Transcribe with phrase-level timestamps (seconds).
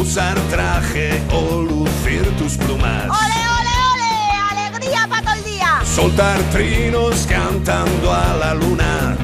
[0.00, 3.04] Usar traje o lucir tus plumas.
[3.04, 4.12] ¡Ole, ole, ole!
[4.50, 5.82] ¡Alegría para todo el día!
[5.84, 9.18] Soltar trinos cantando a la luna.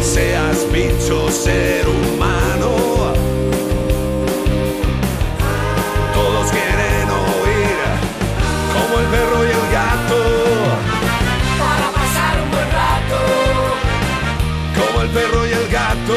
[0.00, 3.12] Seas bicho, ser humano.
[6.14, 7.78] Todos quieren oír
[8.72, 10.20] como el perro y el gato.
[11.58, 13.18] Para pasar un buen rato.
[14.74, 16.14] Como el perro y el gato.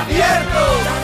[0.00, 1.03] ¡Abierto!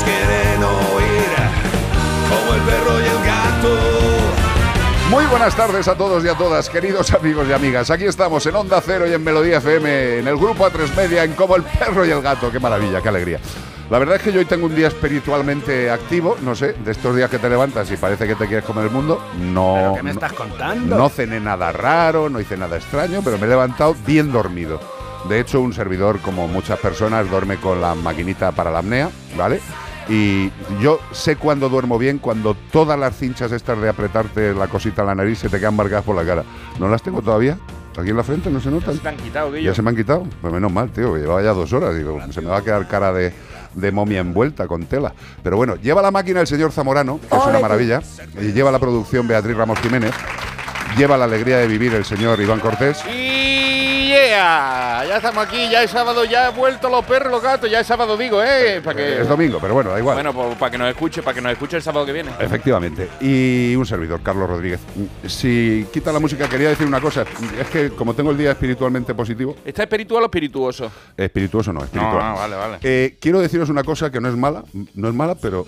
[0.00, 1.30] Todos quieren oír
[2.28, 3.76] como el perro y el gato.
[5.10, 7.90] Muy buenas tardes a todos y a todas, queridos amigos y amigas.
[7.90, 11.34] Aquí estamos en Onda Cero y en Melodía FM, en el grupo A3 Media, en
[11.34, 12.50] Como el Perro y el Gato.
[12.50, 13.40] Qué maravilla, qué alegría.
[13.90, 17.14] La verdad es que yo hoy tengo un día espiritualmente activo, no sé, de estos
[17.14, 19.22] días que te levantas y parece que te quieres comer el mundo.
[19.38, 19.74] No.
[19.74, 20.96] ¿Pero qué me estás contando?
[20.96, 24.80] No cené nada raro, no hice nada extraño, pero me he levantado bien dormido.
[25.28, 29.60] De hecho, un servidor, como muchas personas, duerme con la maquinita para la apnea, ¿vale?
[30.10, 35.02] Y yo sé cuando duermo bien, cuando todas las cinchas estas de apretarte la cosita
[35.02, 36.42] en la nariz se te quedan marcadas por la cara.
[36.80, 37.56] ¿No las tengo todavía?
[37.96, 38.94] ¿Aquí en la frente no se notan?
[38.94, 39.74] Se te han quitado, Ya Guillo.
[39.74, 40.26] se me han quitado.
[40.40, 41.94] Pues menos mal, tío, que llevaba ya dos horas.
[41.96, 43.32] Digo, se me va a quedar cara de,
[43.74, 45.12] de momia envuelta con tela.
[45.44, 48.00] Pero bueno, lleva la máquina el señor Zamorano, que es una maravilla.
[48.40, 50.12] Y lleva la producción Beatriz Ramos Jiménez.
[50.96, 52.98] Lleva la alegría de vivir el señor Iván Cortés.
[53.06, 53.29] Y
[54.30, 57.86] ya estamos aquí, ya es sábado, ya he vuelto los perros, los gatos, ya es
[57.86, 58.80] sábado, digo, ¿eh?
[58.82, 60.16] Para que, Es domingo, pero bueno, da igual.
[60.16, 62.30] bueno, pues, para que nos escuche, para que nos escuche el sábado que viene.
[62.38, 63.08] Efectivamente.
[63.20, 64.80] Y un servidor, Carlos Rodríguez.
[65.26, 67.24] Si quita la música, quería decir una cosa.
[67.58, 70.90] Es que como tengo el día espiritualmente positivo, ¿Está espiritual o espirituoso?
[71.16, 72.18] espirituoso no, espiritual.
[72.18, 72.78] No, ah, vale, vale.
[72.82, 74.64] Eh, quiero deciros una cosa que no es mala,
[74.94, 75.66] no es mala, pero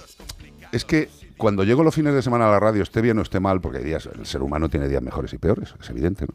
[0.73, 3.41] es que cuando llego los fines de semana a la radio, esté bien o esté
[3.41, 6.35] mal, porque hay días, el ser humano tiene días mejores y peores, es evidente, ¿no?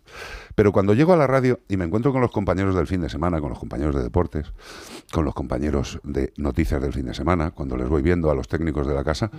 [0.57, 3.09] Pero cuando llego a la radio y me encuentro con los compañeros del fin de
[3.09, 4.47] semana, con los compañeros de deportes,
[5.13, 8.47] con los compañeros de noticias del fin de semana, cuando les voy viendo a los
[8.47, 9.29] técnicos de la casa,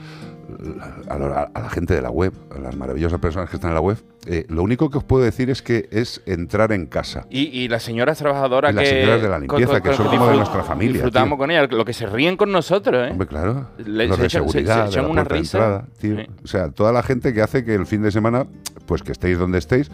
[1.08, 3.74] a la, a la gente de la web, a las maravillosas personas que están en
[3.74, 7.26] la web, eh, lo único que os puedo decir es que es entrar en casa.
[7.30, 8.90] Y, y las señoras trabajadoras Y las que.
[9.00, 11.38] señoras de la limpieza, que son como de nuestra familia, Disfrutamos tío.
[11.38, 13.10] con ellas, lo que se ríen con nosotros, ¿eh?
[13.10, 13.66] Hombre, claro.
[13.78, 15.58] Los se de echan- se- se seguridad, de echan la una de risa.
[15.58, 16.16] entrada, tío.
[16.16, 16.26] Sí.
[16.44, 18.46] O sea, toda la gente que hace que el fin de semana,
[18.86, 19.90] pues que estéis donde estéis,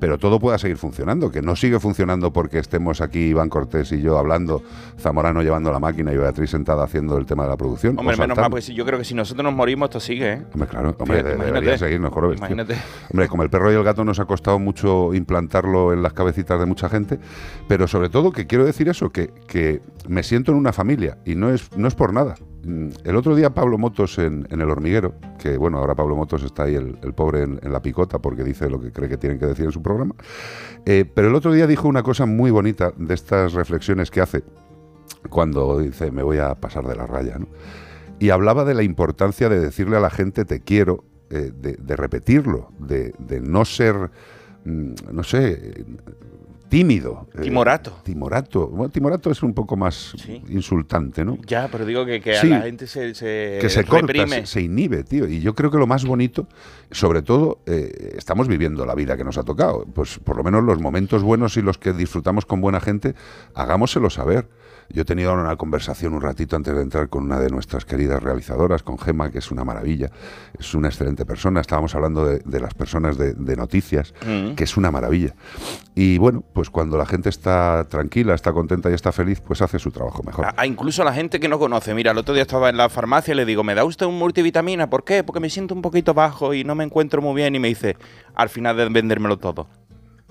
[0.00, 1.30] pero todo pueda seguir funcionando.
[1.30, 4.62] Que no sigue funcionando porque estemos aquí Iván Cortés y yo hablando,
[4.98, 7.98] Zamorano llevando la máquina y Beatriz sentada haciendo el tema de la producción.
[7.98, 10.42] Hombre, menos mal, porque si- yo creo que si nosotros nos morimos, esto sigue, ¿eh?
[10.54, 11.36] Hombre, claro, hombre, Fíjate, de-
[12.10, 12.46] jorobes, tío.
[12.46, 12.76] Imagínate.
[13.10, 16.58] Hombre, como el perro y el gato nos ha costado mucho implantarlo en las cabecitas
[16.60, 17.18] de mucha gente,
[17.66, 21.34] pero sobre todo que quiero decir eso, que, que me siento en una familia y
[21.34, 22.34] no es, no es por nada.
[22.64, 26.64] Mm, El otro día Pablo Motos en, El Hormiguero, que bueno, ahora Pablo Motos está
[26.64, 29.66] ahí el, pobre en, la picota porque dice lo que cree que tienen que decir
[29.66, 30.14] en su programa,
[30.84, 34.42] eh, pero el otro día dijo una cosa muy bonita de estas reflexiones que hace
[35.30, 37.38] cuando dice me voy a pasar de la raya.
[38.20, 41.96] Y hablaba de la importancia de decirle a la gente te quiero, eh, de, de
[41.96, 44.10] repetirlo, de, de no ser,
[44.64, 45.84] mm, no sé,
[46.68, 47.26] tímido.
[47.34, 47.98] eh, Timorato.
[48.04, 48.66] timorato.
[48.68, 50.42] Bueno, timorato es un poco más Sí.
[50.48, 51.38] insultante, ¿no?
[51.46, 52.52] Ya, pero digo que, que Sí.
[52.52, 54.40] a la gente se, se que se corta, reprime.
[54.40, 55.26] se, se inhibe, tío.
[55.26, 56.46] Y yo creo que lo más bonito,
[56.90, 59.84] sobre todo, eh, estamos viviendo la vida que nos ha tocado.
[59.94, 63.14] Pues por lo menos los momentos buenos y los que disfrutamos con buena gente,
[63.54, 64.48] hagámoselo saber.
[64.90, 67.84] Yo he tenido ahora una conversación un ratito antes de entrar con una de nuestras
[67.84, 70.10] queridas realizadoras, con Gema, que es una maravilla,
[70.58, 71.60] es una excelente persona.
[71.60, 74.54] Estábamos hablando de, de las personas de, de noticias, Mm.
[74.54, 75.34] que es una maravilla.
[75.94, 79.78] Y bueno, pues cuando la gente está tranquila, está contenta y está feliz, pues hace
[79.78, 80.46] su trabajo mejor.
[80.46, 81.92] A, a incluso a la gente que no conoce.
[81.94, 84.18] Mira, el otro día estaba en la farmacia y le digo, ¿me da usted un
[84.18, 84.88] multivitamina?
[84.88, 85.22] ¿Por qué?
[85.24, 87.54] Porque me siento un poquito bajo y no me encuentro muy bien.
[87.54, 87.96] Y me dice,
[88.34, 89.68] al final de vendérmelo todo.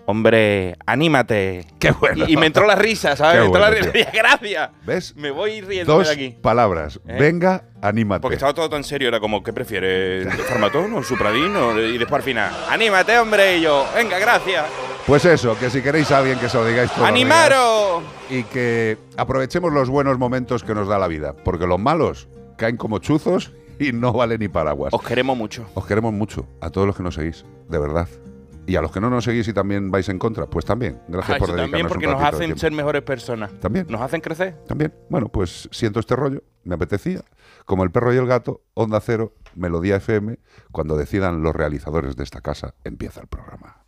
[0.09, 1.65] Hombre, anímate.
[1.80, 2.24] Qué bueno.
[2.27, 3.33] Y, y me entró la risa, ¿sabes?
[3.36, 4.09] Qué me entró la bueno, risa.
[4.13, 4.69] Gracias.
[4.86, 5.13] ¿Ves?
[5.18, 6.30] Me voy riendo Dos de aquí.
[6.42, 6.98] palabras.
[7.06, 7.18] ¿Eh?
[7.19, 8.21] Venga, anímate.
[8.21, 10.25] Porque estaba todo tan serio, era como, ¿qué prefieres?
[10.45, 11.54] ¿Farmatón o Supradín?
[11.57, 14.65] O- Y después al final, anímate, hombre, y yo, venga, gracias.
[15.06, 18.03] Pues eso, que si queréis a alguien que se lo digáis días ¡Animaros!
[18.30, 22.77] y que aprovechemos los buenos momentos que nos da la vida, porque los malos caen
[22.77, 24.94] como chuzos y no vale ni paraguas.
[24.94, 25.65] Os queremos mucho.
[25.75, 28.07] Os queremos mucho, a todos los que nos seguís, de verdad.
[28.67, 30.99] Y a los que no nos seguís y también vais en contra, pues también.
[31.07, 33.51] Gracias Ah, por eso dedicarnos también porque un nos hacen ser mejores personas.
[33.61, 33.87] También.
[33.89, 34.57] Nos hacen crecer.
[34.67, 34.93] También.
[35.09, 37.21] Bueno, pues siento este rollo, me apetecía.
[37.65, 40.37] Como el perro y el gato, Onda Cero, Melodía FM,
[40.71, 43.85] cuando decidan los realizadores de esta casa, empieza el programa.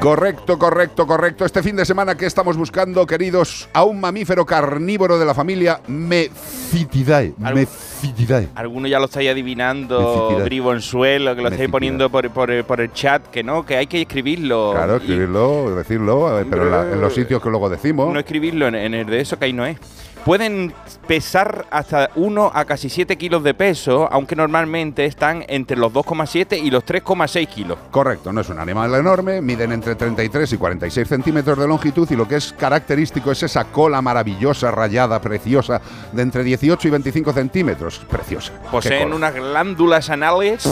[0.00, 1.44] Correcto, correcto, correcto.
[1.44, 5.80] Este fin de semana que estamos buscando, queridos, a un mamífero carnívoro de la familia
[5.88, 7.34] Mephitidae.
[7.42, 8.48] Algo- Mephitidae.
[8.54, 9.98] Algunos ya lo estáis adivinando,
[10.28, 10.44] Necesidad.
[10.44, 14.02] Bribonsuelo, que lo estáis poniendo por, por- por el chat, que no, que hay que
[14.02, 14.72] escribirlo.
[14.74, 18.12] Claro, Y escribirlo, decirlo, eh, pero en, la- en los sitios que luego decimos.
[18.12, 19.78] No escribirlo en, en el de eso que ahí no es.
[20.26, 20.74] Pueden
[21.06, 26.60] pesar hasta 1 a casi 7 kilos de peso, aunque normalmente están entre los 2,7
[26.60, 27.78] y los 3,6 kilos.
[27.92, 32.16] Correcto, no es un animal enorme, miden entre 33 y 46 centímetros de longitud y
[32.16, 35.80] lo que es característico es esa cola maravillosa, rayada, preciosa,
[36.10, 38.00] de entre 18 y 25 centímetros.
[38.10, 38.52] Preciosa.
[38.68, 40.68] Poseen unas glándulas anales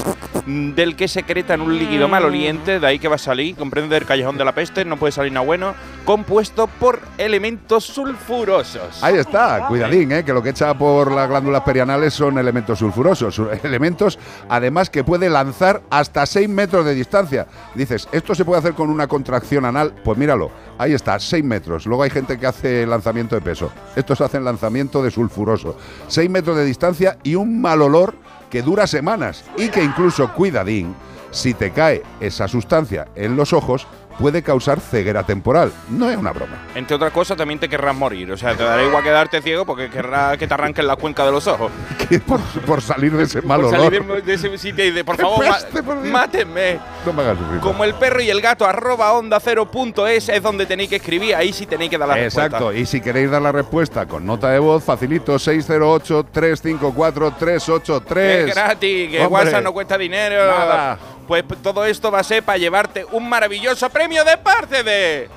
[0.47, 4.05] mm, del que secretan un líquido maloliente, de ahí que va a salir, comprende del
[4.05, 5.75] callejón de la peste, no puede salir nada bueno,
[6.05, 9.01] compuesto por elementos sulfurosos.
[9.01, 10.25] Ahí está, cuidadín, ¿eh?
[10.25, 14.19] que lo que echa por las glándulas perianales son elementos sulfurosos, su- elementos
[14.49, 17.47] además que puede lanzar hasta 6 metros de distancia.
[17.75, 19.93] Dices, ¿esto se puede hacer con una contracción anal?
[20.05, 21.87] Pues míralo, ahí está, 6 metros.
[21.87, 23.71] Luego hay gente que hace lanzamiento de peso.
[23.97, 25.77] Estos hacen lanzamiento de sulfuroso.
[26.09, 28.15] 6 metros de distancia y un mal olor
[28.51, 30.95] que dura semanas y que incluso, cuidadín,
[31.31, 33.89] si te cae esa sustancia en los ojos,
[34.19, 35.73] puede causar ceguera temporal.
[35.91, 36.57] No es una broma.
[36.75, 38.31] Entre otras cosas, también te querrás morir.
[38.33, 41.33] O sea, te dará igual quedarte ciego porque querrás que te arranquen la cuenca de
[41.33, 41.71] los ojos.
[42.27, 43.85] Por, por salir de ese mal por olor.
[43.85, 46.79] salir de, de ese sitio y de, por ¡Qué favor, peste, por mátenme.
[47.07, 47.61] No me hagas sufrir.
[47.61, 50.97] Como el perro y el gato, arroba onda cero punto es, es donde tenéis que
[50.97, 51.35] escribir.
[51.35, 52.81] Ahí sí tenéis que dar la Exacto, respuesta.
[52.81, 58.15] y si queréis dar la respuesta con nota de voz, facilito 608-354-383.
[58.15, 60.47] Que es gratis, que Hombre, WhatsApp no cuesta dinero.
[60.47, 60.99] Nada.
[61.27, 65.29] Pues todo esto va a ser para llevarte un maravilloso premio de parte de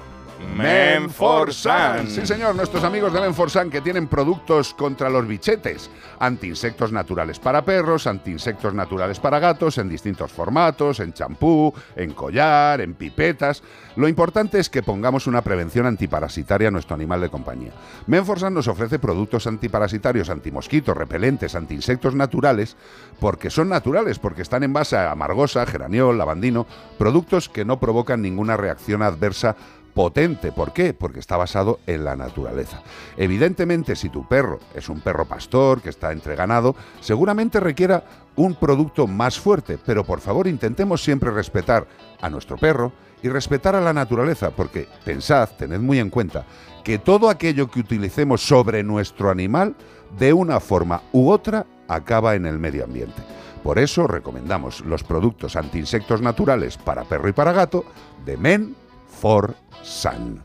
[0.55, 2.07] Menforsan.
[2.07, 5.89] Sí, señor, nuestros amigos de Menforsan que tienen productos contra los bichetes.
[6.19, 12.81] Antiinsectos naturales para perros, antiinsectos naturales para gatos, en distintos formatos, en champú, en collar,
[12.81, 13.63] en pipetas.
[13.95, 17.71] Lo importante es que pongamos una prevención antiparasitaria a nuestro animal de compañía.
[18.07, 22.77] Menforsan nos ofrece productos antiparasitarios, antimosquitos, repelentes, antiinsectos naturales,
[23.19, 26.67] porque son naturales, porque están en base a amargosa, geraniol, lavandino,
[26.97, 29.55] productos que no provocan ninguna reacción adversa
[29.97, 30.51] potente.
[30.51, 30.93] ¿Por qué?
[30.93, 32.83] Porque está basado en la naturaleza.
[33.17, 38.03] Evidentemente, si tu perro es un perro pastor que está entre ganado, seguramente requiera
[38.35, 41.87] un producto más fuerte, pero por favor intentemos siempre respetar
[42.21, 46.45] a nuestro perro y respetar a la naturaleza, porque pensad, tened muy en cuenta,
[46.83, 49.75] que todo aquello que utilicemos sobre nuestro animal,
[50.19, 53.23] de una forma u otra, acaba en el medio ambiente.
[53.63, 57.83] Por eso recomendamos los productos antiinsectos naturales para perro y para gato
[58.23, 58.75] de Men
[59.19, 60.41] for Sun.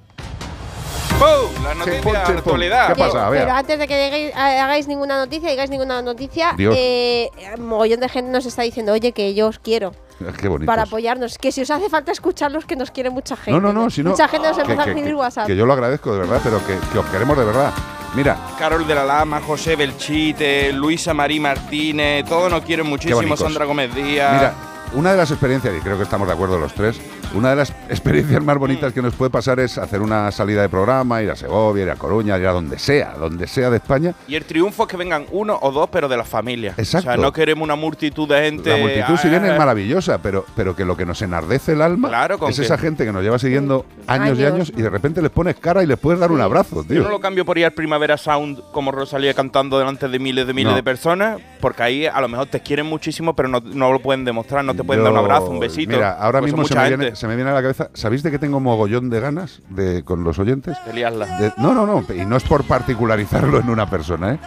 [1.18, 1.62] ¡Pum!
[1.64, 2.88] La noticia de actualidad.
[2.88, 3.26] ¿Qué pasa?
[3.26, 3.42] A ver.
[3.42, 8.30] Pero antes de que digáis- hagáis ninguna noticia, digáis ninguna noticia, eh, mogollón de gente
[8.32, 9.92] nos está diciendo, oye, que yo os quiero
[10.40, 10.66] Qué bonito.
[10.66, 11.38] para apoyarnos.
[11.38, 13.52] Que si os hace falta escucharlos, que nos quiere mucha gente.
[13.52, 14.10] No, no, no, si no.
[14.10, 15.46] Mucha gente nos que- empieza a que- escribir que- WhatsApp.
[15.46, 17.72] Que yo lo agradezco de verdad, pero que, que os queremos de verdad.
[18.14, 23.36] Mira, Carol de la Lama, José Belchite, Luisa Marí Martínez, todos nos quieren muchísimo.
[23.36, 24.32] Sandra Gómez Díaz.
[24.34, 24.54] Mira,
[24.94, 27.00] una de las experiencias, y creo que estamos de acuerdo los tres,
[27.34, 30.68] una de las experiencias más bonitas que nos puede pasar es hacer una salida de
[30.68, 34.14] programa, ir a Segovia, ir a Coruña, ir a donde sea, donde sea de España.
[34.28, 36.74] Y el triunfo es que vengan uno o dos, pero de la familia.
[36.76, 37.08] Exacto.
[37.08, 38.70] O sea, no queremos una multitud de gente.
[38.70, 41.80] La multitud, si bien es ah, maravillosa, pero, pero que lo que nos enardece el
[41.82, 44.72] alma Claro, es que- esa gente que nos lleva siguiendo años y Años.
[44.76, 47.02] y de repente les pones cara y les puedes dar un abrazo, Yo tío.
[47.02, 50.52] no lo cambio por ir al Primavera Sound como Rosalía cantando delante de miles de
[50.52, 50.76] miles No.
[50.76, 54.24] de personas, porque ahí a lo mejor te quieren muchísimo, pero no, no lo pueden
[54.24, 55.92] demostrar, no te pueden dar un abrazo, un besito.
[55.92, 57.90] Mira, ahora Pues mismo se me, viene, se me viene a la cabeza.
[57.94, 60.76] ¿Sabéis de que tengo mogollón de ganas de, con los oyentes?
[60.86, 61.26] De liarla.
[61.38, 62.04] De- no, no, no.
[62.14, 64.38] Y no es por particularizarlo en una persona, ¿eh?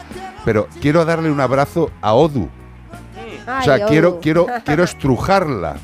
[0.43, 2.49] Pero quiero darle un abrazo a Odu.
[3.47, 3.89] Ay, o sea, oh.
[3.89, 5.77] quiero, quiero, quiero estrujarla.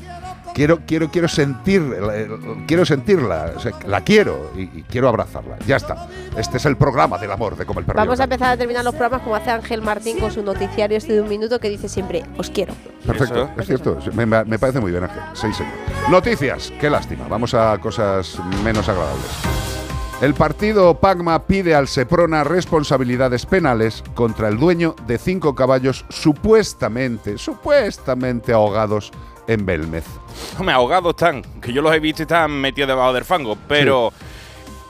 [0.54, 1.82] Quiero, quiero, quiero sentir,
[2.12, 2.28] eh,
[2.66, 5.58] quiero sentirla, o sea, la quiero y, y quiero abrazarla.
[5.66, 6.08] Ya está.
[6.36, 7.96] Este es el programa del amor de como el perro.
[7.98, 11.14] Vamos a empezar a terminar los programas como hace Ángel Martín con su noticiario este
[11.14, 12.74] de un minuto que dice siempre, os quiero.
[13.06, 13.60] Perfecto, Eso.
[13.60, 13.98] es cierto.
[14.14, 15.22] Me parece muy bien, Ángel.
[15.34, 15.72] Sí, señor.
[16.10, 17.26] Noticias, qué lástima.
[17.28, 19.26] Vamos a cosas menos agradables.
[20.20, 27.38] El partido Pagma pide al Seprona responsabilidades penales contra el dueño de cinco caballos supuestamente,
[27.38, 29.10] supuestamente ahogados
[29.46, 30.04] en Belmez.
[30.58, 34.12] Hombre, ahogados están, que yo los he visto y están metidos debajo del fango, pero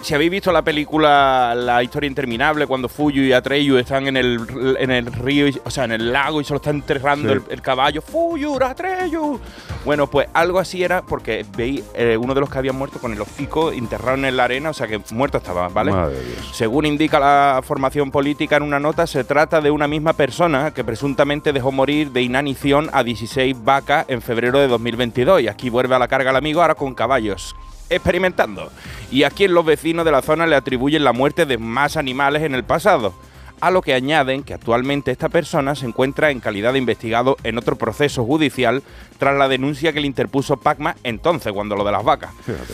[0.03, 4.77] si habéis visto la película La historia interminable, cuando Fuyu y Atreyu están en el,
[4.79, 7.35] en el río, o sea, en el lago y se lo está enterrando Sí.
[7.35, 9.41] el, el caballo, Fuyu, Atreyu.
[9.85, 13.13] Bueno, pues algo así era porque veis eh, uno de los que habían muerto con
[13.13, 15.93] el hocico enterrado en la arena, o sea que muerto estaba, ¿vale?
[15.93, 16.17] Madre.
[16.53, 20.85] Según indica la formación política en una nota, se trata de una misma persona que
[20.85, 25.43] presuntamente dejó morir de inanición a 16 vacas en febrero de 2022.
[25.43, 27.55] Y aquí vuelve a la carga el amigo ahora con caballos.
[27.95, 28.71] Experimentando.
[29.11, 32.55] Y aquí los vecinos de la zona le atribuyen la muerte de más animales en
[32.55, 33.15] el pasado.
[33.61, 37.59] A lo que añaden que actualmente esta persona se encuentra en calidad de investigado en
[37.59, 38.83] otro proceso judicial
[39.19, 42.33] tras la denuncia que le interpuso Pacma entonces, cuando lo de las vacas.
[42.45, 42.73] Fíjate.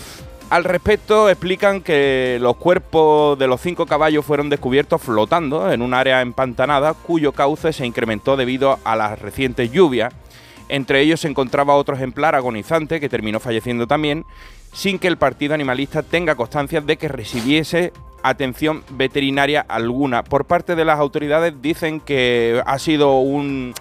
[0.51, 5.93] Al respecto, explican que los cuerpos de los cinco caballos fueron descubiertos flotando en un
[5.93, 10.15] área empantanada cuyo cauce se incrementó debido a las recientes lluvias.
[10.71, 14.25] Entre ellos se encontraba otro ejemplar agonizante que terminó falleciendo también,
[14.79, 17.93] sin que el partido animalista tenga constancia de que recibiese
[18.23, 20.23] atención veterinaria alguna.
[20.23, 23.75] Por parte de las autoridades dicen que ha sido un,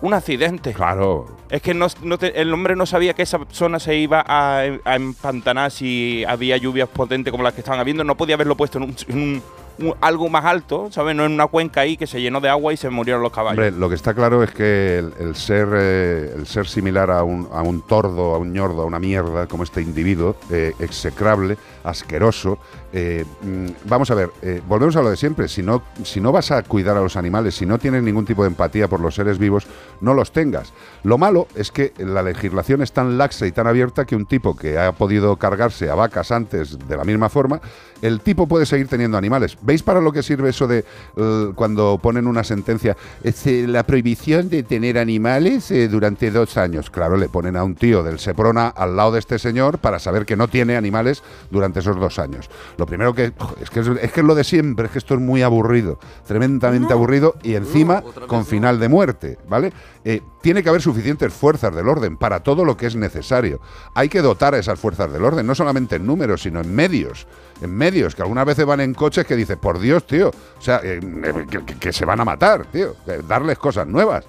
[0.00, 0.72] un accidente.
[0.72, 1.26] Claro.
[1.50, 4.62] Es que no, no te- el hombre no sabía que esa zona se iba a,
[4.86, 8.02] a empantanar si había lluvias potentes como las que estaban habiendo.
[8.02, 9.42] No podía haberlo puesto en, un, en un-
[9.80, 11.14] un- algo más alto, ¿sabes?
[11.14, 13.72] No en una cuenca ahí que se llenó de agua y se murieron los caballos.
[13.74, 17.48] Lo que está claro es que el, el ser, eh, el ser similar a un,
[17.52, 22.58] a un tordo, a un ñordo, a una mierda, como este individuo, eh, execrable, asqueroso.
[22.92, 25.48] eh, mm, vamos a ver, eh, volvemos a lo de siempre.
[25.48, 28.42] Si no, si no vas a cuidar a los animales, si no tienes ningún tipo
[28.42, 29.66] de empatía por los seres vivos,
[30.00, 30.72] no los tengas.
[31.02, 34.56] Lo malo es que la legislación es tan laxa y tan abierta que un tipo
[34.56, 37.60] que ha podido cargarse a vacas antes de la misma forma,
[38.00, 39.58] el tipo puede seguir teniendo animales.
[39.62, 40.84] ¿Veis para lo que sirve eso de
[41.16, 42.96] eh, cuando ponen una sentencia?
[43.22, 46.90] Es, eh, la prohibición de tener animales durante dos años.
[46.90, 50.26] Claro, le ponen a un tío del Seprona al lado de este señor para saber
[50.26, 52.48] que no tiene animales durante esos dos años.
[52.76, 55.14] Lo primero que es que es, es que es lo de siempre, es que esto
[55.14, 59.72] es muy aburrido, tremendamente aburrido y encima con final de muerte, ¿vale?
[60.04, 63.60] Eh, tiene que haber suficientes fuerzas del orden para todo lo que es necesario.
[63.94, 67.26] Hay que dotar a esas fuerzas del orden, no solamente en números, sino en medios.
[67.60, 70.80] En medios, que algunas veces van en coches que dices, por Dios, tío, o sea,
[70.84, 71.00] eh,
[71.50, 74.24] que, que- que se van a matar, tío, eh, darles cosas nuevas.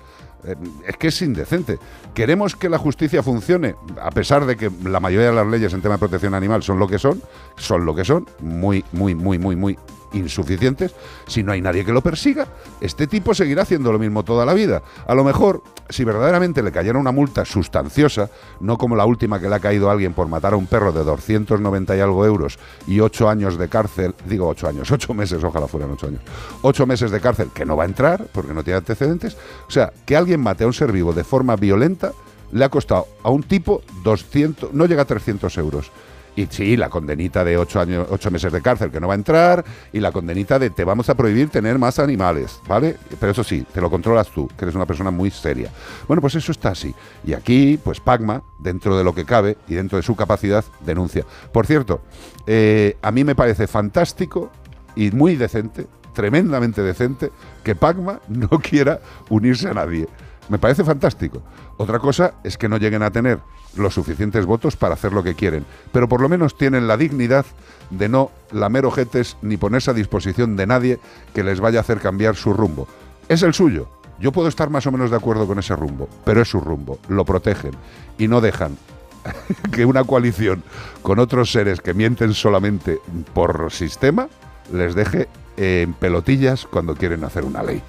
[0.85, 1.79] Es que es indecente.
[2.13, 3.75] ¿Queremos que la justicia funcione?
[4.01, 6.79] A pesar de que la mayoría de las leyes en tema de protección animal son
[6.79, 7.21] lo que son,
[7.57, 9.77] son lo que son, muy, muy, muy, muy, muy
[10.13, 10.93] insuficientes.
[11.27, 12.47] Si no hay nadie que lo persiga,
[12.81, 14.81] este tipo seguirá haciendo lo mismo toda la vida.
[15.07, 19.49] A lo mejor, si verdaderamente le cayera una multa sustanciosa, no como la última que
[19.49, 22.59] le ha caído a alguien por matar a un perro de 290 y algo euros
[22.87, 26.21] y 8 años de cárcel, digo 8 años, 8 meses, ojalá fueran 8 años,
[26.61, 29.37] 8 meses de cárcel que no va a entrar porque no tiene antecedentes.
[29.67, 32.11] O sea, que alguien mate a un ser vivo de forma violenta
[32.51, 35.91] le ha costado a un tipo 200, no llega a 300 euros.
[36.39, 39.17] Y sí, la condenita de 8 años, ocho meses de cárcel que no va a
[39.17, 42.95] entrar y la condenita de te vamos a prohibir tener más animales, ¿vale?
[43.19, 45.69] Pero eso sí, te lo controlas tú, que eres una persona muy seria.
[46.07, 46.95] Bueno, pues eso está así.
[47.25, 51.25] Y aquí, pues Pagma, dentro de lo que cabe y dentro de su capacidad, denuncia.
[51.51, 51.99] Por cierto,
[52.47, 54.49] eh, a mí me parece fantástico
[54.95, 57.33] y muy decente, tremendamente decente,
[57.65, 60.07] que Pagma no quiera unirse a nadie.
[60.47, 61.41] Me parece fantástico.
[61.75, 63.39] Otra cosa es que no lleguen a tener
[63.75, 67.45] los suficientes votos para hacer lo que quieren, pero por lo menos tienen la dignidad
[67.89, 70.99] de no lamer ojetes ni ponerse a disposición de nadie
[71.33, 72.87] que les vaya a hacer cambiar su rumbo.
[73.27, 73.87] Es el suyo.
[74.19, 76.99] Yo puedo estar más o menos de acuerdo con ese rumbo, pero es su rumbo.
[77.07, 77.71] Lo protegen
[78.17, 78.77] y no dejan
[79.71, 80.63] que una coalición
[81.01, 82.99] con otros seres que mienten solamente
[83.33, 84.27] por sistema
[84.73, 87.81] les deje en pelotillas cuando quieren hacer una ley.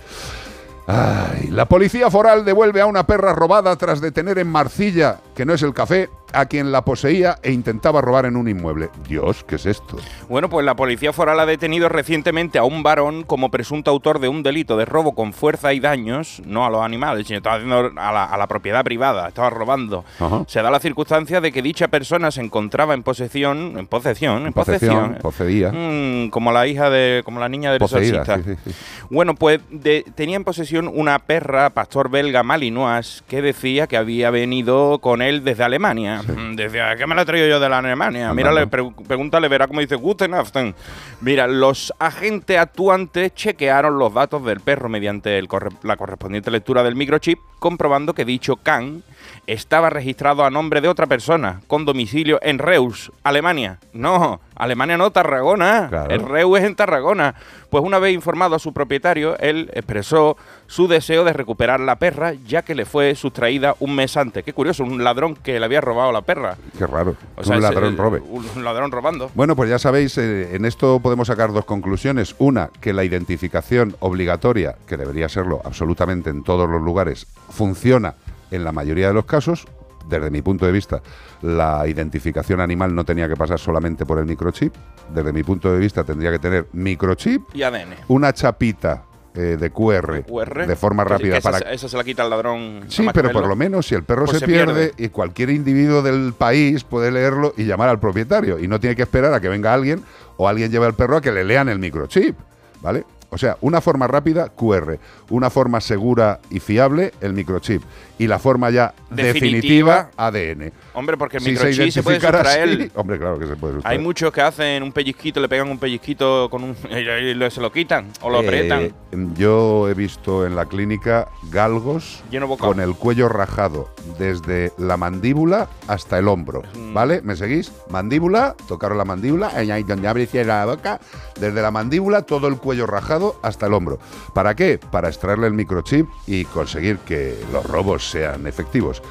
[0.93, 5.55] Ay, la policía foral devuelve a una perra robada tras detener en Marcilla, que no
[5.55, 8.91] es el café, a quien la poseía e intentaba robar en un inmueble.
[9.09, 9.97] Dios, ¿qué es esto?
[10.29, 14.29] Bueno, pues la policía foral ha detenido recientemente a un varón como presunto autor de
[14.29, 17.91] un delito de robo con fuerza y daños, no a los animales, sino estaba haciendo
[18.01, 20.05] a la, a la propiedad privada, estaba robando.
[20.19, 20.45] Ajá.
[20.47, 24.53] Se da la circunstancia de que dicha persona se encontraba en posesión, en posesión, en
[24.53, 25.71] Posesión, posesión.
[25.71, 25.73] poseía.
[25.73, 28.51] Mm, como la hija de, como la niña del Poseída, exorcista.
[28.55, 29.05] sí, sí, sí.
[29.11, 34.31] Bueno, pues de- tenía en posesión una perra pastor belga malinois que decía que había
[34.31, 36.20] venido con él desde Alemania.
[36.21, 36.51] Alemania.
[36.53, 38.33] Mm, Decía, ¿qué me la he traído yo de la Alemania?
[38.35, 40.75] Mírale, pre- pregúntale, verá cómo dice Guten Abend.
[41.21, 46.83] Mira, los agentes actuantes chequearon los datos del perro mediante el corre- la correspondiente lectura
[46.83, 49.03] del microchip, comprobando que dicho can
[49.47, 53.79] estaba registrado a nombre de otra persona, con domicilio en Reus, Alemania.
[53.93, 55.89] No, Alemania no, Tarragona.
[55.89, 56.11] Claro.
[56.11, 57.35] El Reus es en Tarragona.
[57.71, 60.37] Pues una vez informado a su propietario, él expresó
[60.67, 64.45] su deseo de recuperar la perra, ya que le fue sustraída un mes antes.
[64.45, 66.57] Qué curioso, un ladrón que le había robado la perra.
[66.77, 67.17] Qué raro.
[67.37, 68.21] O un sea, ladrón robe.
[68.21, 69.31] Un ladrón robando.
[69.35, 72.35] Bueno, pues ya sabéis, eh, en esto podemos sacar dos conclusiones.
[72.39, 78.15] Una, que la identificación obligatoria, que debería serlo absolutamente en todos los lugares, funciona
[78.51, 79.67] en la mayoría de los casos.
[80.09, 81.03] Desde mi punto de vista,
[81.43, 84.75] la identificación animal no tenía que pasar solamente por el microchip.
[85.15, 87.95] Desde mi punto de vista, tendría que tener microchip, Y ADN.
[88.09, 89.05] una chapita
[89.35, 90.67] eh, de QR, QR.
[90.67, 92.81] de forma rápida esa, para esa se la quita el ladrón.
[92.89, 95.05] Sí, pero por lo menos si el perro Pues se, se pierde, pierde.
[95.05, 99.03] y cualquier individuo del país puede leerlo y llamar al propietario y no tiene que
[99.03, 100.03] esperar a que venga alguien
[100.37, 102.37] o alguien lleve al perro a que le lean el microchip,
[102.83, 103.05] ¿vale?
[103.31, 104.99] O sea, una forma rápida, QR,
[105.31, 107.83] una forma segura y fiable, el microchip,
[108.19, 110.11] y la forma ya definitiva, Definitiva.
[110.17, 110.73] ADN.
[110.93, 112.69] Hombre, porque el Si microchip se, puede identificara sustraer.
[112.81, 114.01] así- hombre, claro que se puede Hay sustraer.
[114.01, 118.09] muchos que hacen un pellizquito, le pegan un pellizquito con un y se lo quitan
[118.23, 118.93] o lo Eh, aprietan.
[119.35, 125.69] yo he visto en la clínica galgos Lleno con el cuello rajado desde la mandíbula
[125.89, 126.95] hasta el hombro, Mm.
[126.95, 127.21] ¿vale?
[127.23, 127.73] ¿Me seguís?
[127.89, 131.01] Mandíbula, tocaron la mandíbula, ahí ahí donde abre y cierra la boca,
[131.39, 133.99] desde la mandíbula todo el cuello rajado hasta el hombro.
[134.35, 134.79] ¿Para qué?
[134.79, 139.03] Para extraerle el microchip y conseguir que los robos sean efectivos.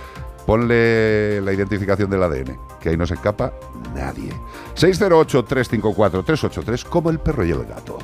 [0.50, 3.54] Ponle la identificación del ADN, que ahí no se escapa
[3.94, 4.32] nadie.
[4.76, 8.00] 608-354-383, como el perro y el gato.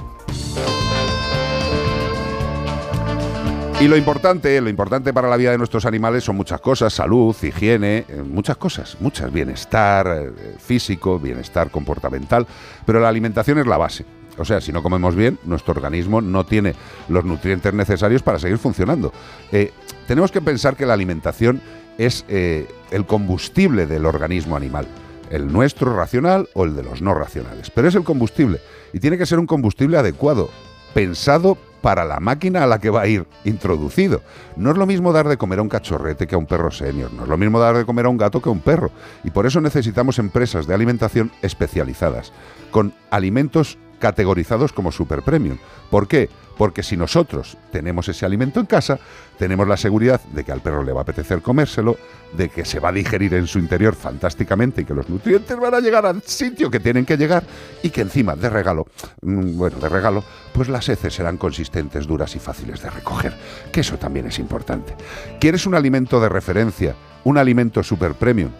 [3.81, 7.35] Y lo importante, lo importante para la vida de nuestros animales son muchas cosas, salud,
[7.41, 12.45] higiene, eh, muchas cosas, muchas, bienestar eh, físico, bienestar comportamental,
[12.85, 14.05] pero la alimentación es la base.
[14.37, 16.75] O sea, si no comemos bien, nuestro organismo no tiene
[17.09, 19.11] los nutrientes necesarios para seguir funcionando.
[19.51, 19.71] Eh,
[20.07, 21.59] tenemos que pensar que la alimentación
[21.97, 24.87] es eh, el combustible del organismo animal,
[25.29, 28.59] el nuestro racional o el de los no racionales, pero es el combustible
[28.93, 30.49] y tiene que ser un combustible adecuado,
[30.93, 34.23] pensado para la máquina a la que va a ir introducido.
[34.55, 37.13] No es lo mismo dar de comer a un cachorrete que a un perro senior,
[37.13, 38.89] no es lo mismo dar de comer a un gato que a un perro.
[39.23, 42.33] Y por eso necesitamos empresas de alimentación especializadas,
[42.71, 45.57] con alimentos categorizados como super premium.
[45.89, 46.29] ¿Por qué?
[46.57, 48.97] Porque si nosotros tenemos ese alimento en casa,
[49.37, 51.97] tenemos la seguridad de que al perro le va a apetecer comérselo,
[52.35, 55.73] de que se va a digerir en su interior fantásticamente y que los nutrientes van
[55.73, 57.43] a llegar al sitio que tienen que llegar
[57.83, 58.87] y que encima de regalo,
[59.21, 63.33] mm, bueno, de regalo, pues las heces serán consistentes, duras y fáciles de recoger,
[63.71, 64.95] que eso también es importante.
[65.39, 68.51] ¿Quieres un alimento de referencia, un alimento super premium?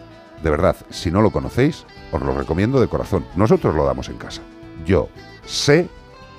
[0.42, 3.24] De verdad, si no lo conocéis, os lo recomiendo de corazón.
[3.36, 4.42] Nosotros lo damos en casa.
[4.86, 5.08] Yo
[5.44, 5.88] sé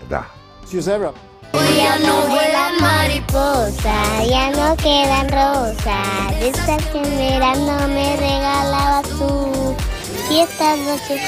[0.09, 0.25] da.
[0.71, 6.33] Ya no vuelan mariposas, ya no quedan rosas.
[6.41, 9.75] Estas que en verano me regalabas tú.
[10.31, 11.21] Y estas noches,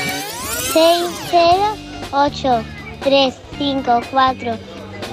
[0.74, 1.76] 6, 0,
[2.12, 2.64] 8,
[3.04, 4.58] 3, 5, 4,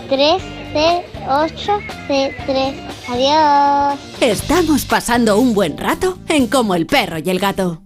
[0.09, 0.43] 3,
[0.73, 1.79] 0, 8,
[2.47, 2.75] 3.
[3.09, 4.01] Adiós.
[4.21, 7.81] Estamos pasando un buen rato en Como el perro y el gato.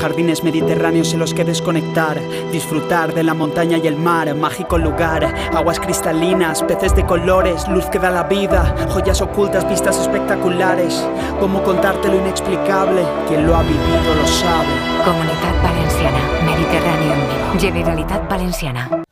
[0.00, 2.18] Jardines mediterráneos en los que desconectar,
[2.50, 7.84] disfrutar de la montaña y el mar, mágico lugar, aguas cristalinas, peces de colores, luz
[7.86, 11.06] que da la vida, joyas ocultas, vistas espectaculares.
[11.38, 13.02] ¿Cómo contarte lo inexplicable?
[13.28, 14.68] Quien lo ha vivido lo sabe.
[15.04, 17.60] Comunitat Valenciana, Mediterráneo.
[17.60, 19.04] Generalitat Valenciana.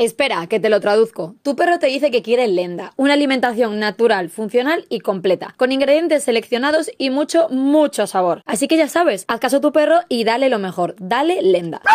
[0.00, 1.34] Espera, que te lo traduzco.
[1.42, 6.24] Tu perro te dice que quiere Lenda, una alimentación natural, funcional y completa, con ingredientes
[6.24, 8.40] seleccionados y mucho, mucho sabor.
[8.46, 11.82] Así que ya sabes, haz caso a tu perro y dale lo mejor, dale Lenda.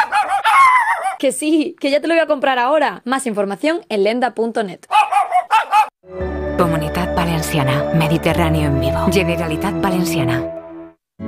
[1.17, 3.01] Que sí, que ya te lo voy a comprar ahora.
[3.05, 4.81] Más información en lenda.net.
[6.57, 9.07] Comunitat Valenciana, Mediterráneo en vivo.
[9.11, 10.43] Generalitat Valenciana.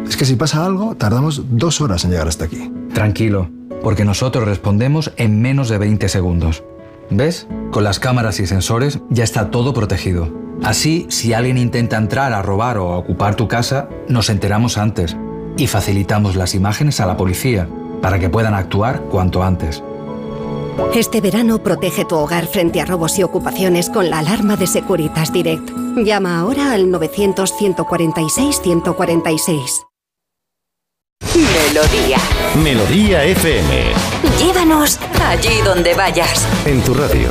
[0.05, 2.69] Es que si pasa algo, tardamos dos horas en llegar hasta aquí.
[2.93, 3.49] Tranquilo,
[3.83, 6.63] porque nosotros respondemos en menos de 20 segundos.
[7.09, 7.47] ¿Ves?
[7.71, 10.29] Con las cámaras y sensores ya está todo protegido.
[10.63, 15.15] Así, si alguien intenta entrar a robar o ocupar tu casa, nos enteramos antes
[15.55, 17.67] y facilitamos las imágenes a la policía
[18.01, 19.83] para que puedan actuar cuanto antes.
[20.93, 25.33] Este verano protege tu hogar frente a robos y ocupaciones con la alarma de Securitas
[25.33, 25.69] Direct.
[25.97, 29.86] Llama ahora al 900 146 146.
[31.21, 32.17] Melodía.
[32.63, 33.93] Melodía FM.
[34.39, 36.47] Llévanos allí donde vayas.
[36.65, 37.29] En tu radio.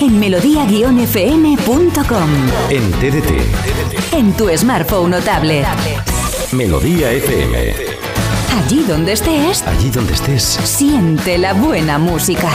[0.00, 2.30] En melodía-fm.com.
[2.70, 4.12] En TDT.
[4.12, 5.66] En tu smartphone o tablet.
[6.52, 7.74] Melodía FM.
[8.64, 9.62] Allí donde estés.
[9.62, 10.42] Allí donde estés.
[10.42, 12.50] Siente la buena música.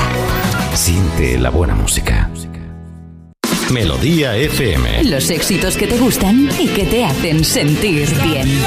[0.73, 2.29] Siente la buena música.
[3.71, 5.05] Melodía FM.
[5.05, 8.61] Los éxitos que te gustan y que te hacen sentir bien.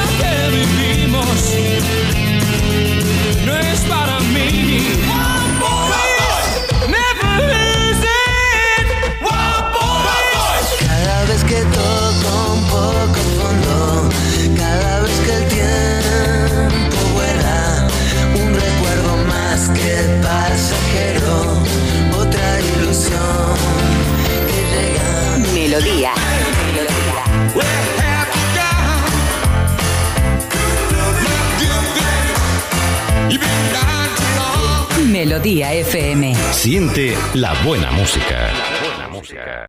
[35.26, 36.36] Melodía FM.
[36.52, 38.46] Siente la buena música.
[38.52, 39.66] La buena música.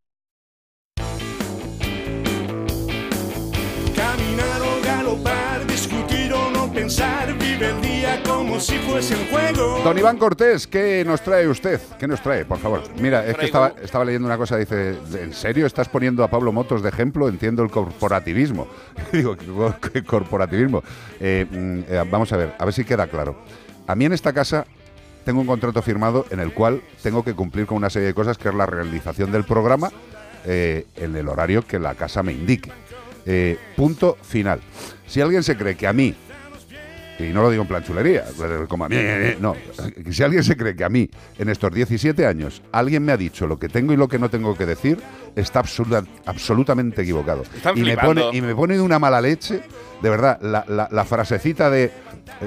[3.95, 9.81] Caminar o galopar, discutir o no pensar, vive el día como si fuese un juego.
[9.83, 11.81] Don Iván Cortés, ¿qué nos trae usted?
[11.97, 12.83] ¿Qué nos trae, por favor?
[12.99, 16.51] Mira, es que estaba, estaba leyendo una cosa, dice, ¿en serio estás poniendo a Pablo
[16.51, 17.27] Motos de ejemplo?
[17.27, 18.67] Entiendo el corporativismo.
[19.11, 20.83] Digo, ¿qué, qué corporativismo?
[21.19, 23.41] Eh, mm, eh, vamos a ver, a ver si queda claro.
[23.87, 24.67] A mí en esta casa
[25.27, 28.37] tengo un contrato firmado en el cual tengo que cumplir con una serie de cosas,
[28.37, 29.91] que es la realización del programa
[30.45, 32.71] eh, en el horario que la casa me indique.
[33.25, 34.61] Eh, punto final.
[35.05, 36.15] Si alguien se cree que a mí,
[37.19, 38.23] y no lo digo en plan chulería,
[38.69, 38.95] como a mí,
[39.41, 39.53] no,
[40.11, 43.47] si alguien se cree que a mí, en estos 17 años, alguien me ha dicho
[43.47, 44.97] lo que tengo y lo que no tengo que decir,
[45.35, 47.43] está absoluta- absolutamente equivocado.
[47.53, 49.61] Están y, me pone, y me pone de una mala leche,
[50.01, 51.91] de verdad, la, la- la frasecita de, eh,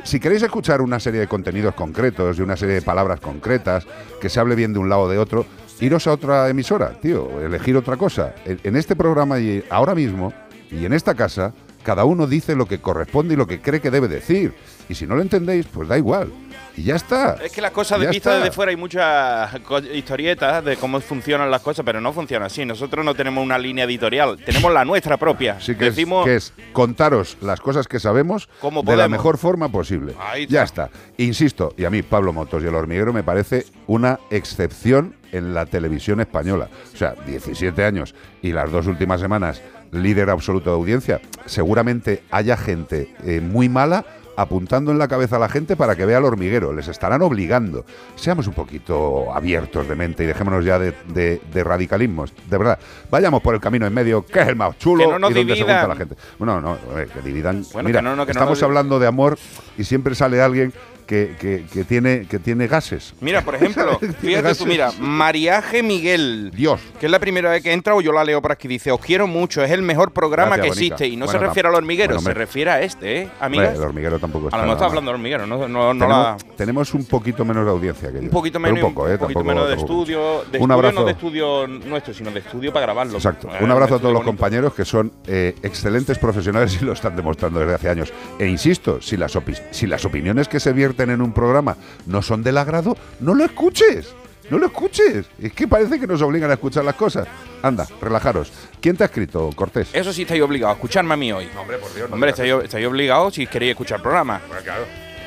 [0.04, 3.86] si queréis escuchar una serie de contenidos concretos y una serie de palabras concretas,
[4.20, 5.46] que se hable bien de un lado o de otro,
[5.80, 8.34] iros a otra emisora, tío, elegir otra cosa.
[8.44, 10.32] En, en este programa y ahora mismo,
[10.70, 13.90] y en esta casa, cada uno dice lo que corresponde y lo que cree que
[13.90, 14.54] debe decir.
[14.88, 16.32] Y si no lo entendéis, pues da igual.
[16.80, 17.36] Y ya está.
[17.44, 19.50] Es que las cosas de vista desde fuera hay muchas
[19.92, 22.64] historietas de cómo funcionan las cosas, pero no funciona así.
[22.64, 25.56] Nosotros no tenemos una línea editorial, tenemos la nuestra propia.
[25.58, 28.48] Así que, Decimos es, que es contaros las cosas que sabemos
[28.82, 30.14] de la mejor forma posible.
[30.18, 30.88] Ahí Ya está.
[31.18, 35.66] Insisto, y a mí Pablo Motos y el hormiguero me parece una excepción en la
[35.66, 36.70] televisión española.
[36.94, 39.60] O sea, 17 años y las dos últimas semanas
[39.92, 41.20] líder absoluto de audiencia.
[41.44, 44.06] Seguramente haya gente eh, muy mala
[44.40, 46.72] apuntando en la cabeza a la gente para que vea al hormiguero.
[46.72, 47.84] Les estarán obligando.
[48.16, 52.32] Seamos un poquito abiertos de mente y dejémonos ya de, de- de radicalismos.
[52.48, 52.78] De verdad,
[53.10, 55.34] vayamos por el camino en medio, que es el más chulo Que no nos y
[55.34, 56.14] donde se junta la gente.
[56.38, 57.64] Bueno, no, a ver, que dividan.
[57.72, 59.38] Bueno, Mira, que no, no, que estamos hablando de amor
[59.76, 60.72] y siempre sale alguien
[61.10, 63.14] que, que- que tiene, que tiene gases.
[63.20, 66.52] Mira, por ejemplo, fíjate tú, mira, Mariaje Miguel.
[66.54, 66.80] Dios.
[67.00, 68.68] Que es la primera vez que entra o yo la leo por aquí.
[68.68, 71.08] Dice, os quiero mucho, es el mejor programa Gracias, que existe.
[71.08, 73.28] Y no Bueno, se refiere al hormiguero, bueno, se refiere a este, ¿eh?
[73.40, 73.74] Amigas.
[73.76, 76.24] el hormiguero tampoco está a lo mejor está hablando del hormiguero, no, no, no tenemos,
[76.46, 76.56] la...
[76.56, 78.20] tenemos un poquito menos de audiencia que yo.
[78.22, 79.12] Un poquito menos, un poco, ¿eh?
[79.14, 81.00] un poquito Tampoco- menos de tampoco estudio, de Un estudio abrazo.
[81.00, 83.14] no de estudio nuestro, sino de estudio para grabarlo.
[83.16, 83.48] Exacto.
[83.48, 84.30] Eh, Un abrazo a todos los bonito.
[84.36, 88.12] compañeros que son eh, excelentes profesionales y lo están demostrando desde hace años.
[88.38, 92.20] E insisto, si las, opi- si las opiniones que se vierten en un programa no
[92.20, 94.14] son del agrado, no lo escuches.
[94.50, 95.26] No lo escuches.
[95.40, 97.26] Es que parece que nos obligan a escuchar las cosas.
[97.62, 98.52] Anda, relajaros.
[98.80, 99.90] ¿Quién te ha escrito, Cortés?
[99.92, 101.48] Eso sí estáis obligados a escucharme a mí hoy.
[101.56, 102.10] hombre, por Dios.
[102.10, 104.40] Hombre, estáis, estáis obligados si queréis escuchar el programa.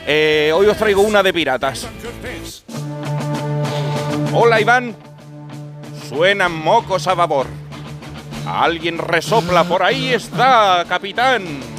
[0.05, 1.87] Eh, hoy os traigo una de piratas.
[4.33, 4.93] Hola, Iván.
[6.09, 7.47] Suenan mocos a babor.
[8.45, 11.72] Alguien resopla por ahí está, capitán.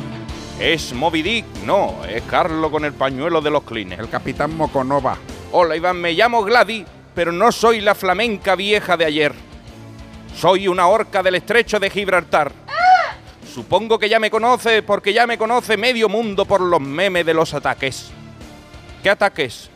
[0.64, 1.44] ¿Es Moby Dick?
[1.66, 3.98] No, es Carlo con el pañuelo de los clines.
[3.98, 5.18] El capitán Moconova.
[5.52, 9.34] Hola, Iván, me llamo Gladys, pero no soy la flamenca vieja de ayer.
[10.34, 12.50] Soy una orca del estrecho de Gibraltar.
[13.46, 17.34] Supongo que ya me conoce porque ya me conoce medio mundo por los memes de
[17.34, 18.10] los ataques.
[19.02, 19.68] ¿Qué ataques?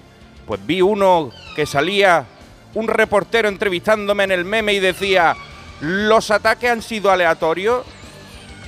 [0.47, 2.25] Pues vi uno que salía
[2.73, 5.37] un reportero entrevistándome en el meme y decía,
[5.83, 7.85] ¿los ataques han sido aleatorios?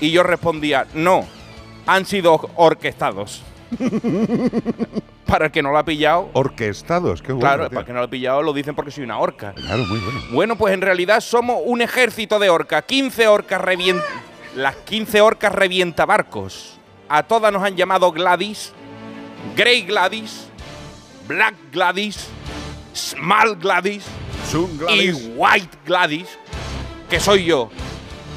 [0.02, 1.26] Y yo respondía, no,
[1.86, 3.42] han sido orquestados.
[5.26, 7.40] para el que no lo ha pillado, Orquestados, qué bueno.
[7.40, 7.70] claro, tío.
[7.70, 9.52] para el que no lo ha pillado lo dicen porque soy una orca.
[9.54, 10.20] Claro, muy bueno.
[10.32, 12.84] Bueno, pues en realidad somos un ejército de orcas.
[12.84, 14.04] 15 orcas revienta.
[14.56, 16.78] Las 15 orcas revienta barcos.
[17.08, 18.72] A todas nos han llamado Gladys,
[19.56, 20.48] Grey Gladys,
[21.28, 22.28] Black Gladys,
[22.94, 24.04] Small Gladys,
[24.96, 26.26] y White Gladys,
[27.08, 27.70] que soy yo.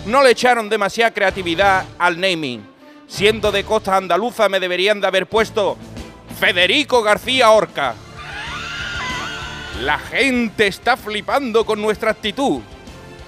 [0.05, 2.72] No le echaron demasiada creatividad al naming.
[3.07, 5.77] Siendo de costa andaluza me deberían de haber puesto
[6.39, 7.95] Federico García Orca.
[9.81, 12.61] La gente está flipando con nuestra actitud.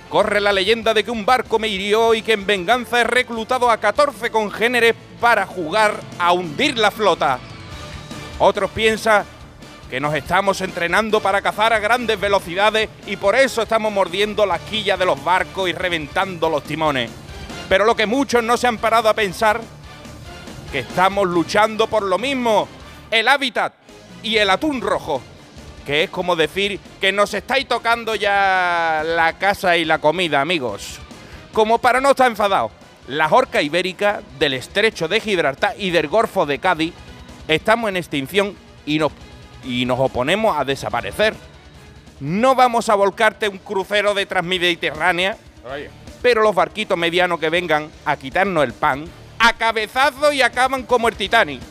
[0.10, 3.70] Corre la leyenda de que un barco me hirió y que en venganza he reclutado
[3.70, 7.40] a 14 congéneres para jugar a hundir la flota.
[8.40, 9.26] Otros piensan
[9.90, 14.60] que nos estamos entrenando para cazar a grandes velocidades y por eso estamos mordiendo la
[14.60, 17.25] quilla de los barcos y reventando los timones.
[17.68, 19.62] Pero lo que muchos no se han parado a pensar,
[20.72, 22.68] que estamos luchando por lo mismo,
[23.12, 23.74] el hábitat
[24.22, 25.22] y el atún rojo,
[25.86, 31.00] que es como decir que nos estáis tocando ya la casa y la comida, amigos.
[31.54, 32.72] Como para no estar enfadados,
[33.08, 36.94] la orca ibérica del estrecho de Gibraltar y del Golfo de Cádiz
[37.48, 39.12] estamos en extinción y nos,
[39.64, 41.36] y nos oponemos a desaparecer.
[42.20, 45.38] No vamos a volcarte un crucero de Transmediterránea,
[46.26, 49.06] pero los barquitos medianos que vengan a quitarnos el pan,
[49.38, 51.62] a cabezazo y acaban como el Titanic.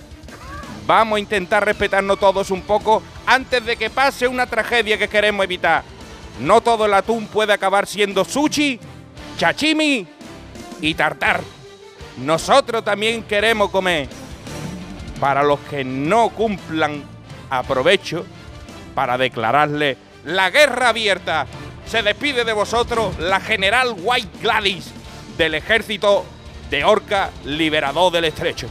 [0.87, 5.43] Vamos a intentar respetarnos todos un poco antes de que pase una tragedia que queremos
[5.43, 5.83] evitar.
[6.39, 8.79] No todo el atún puede acabar siendo sushi,
[9.37, 10.07] chachimi
[10.81, 11.41] y tartar.
[12.19, 14.09] Nosotros también queremos comer.
[15.19, 17.03] Para los que no cumplan,
[17.51, 18.25] aprovecho
[18.95, 21.45] para declararle la guerra abierta.
[21.87, 24.91] Se despide de vosotros la general White Gladys
[25.39, 26.25] del ejército
[26.71, 28.67] de Orca Liberador del Estrecho.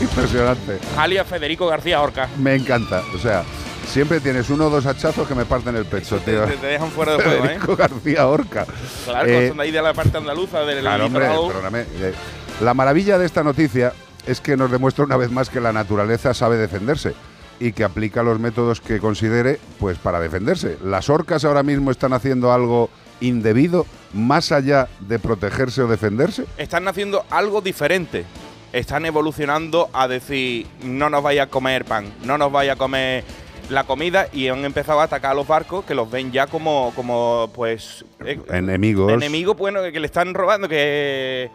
[0.00, 0.78] Impresionante.
[0.96, 2.28] Alias Federico García Orca.
[2.38, 3.02] Me encanta.
[3.14, 3.44] O sea,
[3.86, 6.44] siempre tienes uno o dos hachazos que me parten el pecho, tío.
[6.44, 7.48] Te, te dejan fuera de juego, ¿eh?
[7.48, 8.66] Federico García Orca.
[9.04, 11.80] Claro, Eh, son de ahí de la parte andaluza del Claro, hombre, perdóname.
[12.00, 12.14] Eh,
[12.60, 13.92] La maravilla de esta noticia
[14.26, 17.14] es que nos demuestra una vez más que la naturaleza sabe defenderse
[17.62, 20.78] y que aplica los métodos que considere pues para defenderse.
[20.84, 26.44] Las orcas ahora mismo están haciendo algo indebido más allá de protegerse o defenderse.
[26.58, 28.24] Están haciendo algo diferente.
[28.72, 33.22] Están evolucionando a decir, no nos vaya a comer pan, no nos vaya a comer
[33.70, 36.92] la comida y han empezado a atacar a los barcos que los ven ya como,
[36.96, 38.04] como pues...
[38.24, 41.48] eh, Enemigos Enemigos, bueno, que le están robando, que...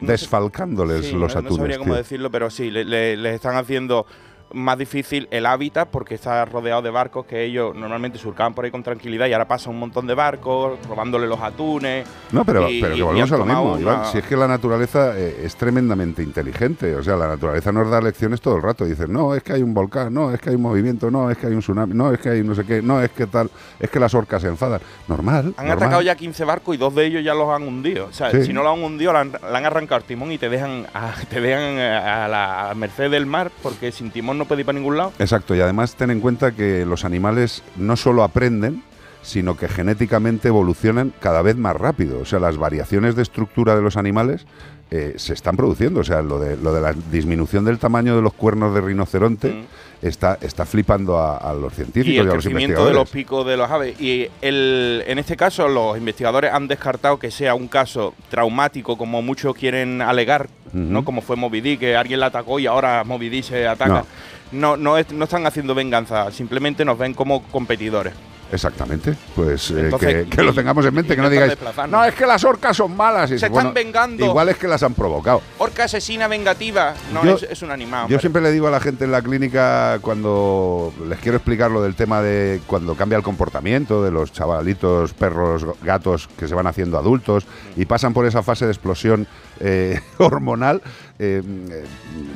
[0.00, 1.56] desfalcándoles Sí, los no, no atunes.
[1.56, 4.06] sabría cómo decirlo, pero sí, le- le- les están haciendo
[4.52, 8.70] más difícil el hábitat porque está rodeado de barcos que ellos normalmente surcaban por ahí
[8.70, 12.06] con tranquilidad y ahora pasa un montón de barcos robándole los atunes.
[12.32, 13.94] No, pero, y- pero que volvemos a lo mismo, tomado Iván.
[14.00, 16.94] una- Si es que la naturaleza eh, es tremendamente inteligente.
[16.96, 18.84] O sea, la naturaleza nos da lecciones todo el rato.
[18.84, 21.38] Dices, no, es que hay un volcán, no, es que hay un movimiento, no, es
[21.38, 23.50] que hay un tsunami, no, es que hay no sé qué, no, es que tal,
[23.78, 24.80] es que las orcas se enfadan.
[25.08, 25.54] Normal.
[25.56, 25.72] Han normal.
[25.72, 28.06] atacado ya 15 barcos y dos de ellos ya los han hundido.
[28.06, 28.44] O sea, Sí.
[28.46, 31.40] si no lo han hundido, le han, arrancado el timón y te dejan, a, te
[31.40, 35.12] dejan a la a merced del mar porque sin timón no puede para ningún lado.
[35.20, 38.82] Exacto, y además ten en cuenta que los animales no solo aprenden,
[39.22, 42.20] sino que genéticamente evolucionan cada vez más rápido.
[42.20, 44.46] O sea, las variaciones de estructura de los animales
[44.90, 46.00] eh, se están produciendo.
[46.00, 49.64] O sea, lo de, lo de la disminución del tamaño de los cuernos de rinoceronte
[50.02, 52.16] está, está flipando a, a los científicos Mm.
[52.16, 53.10] y a los crecimiento de los investigadores.
[53.10, 54.00] picos de los aves.
[54.00, 59.22] Y el, en este caso, los investigadores han descartado que sea un caso traumático, como
[59.22, 61.04] muchos quieren alegar, ¿no?
[61.04, 64.04] Como fue Moby Dick, que alguien la atacó y ahora Moby Dick se ataca.
[64.52, 68.12] No, no, es- no están haciendo venganza, simplemente nos ven como competidores.
[68.52, 71.56] Exactamente, pues eh, Entonces, que, que lo tengamos en mente, que no digáis,
[71.88, 73.30] no, es que las orcas son malas.
[73.30, 74.24] Y Se están vengando.
[74.24, 75.40] Igual es que las han provocado.
[75.58, 78.00] Orca asesina vengativa, no, Yo- es, es un animal.
[78.02, 78.20] Yo hombre.
[78.20, 81.94] siempre le digo a la gente en la clínica cuando les quiero explicar lo del
[81.94, 86.98] tema de cuando cambia el comportamiento de los chavalitos, perros, gatos que se van haciendo
[86.98, 89.26] adultos y pasan por esa fase de explosión
[89.60, 90.82] eh, hormonal.
[91.18, 91.84] eh, eh,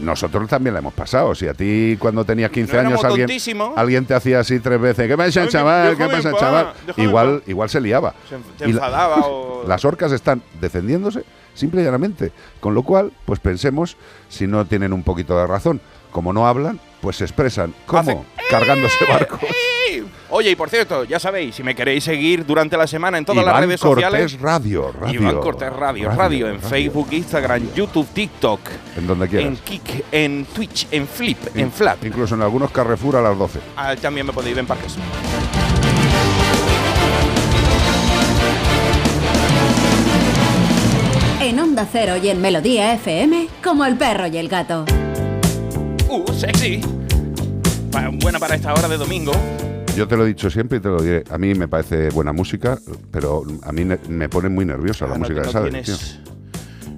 [0.00, 1.34] nosotros también la hemos pasado.
[1.34, 3.28] Si a ti cuando tenías 15 No años alguien,
[3.76, 5.96] alguien te hacía así tres veces, ¿qué pasa, chaval?
[5.96, 6.72] ¿Qué pasa, paz, chaval?
[6.87, 8.14] déjame en Igual, igual se liaba.
[8.28, 9.64] Se, la- enfadaba o...
[9.68, 12.32] Las orcas están defendiéndose simple y llanamente.
[12.60, 13.96] Con lo cual, pues pensemos
[14.28, 15.80] si no tienen un poquito de razón.
[16.12, 17.74] Como no hablan, pues se expresan.
[17.84, 18.24] ¿Cómo?
[18.50, 19.38] Cargándose barcos.
[20.30, 23.44] Oye, y por cierto, ya sabéis, si me queréis seguir durante la semana en todas
[23.44, 24.40] las redes Cortés sociales.
[24.40, 25.20] Radio, radio.
[25.20, 26.68] Iván Cortés Radio, radio, en radio.
[26.68, 28.60] Facebook, Instagram, YouTube, TikTok,
[28.96, 29.48] En donde quieras.
[29.48, 32.02] en Kik, en Twitch, en Flip, en Flap.
[32.06, 33.60] Incluso en algunos Carrefour a las 12.
[33.76, 34.96] Ah, también me podéis ver en Parques.
[41.40, 44.84] En Onda Cero y en Melodía FM, como el perro y el gato.
[46.14, 46.81] Uh, sexy.
[47.90, 49.33] Pa- buena para esta hora de domingo.
[49.96, 51.24] Yo te lo he dicho siempre y te lo diré.
[51.29, 52.79] A mí me parece buena música,
[53.11, 56.18] pero a mí me pone muy nerviosa la Ah, no música de no Sabes, tienes-.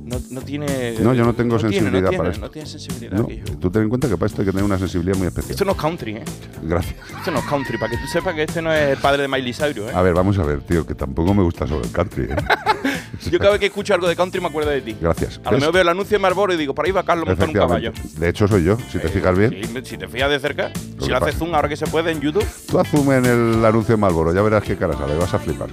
[0.05, 0.97] No, no tiene.
[1.01, 2.45] No, yo no tengo sensibilidad tiene, para esto.
[2.45, 3.25] No tiene sensibilidad.
[3.59, 5.51] Tú ten en cuenta que para esto hay que tener una sensibilidad muy especial.
[5.53, 6.25] Esto no es country, ¿eh?
[6.63, 6.95] Gracias.
[7.19, 9.29] Esto no es country, para que tú sepas que este no es el padre de
[9.29, 9.95] Miley Cyrus, ¿eh?
[9.95, 12.25] A ver, vamos a ver, tío, que tampoco me gusta sobre el country.
[12.25, 12.37] ¿eh?
[13.31, 14.97] Yo cada vez que escucho algo de country me acuerdo de ti.
[15.01, 15.41] Gracias.
[15.45, 17.53] A lo mejor veo el anuncio de Marlboro y digo, por ahí va Carlos montando
[17.53, 17.93] un caballo.
[18.19, 19.51] De hecho, soy yo, si te fijas bien.
[19.51, 22.11] Sí, si te fijas de cerca, Lo si lo haces zoom ahora que se puede
[22.13, 25.17] en YouTube, Tú haz zoom en el anuncio de Marlboro, ya verás qué cara sale,
[25.17, 25.69] vas a flipar.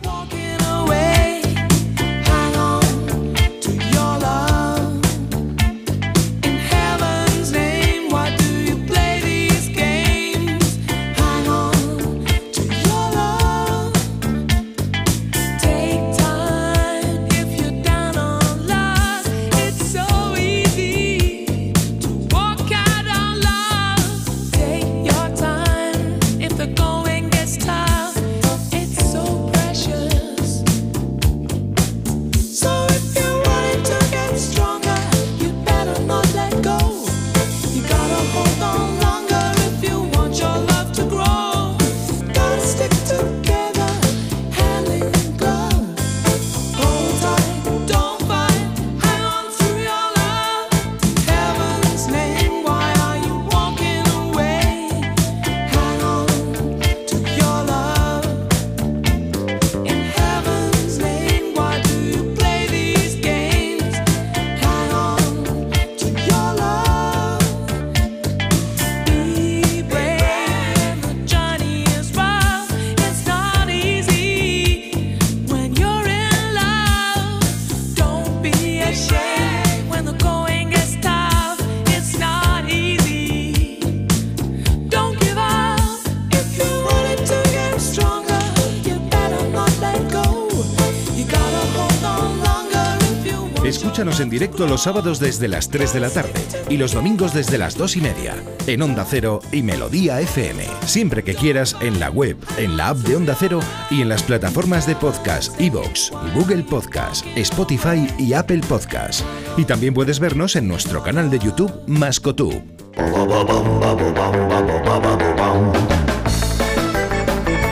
[94.34, 97.98] Directo los sábados desde las 3 de la tarde y los domingos desde las 2
[97.98, 100.66] y media en Onda Cero y Melodía FM.
[100.88, 103.60] Siempre que quieras en la web, en la app de Onda Cero
[103.92, 109.22] y en las plataformas de podcast iVoox, Google Podcast, Spotify y Apple Podcast.
[109.56, 112.64] Y también puedes vernos en nuestro canal de YouTube Mascotube.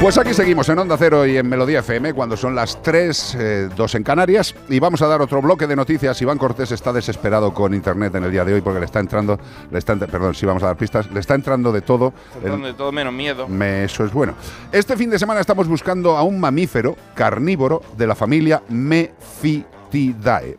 [0.02, 3.70] Pues aquí seguimos en Onda Cero y en Melodía FM cuando son las 3, eh,
[3.76, 6.20] 2 en Canarias y vamos a dar otro bloque de noticias.
[6.24, 9.40] Iván Cortés está desesperado con Internet en el día de hoy porque le está entrando,
[9.70, 12.14] le está, perdón, si vamos a dar pistas, le está entrando de todo.
[12.44, 13.48] El- donde todo menos miedo.
[13.48, 14.34] me- eso es bueno.
[14.72, 18.64] Este fin de semana estamos buscando a un mamífero carnívoro de la familia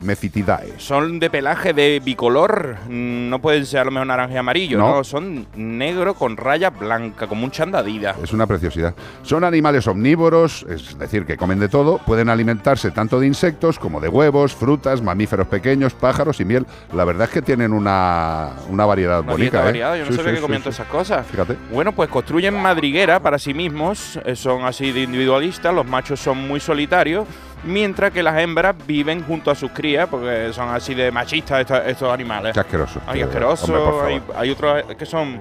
[0.00, 0.74] Mephitidae.
[0.78, 4.78] Son de pelaje de bicolor, mm, no pueden ser a lo mejor naranja y amarillo,
[4.78, 4.96] No.
[4.96, 8.14] no, son negro con raya blanca, como un chandadida.
[8.22, 8.94] Es una preciosidad.
[9.22, 11.98] Son animales omnívoros, es decir, que comen de todo.
[11.98, 16.66] Pueden alimentarse tanto de insectos como de huevos, frutas, mamíferos pequeños, pájaros y miel.
[16.92, 19.60] La verdad es que tienen una, una variedad Una bonita.
[19.60, 19.64] ¿eh?
[19.64, 20.64] variada, yo no Sí, sabía sí, que comían sí.
[20.64, 21.26] todas esas cosas.
[21.26, 21.56] Fíjate.
[21.70, 26.38] Bueno, pues construyen madriguera para sí mismos, eh, son así de individualistas, los machos son
[26.46, 27.26] muy solitarios,
[27.64, 31.80] mientras que las hembras viven junto a sus crías, porque son así de machistas estos,
[31.86, 32.52] estos animales.
[32.54, 33.00] Qué asqueroso.
[33.06, 35.40] Hay asquerosos, Hombre, hay, hay otros que son...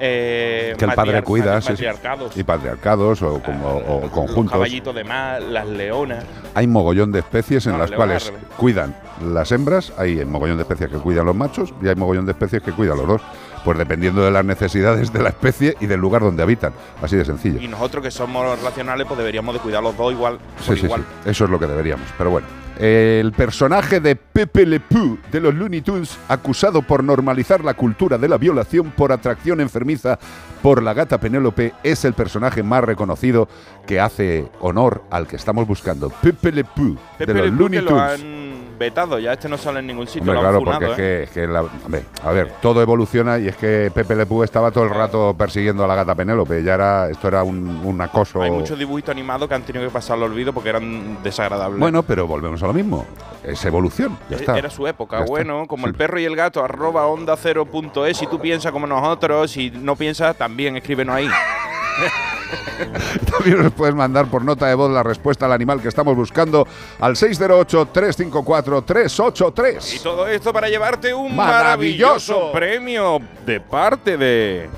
[0.00, 2.40] eh, que el padre cuida, matri- sí, sí.
[2.40, 4.52] y patriarcados o, como, o Los conjuntos.
[4.52, 6.24] caballitos de mar, las leonas.
[6.54, 10.90] Hay mogollón de especies en No, las cuales cuidan las hembras, hay mogollón de especies
[10.90, 13.22] que cuidan los machos y hay mogollón de especies que cuidan los dos.
[13.64, 16.74] Pues dependiendo de las necesidades de la especie y del lugar donde habitan.
[17.00, 17.58] Así de sencillo.
[17.62, 20.38] Y nosotros que somos racionales, pues deberíamos de cuidar los dos igual.
[20.60, 21.00] Sí, sí, igual.
[21.24, 21.30] sí.
[21.30, 22.06] Eso es lo que deberíamos.
[22.18, 22.46] Pero bueno.
[22.78, 28.18] El personaje de Pepe Le Pew de los Looney Tunes, acusado por normalizar la cultura
[28.18, 30.18] de la violación por atracción enfermiza
[30.60, 33.48] por la gata Penélope, es el personaje más reconocido
[33.86, 36.10] que hace honor al que estamos buscando.
[36.10, 38.53] Pepe Le Pew Pepe de los Le Pew Looney Tunes.
[38.78, 40.98] Vetado, ya este no sale en ningún sitio, Hombre, lo han claro, funado, porque es
[40.98, 41.02] ¿eh?
[41.02, 44.42] que, es que la- hombre, a ver, todo evoluciona y es que Pepe Le Pew
[44.42, 46.62] estaba todo el rato persiguiendo a la gata Penélope.
[46.62, 48.42] Ya era, esto era un, un acoso.
[48.42, 51.78] Hay muchos dibujitos animados que han tenido que pasar al olvido porque eran desagradables.
[51.78, 53.04] Bueno, pero volvemos a lo mismo.
[53.42, 54.58] Es evolución, ya E- está.
[54.58, 55.30] Era su época, Ya está.
[55.32, 58.72] bueno, como el perro y el gato, arroba onda cero punto es, si tú piensas
[58.72, 61.28] como nosotros, si no piensas, también escríbenos ahí.
[63.30, 66.66] También nos puedes mandar por nota de voz la respuesta al animal que estamos buscando
[67.00, 69.94] al 608-354-383.
[69.94, 72.34] Y todo esto para llevarte un Maravilloso.
[72.34, 74.68] maravilloso premio de parte de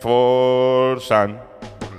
[0.00, 1.49] Menforsan.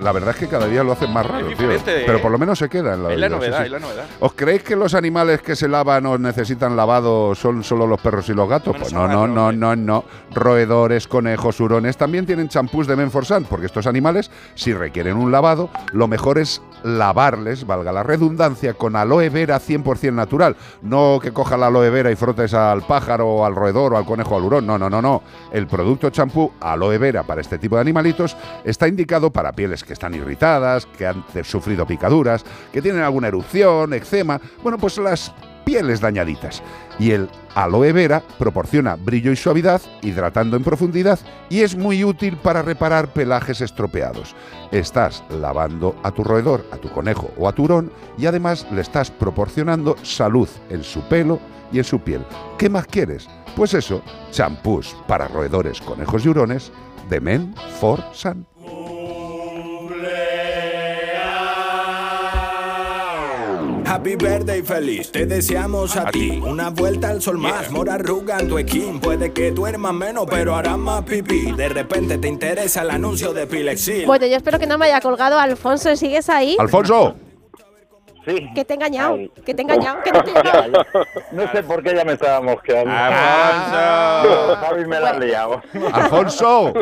[0.01, 1.69] La verdad es que cada día lo hacen más raro, tío.
[1.85, 2.21] Pero eh.
[2.21, 3.65] por lo menos se queda en la Es la vida, sí, novedad, sí.
[3.65, 4.05] es la novedad.
[4.19, 8.27] ¿Os creéis que los animales que se lavan o necesitan lavado son solo los perros
[8.29, 8.75] y los gatos?
[8.77, 10.03] Pues no, no, no, no, no.
[10.33, 15.69] Roedores, conejos, hurones también tienen champús de Menforsan, porque estos animales, si requieren un lavado,
[15.93, 20.55] lo mejor es lavarles, valga la redundancia, con aloe vera 100% natural.
[20.81, 24.35] No que coja la aloe vera y frotes al pájaro, al roedor o al conejo
[24.35, 24.67] al hurón.
[24.67, 25.23] No, no, no, no.
[25.51, 29.93] El producto champú aloe vera para este tipo de animalitos está indicado para pieles que
[29.93, 35.33] están irritadas, que han sufrido picaduras, que tienen alguna erupción, eczema, bueno, pues las
[35.65, 36.61] pieles dañaditas.
[36.99, 42.37] Y el aloe vera proporciona brillo y suavidad, hidratando en profundidad y es muy útil
[42.37, 44.35] para reparar pelajes estropeados.
[44.71, 48.81] Estás lavando a tu roedor, a tu conejo o a tu hurón y además le
[48.81, 51.39] estás proporcionando salud en su pelo
[51.71, 52.25] y en su piel.
[52.57, 53.27] ¿Qué más quieres?
[53.55, 54.01] Pues eso,
[54.31, 56.71] champús para roedores, conejos y hurones
[57.09, 58.50] de Men for Sun.
[63.91, 66.41] Happy birthday feliz, te deseamos a, ti.
[66.41, 69.01] Una vuelta al sol más, mora arruga en tu skin.
[69.01, 71.51] Puede que duermas menos, pero harás más pipí.
[71.51, 74.05] De repente te interesa el anuncio de Pilexil.
[74.05, 75.93] Bueno, yo espero que no me haya colgado Alfonso.
[75.97, 76.55] ¿Sigues ahí?
[76.57, 77.15] ¡Alfonso!
[78.25, 78.49] Sí.
[78.55, 80.85] Que te he engañado, que te he engañado, que no te he engañado.
[81.33, 82.93] No sé por qué ya me estaba mosqueando.
[82.93, 84.55] ¡Alfonso!
[84.55, 85.61] Javi me la ha liado.
[85.91, 86.73] ¡Alfonso!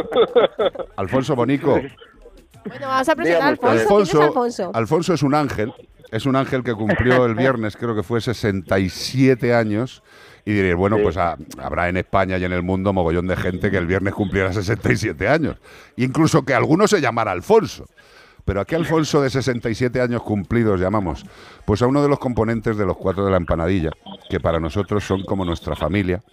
[0.95, 1.71] Alfonso Bonico.
[1.71, 3.81] Bueno, vamos a presentar a Dígame usted.
[3.81, 4.11] Alfonso.
[4.11, 4.71] ¿Quién es Alfonso, Alfonso?
[4.75, 5.73] Alfonso es un ángel,
[6.11, 10.03] es un ángel que cumplió el viernes, creo que fue 67 años.
[10.45, 13.69] Y diréis, bueno, pues ha- habrá en España y en el mundo mogollón de gente
[13.69, 15.57] que el viernes cumpliera 67 años.
[15.97, 17.85] Incluso que alguno se llamara Alfonso.
[18.45, 21.23] Pero ¿a qué Alfonso de 67 años cumplidos llamamos?
[21.65, 23.91] Pues a uno de los componentes de los cuatro de la empanadilla,
[24.29, 26.23] que para nosotros son como nuestra familia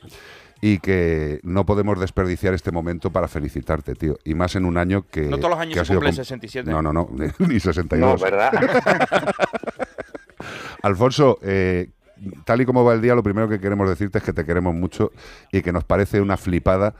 [0.60, 4.16] y que no podemos desperdiciar este momento para felicitarte, tío.
[4.24, 5.22] Y más en un año que.
[5.22, 6.70] No todos los años que ha se com- 67.
[6.70, 8.00] No, no, no, ni 62.
[8.00, 8.52] No, ¿verdad?
[10.82, 11.90] Alfonso, eh,
[12.44, 14.74] tal y como va el día, lo primero que queremos decirte es que te queremos
[14.74, 15.12] mucho
[15.52, 16.94] y que nos parece una flipada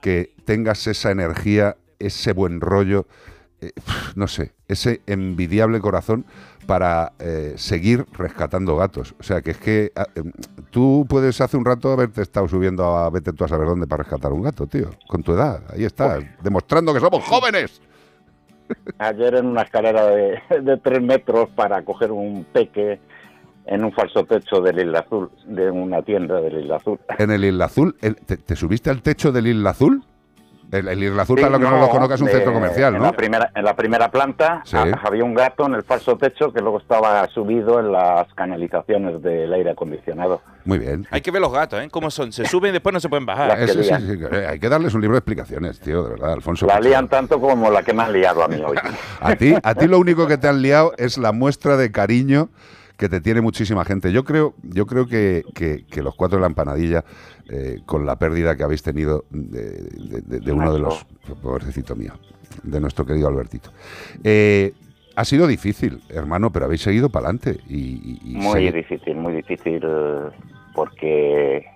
[0.00, 3.06] que tengas esa energía, ese buen rollo,
[3.62, 3.72] eh,
[4.16, 6.24] no sé, ese envidiable corazón
[6.66, 9.14] para eh, seguir rescatando gatos.
[9.20, 10.32] O sea, que es que ah, em,
[10.70, 14.02] tú puedes hace un rato haberte estado subiendo a vete tú a saber dónde para
[14.02, 15.62] rescatar un gato, tío, con tu edad.
[15.72, 17.80] Ahí estás, demostrando que somos jóvenes.
[18.98, 23.00] Ayer en una escalera de, de tres metros para coger un peque
[23.66, 26.98] en un falso techo del Isla Azul, de una tienda del Isla Azul.
[27.18, 30.04] En el Isla Azul, te, te subiste al techo del Isla Azul?
[30.72, 32.52] El, el Isla Azul, Sí, para los que no, lo conozcan, es un de- centro
[32.52, 33.06] comercial, en ¿no?
[33.06, 34.76] La primera, en la primera planta Sí.
[34.76, 39.22] ha- había un gato en el falso techo que luego estaba subido en las canalizaciones
[39.22, 40.40] del aire acondicionado.
[40.64, 41.06] Muy bien.
[41.10, 41.88] Hay que ver los gatos, ¿eh?
[41.90, 42.32] ¿Cómo son?
[42.32, 43.60] Se suben y después no se pueden bajar.
[43.60, 46.66] Eso sí, sí, eh, hay que darles un libro de explicaciones, tío, de verdad, Alfonso.
[46.66, 48.78] La lían tanto como la que me han liado a mí hoy.
[49.20, 52.48] A ti, a ti lo único que te han liado es la muestra de cariño
[53.02, 54.12] que te tiene muchísima gente.
[54.12, 57.04] Yo creo, yo creo que, que- que los cuatro de la empanadilla,
[57.50, 61.04] eh, con la pérdida que habéis tenido de, de- de- de uno de los,
[61.42, 62.12] pobrecito mío,
[62.62, 63.70] de nuestro querido Albertito,
[64.22, 64.72] eh,
[65.16, 67.58] ha sido difícil, hermano, pero habéis seguido para adelante.
[67.68, 69.82] Y, y- y Muy difícil, muy difícil,
[70.72, 71.66] porque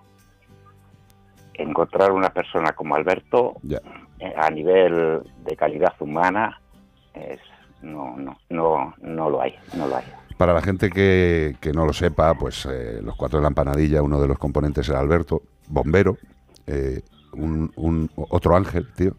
[1.54, 3.78] encontrar una persona como Alberto Ya.
[4.20, 6.60] eh, a nivel de calidad humana
[7.14, 7.40] es
[7.82, 10.04] no no no no lo hay, no lo hay.
[10.36, 14.02] Para la gente que, que no lo sepa, pues eh, los cuatro de la empanadilla,
[14.02, 16.18] uno de los componentes era Alberto, bombero,
[16.66, 17.00] eh,
[17.32, 19.16] un, un- otro ángel, tío,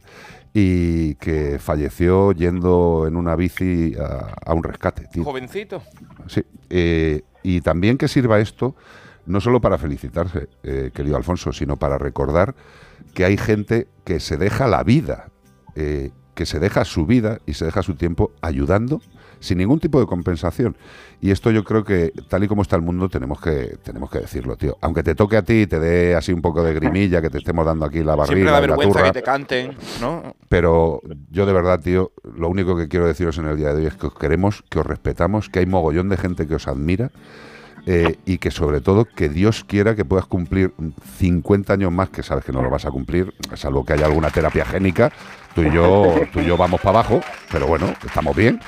[0.53, 5.23] y que falleció yendo en una bici a, a un rescate, tío.
[5.23, 5.81] Jovencito.
[6.27, 8.75] Sí, eh, y también que sirva esto
[9.25, 12.55] no solo para felicitarse, eh, querido Alfonso, sino para recordar
[13.13, 15.29] que hay gente que se deja la vida,
[15.75, 19.01] eh, que se deja su vida y se deja su tiempo ayudando
[19.39, 20.75] sin ningún tipo de compensación.
[21.19, 24.19] Y esto yo creo que, tal y como está el mundo, tenemos que, tenemos que
[24.19, 24.77] decirlo, tío.
[24.81, 27.39] Aunque te toque a ti y te dé así un poco de grimilla, que te
[27.39, 29.05] estemos dando aquí la Siempre barriga y la vergüenza turra.
[29.05, 30.35] que te canten, ¿no?
[30.47, 33.85] Pero yo de verdad, tío, lo único que quiero deciros en el día de hoy
[33.87, 37.09] es que os queremos, que os respetamos, que hay mogollón de gente que os admira
[37.89, 40.73] eh, y que sobre todo que Dios quiera que puedas cumplir
[41.19, 44.29] 50 años más, que sabes que no lo vas a cumplir, salvo que haya alguna
[44.29, 45.11] terapia génica.
[45.55, 47.21] Tú y yo, tú y yo vamos para abajo,
[47.51, 48.59] pero bueno, estamos bien.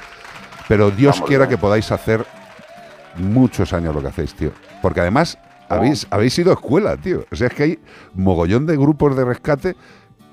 [0.69, 1.57] Pero Dios Estamos quiera bien.
[1.57, 2.25] que podáis hacer
[3.17, 4.51] muchos años lo que hacéis, tío.
[4.81, 7.25] Porque además habéis, habéis ido a escuela, tío.
[7.31, 7.79] O sea, es que hay
[8.13, 9.75] mogollón de grupos de rescate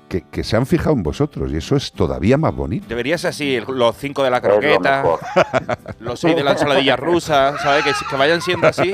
[0.07, 2.85] que, que se han fijado en vosotros y eso es todavía más bonito.
[2.87, 5.19] Debería ser así, los cinco de la lo croqueta, mejor.
[5.99, 7.83] los seis de la ensaladilla rusa, ¿sabes?
[7.83, 8.93] Que, que vayan siendo así.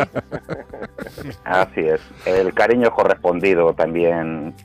[1.44, 2.02] Así es.
[2.26, 4.56] El cariño correspondido también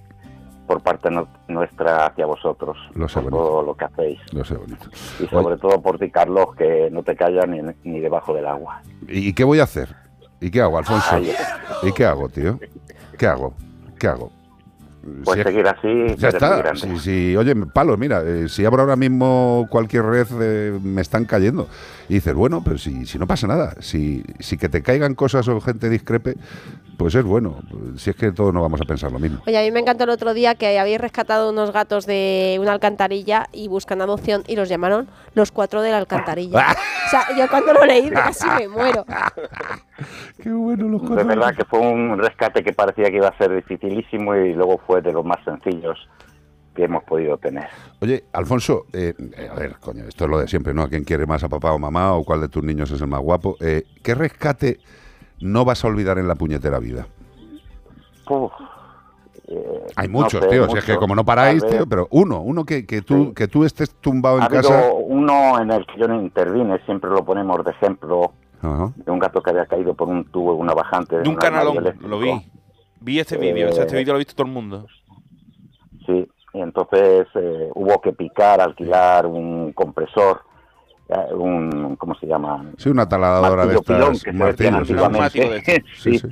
[0.68, 3.48] por parte no- nuestra hacia vosotros, Lo sé por bonito.
[3.48, 4.20] todo lo que hacéis.
[4.32, 4.86] Lo sé bonito.
[5.18, 8.82] Y sobre todo por ti, Carlos, que no te callas ni, ni debajo del agua.
[9.08, 9.88] ¿Y qué voy a hacer?
[10.40, 11.16] ¿Y qué hago, Alfonso?
[11.82, 12.60] ¿Y qué hago, tío?
[13.18, 13.54] ¿Qué hago?
[13.98, 14.30] ¿Qué hago?
[15.24, 16.74] Pues si es- seguir así, Ya está.
[17.00, 21.68] si- oye, Palo, mira, eh, si abro ahora mismo cualquier red, eh, me están cayendo.
[22.08, 25.46] Y dices, bueno, pero si, si no pasa nada, si, si que te caigan cosas
[25.48, 26.34] o gente discrepe,
[26.96, 27.58] pues es bueno.
[27.96, 29.40] Si es que todos no vamos a pensar lo mismo.
[29.46, 32.72] Oye, a mí me encantó el otro día que habéis rescatado unos gatos de una
[32.72, 36.66] alcantarilla y buscan adopción y los llamaron los cuatro de la alcantarilla.
[37.06, 39.04] o sea, yo cuando lo leí casi me muero.
[40.42, 43.54] Qué bueno los De verdad que fue un rescate que parecía que iba a ser
[43.54, 45.98] dificilísimo y luego fue de los más sencillos
[46.74, 47.66] que hemos podido tener.
[48.00, 50.82] Oye, Alfonso, eh, eh, a ver, coño, esto es lo de siempre, ¿no?
[50.82, 52.14] ¿A quién quiere más, a papá o mamá?
[52.14, 53.56] ¿O cuál de tus niños es el más guapo?
[53.60, 54.78] Eh, ¿Qué rescate
[55.40, 57.08] no vas a olvidar en la puñetera vida?
[58.30, 58.52] Uf,
[59.48, 60.64] eh, Hay no muchos, sé, tío.
[60.66, 60.84] Si es muchos.
[60.84, 64.36] que como no paráis, tío, pero uno, uno que, que tú, que tú estés tumbado
[64.38, 64.90] en Ha casa.
[64.94, 68.32] uno en el que yo no intervine, siempre lo ponemos de ejemplo,
[68.62, 68.92] Ajá.
[68.96, 71.18] de un gato que había caído por un tubo una bajante.
[71.20, 72.30] De un canalón, lo vi.
[73.00, 74.86] Vi este vídeo, este Eh, vídeo lo ha visto todo el mundo.
[76.06, 80.40] Sí, y entonces eh, hubo que picar, alquilar un compresor,
[81.08, 82.64] eh, un, ¿cómo se llama?
[82.76, 84.24] Sí, una taladradora de Martillo pilón, estas.
[84.24, 85.72] que se decían martillos, sí.
[85.94, 86.28] Sí, Sí, sí.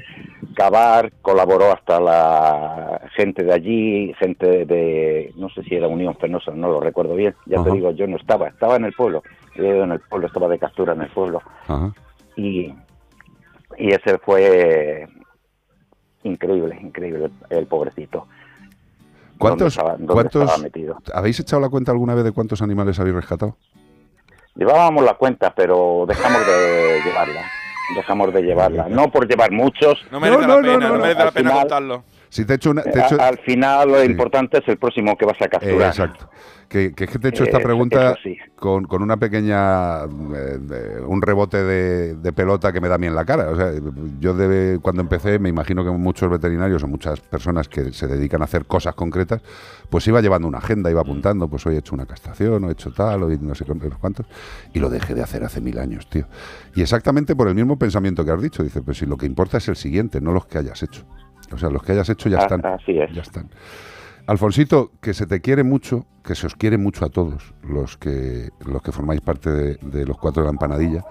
[0.55, 6.51] Cavar, colaboró hasta la gente de allí, gente de, no sé si era Unión Fenosa,
[6.53, 9.23] no lo recuerdo bien, ya te digo, yo no estaba, estaba en el pueblo,
[9.55, 11.93] ido en el pueblo, estaba de captura en el pueblo, Ajá.
[12.37, 12.75] Y,
[13.79, 15.09] y ese fue
[16.23, 18.27] increíble, increíble, el pobrecito.
[19.39, 23.17] ¿Cuántos, ¿Dónde estaba- dónde cuántos habéis echado la cuenta alguna vez de cuántos animales habéis
[23.17, 23.57] rescatado?
[24.55, 27.43] Llevábamos la cuenta, pero dejamos de llevarla.
[27.95, 28.89] Dejamos de llevarla.
[28.89, 29.99] No por llevar muchos.
[30.11, 31.03] No merece No, la no, pena, no, no, no, no.
[31.03, 32.05] merece la pena final- contarlo.
[32.37, 32.83] Si te una.
[32.83, 34.07] Te hecho- al final lo Sí.
[34.11, 35.89] importante es el próximo que vas a Eh, capturar.
[35.89, 36.29] exacto.
[36.69, 38.37] Que, que es que te he hecho Eh, esta eso- pregunta sí.
[38.57, 40.03] con, con una pequeña.
[40.05, 43.51] eh, de- un rebote de, de pelota que me da a mí en la cara.
[43.51, 43.71] O sea,
[44.19, 48.43] yo de, cuando empecé, me imagino que muchos veterinarios o muchas personas que se dedican
[48.43, 49.43] a hacer cosas concretas,
[49.89, 52.73] pues iba llevando una agenda, iba apuntando, pues hoy he hecho una castración, o he
[52.73, 54.27] hecho tal, hoy no sé cu- no sé cuántos.
[54.75, 56.27] Y lo dejé de hacer hace mil años, tío.
[56.75, 58.63] Y exactamente por el mismo pensamiento que has dicho.
[58.65, 61.05] Dice, pues si lo que importa es el siguiente, no los que hayas hecho.
[61.53, 62.67] O sea, los que hayas hecho ya Ah, están.
[62.67, 63.11] Así es.
[63.13, 63.49] Ya están.
[64.27, 68.49] Alfonsito, que se te quiere mucho, que se os quiere mucho a todos los que,
[68.67, 71.05] los que formáis parte de, de los cuatro de la empanadilla,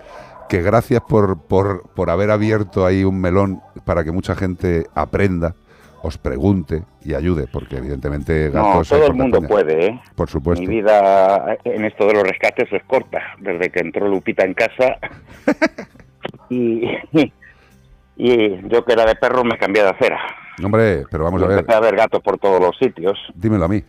[0.49, 5.55] que gracias por, por, por haber abierto ahí un melón para que mucha gente aprenda,
[6.03, 9.47] os pregunte y ayude, porque evidentemente No, todo el mundo España.
[9.47, 10.01] puede, ¿eh?
[10.15, 10.61] Por supuesto.
[10.61, 13.19] Mi vida en esto de los rescates es corta.
[13.39, 14.97] Desde que entró Lupita en casa
[16.49, 16.83] y,
[18.17, 20.19] y yo que era de perro me cambié de acera.
[20.63, 23.17] Hombre, pero vamos a ver, Empecé a ver gatos por todos los sitios.
[23.35, 23.83] dímelo a mí.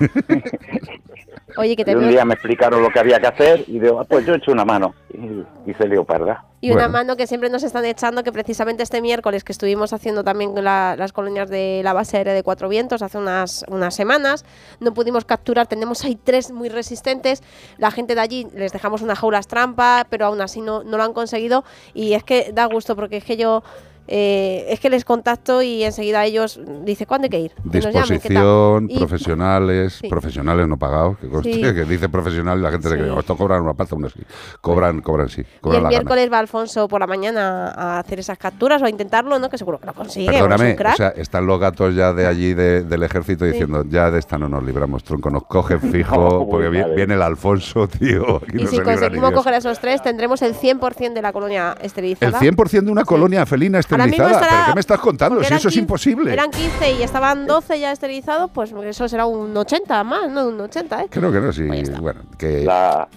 [1.56, 3.78] Oye, que Y te un veo- día me explicaron lo que había que hacer y
[3.78, 4.94] digo, ah, pues yo he hecho una mano.
[5.12, 6.44] Y hice leoparda.
[6.60, 6.92] Y una Bueno.
[6.92, 10.94] mano que siempre nos están echando, que precisamente este miércoles que estuvimos haciendo también la-
[10.96, 14.44] las colonias de la base aérea de Cuatro Vientos hace unas, unas semanas,
[14.78, 17.42] no pudimos capturar, tenemos ahí tres muy resistentes,
[17.78, 21.02] la gente de allí les dejamos unas jaulas trampa, pero aún así no, no lo
[21.02, 23.62] han conseguido y es que da gusto porque es que yo...
[24.08, 27.52] eh, es que les contacto y enseguida ellos dice cuándo hay que ir.
[27.70, 28.42] que nos llamen, qué tal?".
[28.42, 30.08] Disposición, Y- profesionales, Sí.
[30.08, 31.60] profesionales no pagados, que, conste, Sí.
[31.60, 33.00] que dice profesional y la gente se Sí.
[33.00, 34.20] cree, "Oh, esto cobran una pasta, aún así.
[34.60, 35.98] Cobran, cobran sí, Y cobran el la gana.
[36.00, 39.48] miércoles va Alfonso por la mañana a hacer esas capturas o a intentarlo, ¿no?
[39.48, 40.26] Que seguro que lo consigue.
[40.26, 40.94] porque es Perdóname, un crack.
[40.94, 44.38] o sea, están los gatos ya de allí de- del ejército diciendo, ya de esta
[44.38, 46.94] no nos libramos, tronco, nos cogen fijo, No, porque muy vi- mal.
[46.94, 48.36] viene el Alfonso, tío.
[48.36, 51.32] aquí Y no si se conseguimos coger a esos tres, tendremos el 100% de la
[51.32, 52.38] colonia El esterilizada.
[52.40, 54.30] 100% de una colonia felina mismo esterilizada.
[54.32, 55.40] estará- ¿Pero qué me estás contando?
[55.40, 56.32] Si eran eso es 15 imposible.
[56.32, 60.48] Eran 15 y estaban 12 ya esterilizados, pues eso será un 80 más, ¿no?
[60.48, 61.06] Un 80, ¿eh?
[61.10, 61.62] Creo que no, sí.
[62.00, 62.64] Bueno, que...
[62.64, 63.08] La-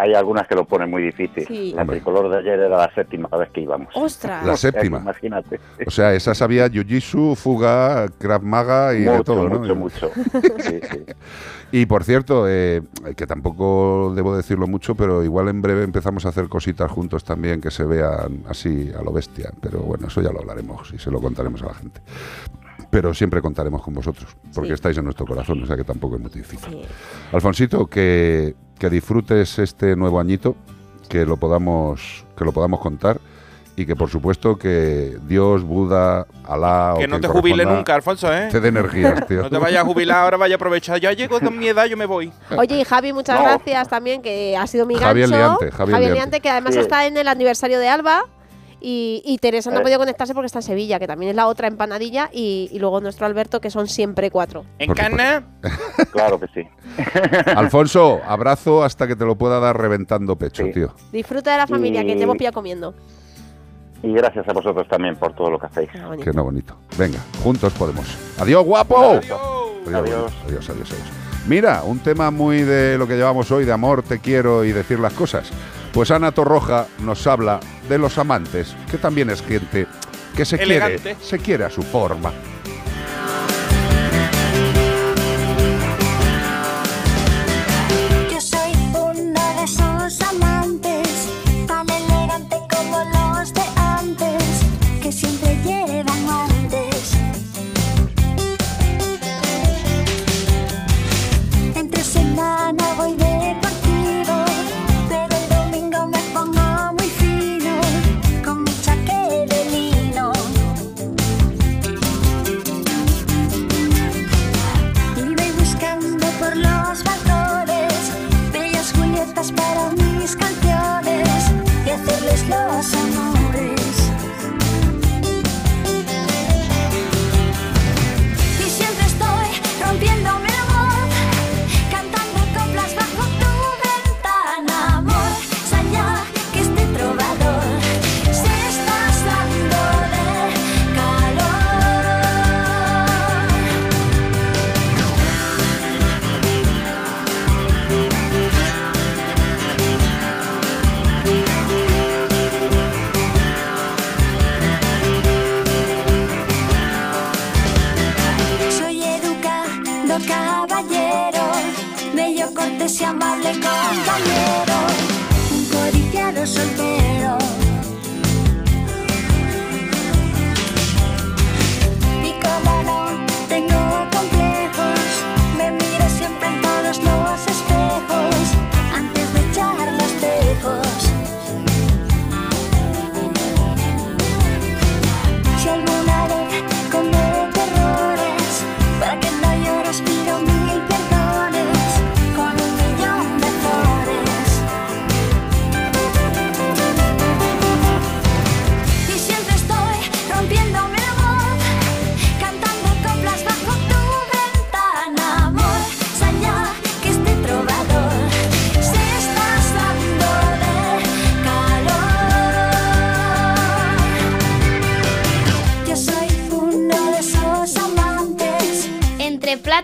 [0.00, 1.44] hay algunas que lo ponen muy difícil.
[1.46, 1.72] Sí.
[1.76, 3.88] La tricolor de ayer era la séptima vez que íbamos.
[3.94, 4.46] ¡Ostras!
[4.46, 5.00] La O sea, que séptima.
[5.00, 5.60] Imagínate.
[5.86, 9.58] O sea, esa sabía jiu-jitsu, fuga, krav maga y de mucho, todo, ¿no?
[9.58, 10.10] mucho, mucho.
[10.60, 11.04] Sí, sí.
[11.72, 12.82] Y por cierto, eh,
[13.14, 17.60] que tampoco debo decirlo mucho, pero igual en breve empezamos a hacer cositas juntos también
[17.60, 19.50] que se vean así a lo bestia.
[19.60, 22.00] Pero bueno, eso ya lo hablaremos y se lo contaremos a la gente.
[22.90, 24.74] Pero siempre contaremos con vosotros, porque Sí.
[24.74, 26.82] estáis en nuestro corazón, o sea que tampoco es muy difícil.
[27.32, 30.56] Alfonsito, que, que disfrutes este nuevo añito,
[31.08, 33.20] que lo podamos, que lo podamos contar.
[33.76, 37.76] Y que por supuesto que Dios, Buda, Alá o Que no quien te jubiles corresponda,
[37.76, 38.48] nunca, Alfonso, ¿eh?
[38.50, 39.42] Te dé energías, tío.
[39.42, 41.00] No te vayas a jubilar, ahora vaya a aprovechar.
[41.00, 42.30] Ya llego con mi edad, yo me voy.
[42.58, 43.44] Oye, y Javi, muchas No.
[43.46, 45.14] gracias también, que ha sido mi gancho.
[45.28, 46.40] liante, Javi el liante.
[46.40, 46.80] que además Sí.
[46.80, 48.24] está en el aniversario de Alba.
[48.80, 51.46] Y, y Teresa no ha podido conectarse porque está en Sevilla, que también es la
[51.46, 52.30] otra empanadilla.
[52.32, 54.64] Y, y luego nuestro Alberto, que son siempre cuatro.
[54.78, 55.44] ¿En Por Cana?
[56.12, 56.66] Claro que sí.
[57.56, 60.72] Alfonso, abrazo hasta que te lo pueda dar reventando pecho, Sí.
[60.72, 60.94] tío.
[61.12, 62.94] Disfruta de la familia, que te hemos pillado comiendo.
[64.02, 65.90] Y gracias a vosotros también por todo lo que hacéis.
[66.24, 66.74] Que no bonito.
[66.96, 68.06] Venga, juntos podemos.
[68.38, 68.96] Adiós, guapo.
[68.98, 69.26] Adiós.
[69.86, 70.92] Adiós, adiós, adiós, adiós.
[71.46, 74.98] Mira, un tema muy de lo que llevamos hoy, de amor, te quiero y decir
[75.00, 75.50] las cosas.
[75.92, 79.86] Pues Ana Torroja nos habla de los amantes, que también es gente
[80.36, 80.98] que se Elegante.
[81.00, 82.32] quiere, se quiere a su forma.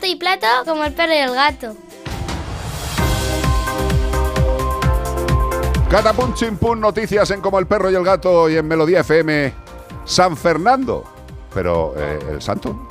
[0.06, 1.76] Plato y plato, como el perro y el gato.
[5.90, 9.52] Catapum chimpum, noticias en Como el perro y el gato y en Melodía FM.
[10.04, 11.04] San Fernando.
[11.54, 12.88] Pero, eh, ¿el santo?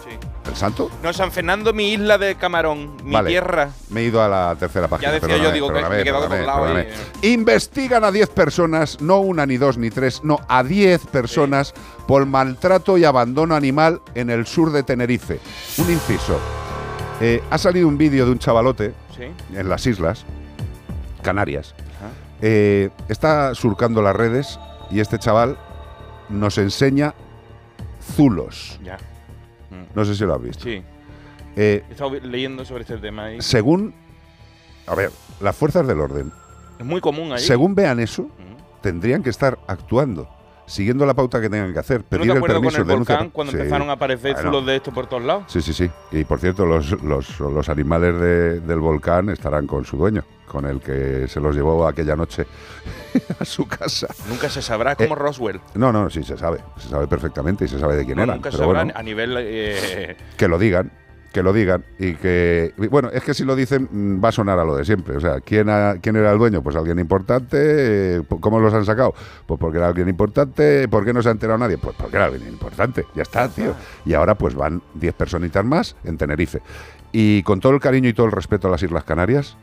[0.48, 0.90] ¿El santo?
[1.04, 3.30] No, San Fernando, mi isla de Camarón, mi Vale.
[3.30, 3.70] tierra.
[3.90, 5.12] Me he ido a la tercera página.
[5.12, 6.86] decía perdóname, yo, digo, que me he quedado doblado ahí.
[6.86, 6.88] perdóname.
[7.22, 11.74] Investigan a 10 personas, no una, ni dos, ni tres, no, a 10 personas
[12.08, 15.40] por maltrato y abandono animal en el sur de Tenerife.
[15.78, 16.40] Un inciso.
[17.22, 19.24] Eh, ha salido un vídeo de un chavalote Sí.
[19.58, 20.26] en las islas
[21.22, 21.74] Canarias.
[22.42, 24.60] Eh, está surcando las redes
[24.92, 25.58] y este chaval
[26.30, 27.14] nos enseña
[28.16, 28.80] zulos.
[28.84, 28.98] Ya.
[29.96, 30.64] No sé si lo has visto.
[30.66, 30.84] Sí.
[31.56, 33.96] Eh, He estado leyendo sobre este tema y según,
[34.86, 35.10] a ver,
[35.40, 36.32] las fuerzas del orden,
[36.78, 37.44] es muy común allí.
[37.44, 38.30] según vean eso,
[38.82, 40.30] tendrían que estar actuando,
[40.66, 42.88] siguiendo la pauta que tengan que hacer, ¿Tú no pedir te el con permiso, el
[42.88, 45.44] denunciar- volcán cuando Sí, empezaron a aparecer zulos de esto por todos lados?
[45.48, 45.90] Sí, sí, sí.
[46.12, 50.66] Y por cierto, los, los, los animales de- del volcán estarán con su dueño, con
[50.66, 52.46] el que se los llevó aquella noche
[53.40, 54.08] a su casa.
[54.30, 55.62] Nunca se sabrá, como Eh, Roswell.
[55.76, 58.36] No, no, sí se sabe, se sabe perfectamente y se sabe de quién No, eran.
[58.38, 59.36] nunca se sabrá bueno, a nivel...
[59.40, 60.92] eh, que lo digan,
[61.36, 64.58] que lo digan y que bueno, es que si lo dicen mm, va a sonar
[64.58, 66.64] a lo de siempre, o sea, ¿quién, ha- quién era el dueño?
[66.64, 69.14] Pues alguien importante, eh, ¿cómo los han sacado?
[69.46, 71.78] Pues porque era alguien importante, ¿por qué no se ha enterado nadie?
[71.78, 73.74] Pues porque era alguien importante, ya está, tío.
[74.06, 76.62] Y ahora pues van 10 personitas más en Tenerife.
[77.12, 79.58] Y con todo el cariño y todo el respeto a las Islas Canarias,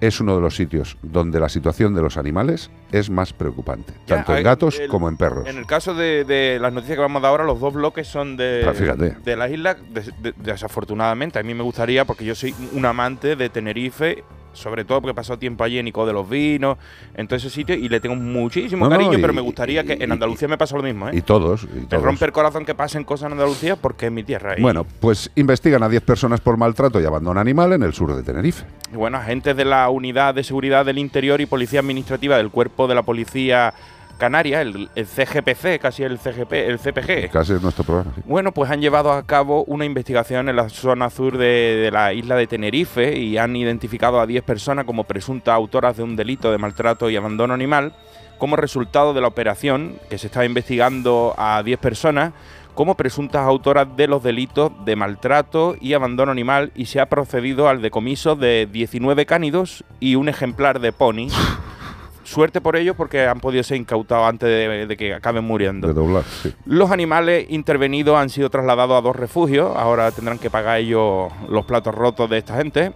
[0.00, 4.16] es uno de los sitios donde la situación de los animales es más preocupante, Ya,
[4.16, 5.46] tanto en gatos el- como en perros.
[5.46, 8.06] En el caso de, de las noticias que vamos a dar ahora, los dos bloques
[8.06, 8.94] son de, Ah,
[9.24, 11.38] de las islas, des- de- desafortunadamente.
[11.38, 14.22] A mí me gustaría, porque yo soy un amante de Tenerife,
[14.56, 16.78] sobre todo porque he pasado tiempo allí en Nico de los Vinos,
[17.14, 19.84] en todo ese sitio, y le tengo muchísimo No, no, cariño, y- pero me gustaría
[19.84, 21.08] que en Andalucía me pase lo mismo.
[21.08, 21.12] ¿eh?
[21.14, 22.02] Y todos, y Me todos.
[22.02, 24.54] rompe el corazón que pasen cosas en Andalucía porque es mi tierra.
[24.58, 28.22] Bueno, pues investigan a 10 personas por maltrato y abandono animal en el sur de
[28.22, 28.64] Tenerife.
[28.92, 32.86] y bueno, agentes de la Unidad de Seguridad del Interior y Policía Administrativa del Cuerpo
[32.86, 33.74] de la Policía
[34.16, 37.30] Canaria, el, el CGPC, casi el CGP, el CPG.
[37.30, 38.12] Casi es nuestro programa.
[38.14, 38.22] sí.
[38.24, 42.12] Bueno, pues han llevado a cabo una investigación en la zona sur de, de la
[42.12, 46.50] isla de Tenerife y han identificado a 10 personas como presuntas autoras de un delito
[46.50, 47.92] de maltrato y abandono animal
[48.38, 52.32] como resultado de la operación que se estaba investigando a 10 personas
[52.74, 57.68] como presuntas autoras de los delitos de maltrato y abandono animal y se ha procedido
[57.68, 61.28] al decomiso de 19 cánidos y un ejemplar de pony.
[62.26, 65.86] Suerte por ellos porque han podido ser incautados antes de, de que acaben muriendo.
[65.86, 66.52] De doblar, sí.
[66.64, 69.76] Los animales intervenidos han sido trasladados a dos refugios.
[69.76, 72.92] Ahora tendrán que pagar ellos los platos rotos de esta gente.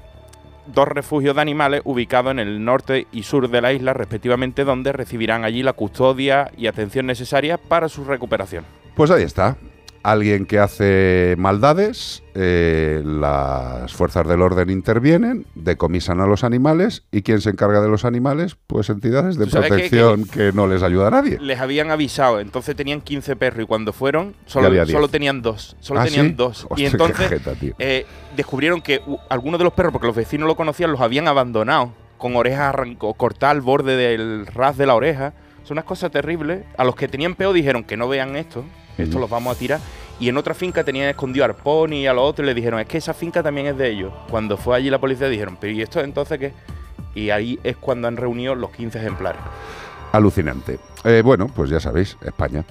[0.66, 4.92] Dos refugios de animales ubicados en el norte y sur de la isla, respectivamente, donde
[4.92, 8.64] recibirán allí la custodia y atención necesaria para su recuperación.
[8.96, 9.56] Pues ahí está.
[10.02, 17.20] Alguien que hace maldades, eh, las fuerzas del orden intervienen, decomisan a los animales y
[17.20, 18.56] ¿quién se encarga de los animales?
[18.66, 21.38] Pues entidades de ¿Tú sabes que- protección que, no les ayuda a nadie.
[21.38, 24.92] Les habían avisado, entonces tenían 15 perros y cuando fueron solo, había 10.
[24.96, 25.76] solo tenían dos.
[25.80, 26.34] Solo ¿Ah, tenían sí?
[26.34, 26.66] dos.
[26.70, 30.46] Hostia, y entonces jeta, eh, descubrieron que uh, algunos de los perros, porque los vecinos
[30.48, 32.74] lo conocían, los habían abandonado con orejas
[33.18, 35.34] cortadas al borde del ras de la oreja.
[35.62, 36.64] Son unas cosas terribles.
[36.78, 38.64] A los que tenían peo dijeron que no vean esto,
[38.98, 39.20] esto Ujú.
[39.20, 39.80] los vamos a tirar.
[40.18, 42.78] Y en otra finca tenían escondido al pony y a los otros y le dijeron,
[42.80, 44.12] es que esa finca también es de ellos.
[44.28, 46.52] Cuando fue allí la policía dijeron, pero ¿y esto entonces qué?
[47.14, 49.40] Y ahí es cuando han reunido los 15 ejemplares.
[50.12, 50.78] Alucinante.
[51.04, 52.64] Eh, bueno, pues ya sabéis, España.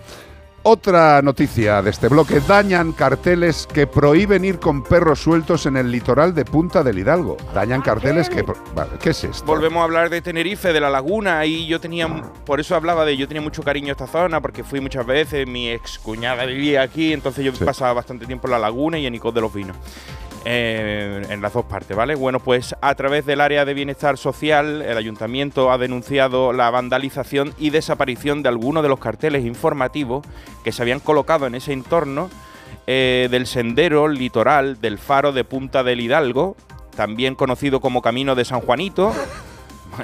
[0.64, 2.42] Otra noticia de este bloque.
[2.42, 7.38] Dañan carteles que prohíben ir con perros sueltos en el litoral de Punta del Hidalgo.
[7.54, 8.44] Dañan carteles que...
[8.76, 9.46] Vale, ¿Qué es esto?
[9.46, 12.08] Volvemos a hablar de Tenerife, de la laguna, y yo tenía,
[12.46, 15.48] por eso hablaba de, yo tenía mucho cariño a esta zona, porque fui muchas veces,
[15.48, 17.64] mi ex cuñada vivía aquí, entonces yo Sí.
[17.64, 19.78] pasaba bastante tiempo en la laguna y en Icod de los Vinos.
[20.46, 22.16] Eh, en las dos partes, ¿vale?
[22.16, 27.54] Bueno, pues a través del área de bienestar social, el ayuntamiento ha denunciado la vandalización
[27.58, 30.26] y desaparición de algunos de los carteles informativos
[30.64, 32.30] que se habían colocado en ese entorno
[32.88, 36.56] eh, del sendero litoral del faro de Punta del Hidalgo,
[36.96, 39.14] también conocido como Camino de San Juanito.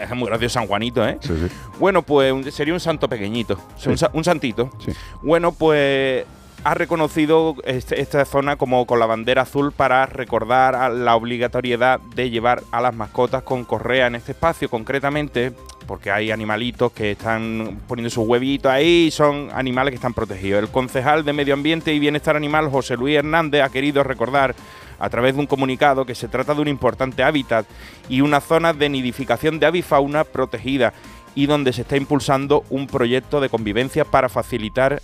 [0.01, 1.17] Es muy gracioso San Juanito, ¿eh?
[1.21, 1.55] Sí, sí.
[1.79, 4.05] Bueno, pues sería un santo pequeñito, un, Sí.
[4.13, 4.69] un santito.
[4.83, 4.91] Sí.
[5.21, 6.25] Bueno, pues
[6.65, 11.99] ha reconocido este- esta zona como con la bandera azul para recordar a la obligatoriedad
[12.15, 15.53] de llevar a las mascotas con correa en este espacio, concretamente
[15.85, 20.63] porque hay animalitos que están poniendo sus huevitos ahí y son animales que están protegidos.
[20.63, 24.55] El concejal de Medio Ambiente y Bienestar Animal, José Luis Hernández, ha querido recordar
[24.97, 27.67] a través de un comunicado que se trata de un importante hábitat
[28.09, 30.93] y una zona de nidificación de avifauna protegida
[31.35, 35.03] y donde se está impulsando un proyecto de convivencia para facilitar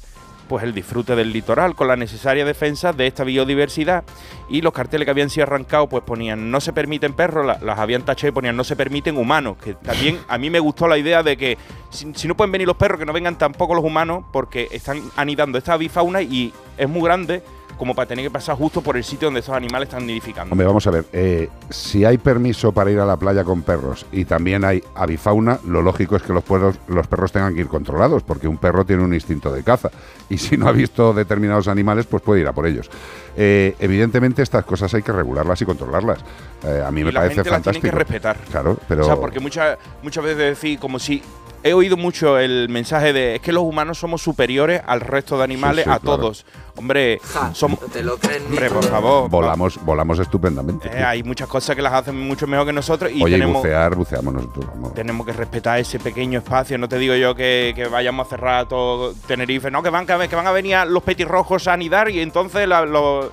[0.51, 4.03] pues el disfrute del litoral con la necesaria defensa de esta biodiversidad.
[4.49, 7.79] Y los carteles que habían sido arrancados pues ponían no se permiten perros, la- las
[7.79, 10.97] habían tachado y ponían no se permiten humanos, que también a mí me gustó la
[10.97, 11.57] idea de que
[11.89, 15.57] si no pueden venir los perros que no vengan tampoco los humanos porque están anidando
[15.57, 17.41] esta avifauna y es muy grande
[17.81, 20.51] como para tener que pasar justo por el sitio donde estos animales están nidificando.
[20.53, 24.05] Hombre, vamos a ver, eh, si hay permiso para ir a la playa con perros
[24.11, 27.67] y también hay avifauna, lo lógico es que los perros, los perros tengan que ir
[27.67, 29.89] controlados, porque un perro tiene un instinto de caza
[30.29, 32.87] y si no ha visto determinados animales, pues puede ir a por ellos.
[33.35, 36.19] Eh, evidentemente estas cosas hay que regularlas y controlarlas.
[36.63, 37.81] Eh, a mí y me la parece gente las tiene fantástico.
[37.81, 38.37] que respetar.
[38.51, 41.23] Claro, pero O sea, porque muchas muchas veces decir como si
[41.63, 45.43] he oído mucho el mensaje de es que los humanos somos superiores al resto de
[45.43, 46.17] animales, sí, a claro.
[46.17, 46.45] todos.
[46.75, 47.19] Hombre,
[47.53, 49.29] somos te lo crees Hombre, por favor.
[49.29, 50.89] volamos, volamos estupendamente.
[50.91, 53.57] eh, hay muchas cosas que las hacen mucho mejor que nosotros y Oye, y tenemos
[53.61, 54.65] bucear, buceamos nosotros.
[54.67, 54.93] vamos.
[54.93, 56.77] tenemos que respetar ese pequeño espacio.
[56.77, 60.13] No te digo yo que, que vayamos a cerrar todo Tenerife, no, que van, que
[60.35, 63.27] van a venir a los petirrojos a anidar y entonces la- los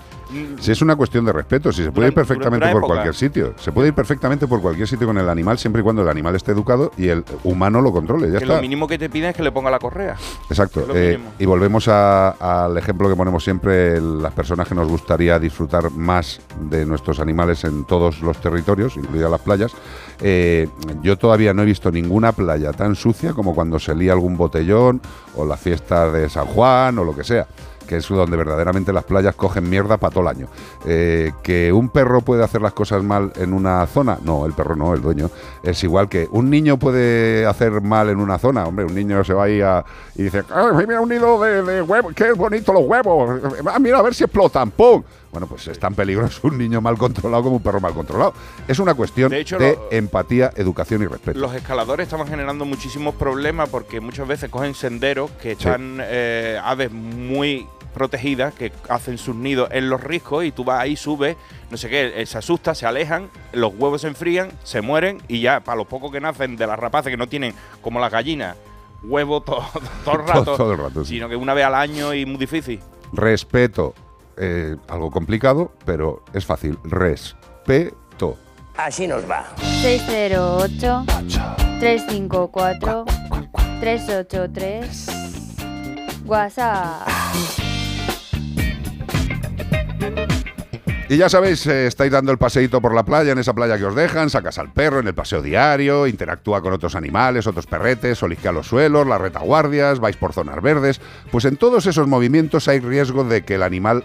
[0.61, 3.55] Si es una cuestión de respeto, si se puede ir perfectamente por cualquier sitio.
[3.59, 6.35] Se puede ir perfectamente por cualquier sitio con el animal, siempre y cuando el animal
[6.37, 8.27] esté educado y el humano lo controle.
[8.31, 8.57] Ya que está.
[8.57, 10.17] lo mínimo que te piden es que le ponga la correa.
[10.51, 10.87] Exacto.
[10.95, 15.91] Eh, y volvemos a- al ejemplo que ponemos siempre, las personas que nos gustaría disfrutar
[15.91, 19.73] más de nuestros animales en todos los territorios, incluidas las playas.
[20.21, 20.69] Eh,
[21.03, 25.01] yo todavía no he visto ninguna playa tan sucia como cuando se lía algún botellón
[25.37, 27.47] o la fiesta de San Juan o lo que sea
[27.89, 30.47] que es donde verdaderamente las playas cogen mierda para todo el año.
[30.87, 34.77] Eh, que un perro puede hacer las cosas mal en una zona, no, el perro
[34.77, 35.31] no, el dueño.
[35.63, 39.33] Es igual que un niño puede hacer mal en una zona, hombre, un niño se
[39.35, 39.85] va ahí a,
[40.15, 43.99] y dice, "Ay, mira un nido de, de huevos, qué bonito los huevos, Ah, mira
[43.99, 45.03] a ver si explotan, ¡pum!
[45.31, 48.33] Bueno, pues es tan peligroso un niño mal controlado como un perro mal controlado.
[48.67, 51.39] Es una cuestión De de, hecho, lo- empatía, educación y respeto.
[51.39, 56.91] Los escaladores estaban generando muchísimos problemas porque muchas veces cogen senderos que están eh, aves
[56.93, 57.67] muy
[57.99, 61.37] protegidas que hacen sus nidos en los riscos y tú vas ahí, subes,
[61.71, 65.41] no sé qué, eh, se asusta, se alejan, los huevos se enfrían, se mueren y
[65.41, 68.57] ya para los pocos que nacen de las rapaces que no tienen como las gallinas
[69.03, 69.65] huevo todo,
[70.05, 71.15] todo el rato, Todo el rato, sí.
[71.15, 72.81] sino que una vez al año y muy difícil.
[73.13, 73.95] Respeto,
[74.37, 76.79] eh, algo complicado, pero es fácil.
[76.85, 78.37] Respeto.
[78.77, 79.47] Así nos va.
[79.83, 81.05] 608
[81.81, 83.05] 354
[83.81, 85.07] 383
[86.27, 87.09] WhatsApp.
[91.11, 93.87] Y ya sabéis, eh, estáis dando el paseíto por la playa, en esa playa que
[93.87, 98.23] os dejan, sacas al perro en el paseo diario, interactúa con otros animales, otros perretes,
[98.23, 101.01] olisquea los suelos, las retaguardias, vais por zonas verdes.
[101.31, 104.05] Pues en todos esos movimientos hay riesgo de que el animal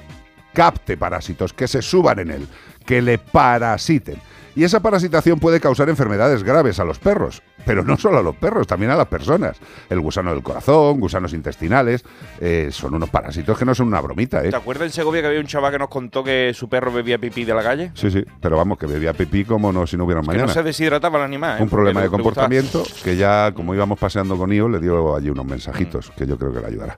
[0.53, 2.47] capte parásitos, que se suban en él,
[2.85, 4.21] que le parasiten.
[4.55, 8.35] Y esa parasitación puede causar enfermedades graves a los perros, pero no solo a los
[8.35, 9.57] perros, también a las personas.
[9.89, 12.03] El gusano del corazón, gusanos intestinales,
[12.39, 14.49] eh, son unos parásitos que no son una bromita, ¿eh?
[14.49, 17.17] ¿Te acuerdas en Segovia que había un chaval que nos contó que su perro bebía
[17.17, 17.91] pipí de la calle?
[17.93, 20.47] Sí, sí, pero vamos, que bebía pipí como no, si no hubiera Que mañana.
[20.47, 21.59] no se deshidrataba el animal.
[21.59, 21.63] ¿eh?
[21.63, 25.45] un problema de comportamiento que ya, como íbamos paseando con Io, le dio allí unos
[25.45, 26.97] mensajitos que yo creo que le ayudará.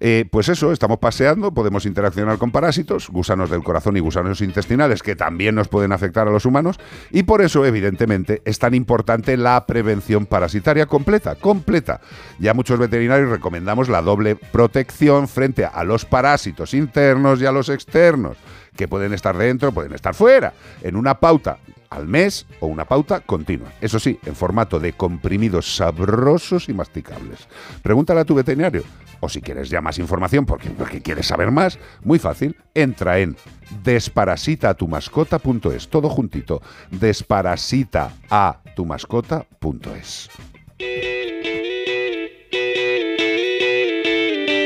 [0.00, 5.02] Eh, pues eso, estamos paseando, podemos interaccionar con parásitos, gusanos del corazón y gusanos intestinales
[5.02, 6.78] que también nos pueden afectar a los humanos
[7.10, 12.00] y por eso, evidentemente, es tan importante la prevención parasitaria completa, completa.
[12.38, 17.68] Ya muchos veterinarios recomendamos la doble protección frente a los parásitos internos y a los
[17.68, 18.36] externos
[18.76, 21.58] que pueden estar dentro, pueden estar fuera, en una pauta
[21.90, 23.72] al mes o una pauta continua.
[23.80, 27.48] Eso sí, en formato de comprimidos sabrosos y masticables.
[27.82, 28.82] Pregúntale a tu veterinario.
[29.20, 33.36] O si quieres ya más información porque, porque quieres saber más, muy fácil, entra en
[33.82, 35.88] desparasitaatumascota.es.
[35.88, 36.62] Todo juntito.
[38.88, 40.28] Desparasitaatumascota.es.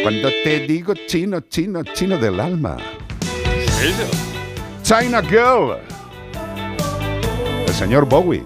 [0.03, 2.77] Cuando te digo chino, chino, chino del alma.
[4.83, 5.79] China Girl.
[7.67, 8.43] El señor Bowie.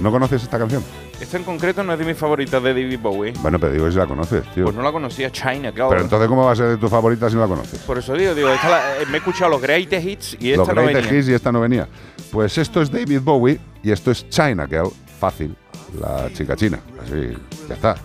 [0.00, 0.82] ¿No conoces esta canción?
[1.20, 3.34] Esta en concreto no es de mis favoritas de David Bowie.
[3.42, 4.64] Bueno, pero digo si la conoces, tío.
[4.64, 5.88] Pues no la conocía, China Girl.
[5.90, 7.78] Pero entonces, ¿cómo va a ser de tu favorita si no la conoces?
[7.80, 10.66] Por eso digo, digo, esta la- eh, me he escuchado los greatest hits y Los
[10.66, 11.20] esta no Greatest venía.
[11.20, 11.86] Hits y esta no venía.
[12.32, 14.90] Pues esto es David Bowie y esto es China Girl.
[15.18, 15.56] Fácil.
[16.00, 16.78] La chica china.
[17.02, 17.36] Así,
[17.68, 17.96] ya está.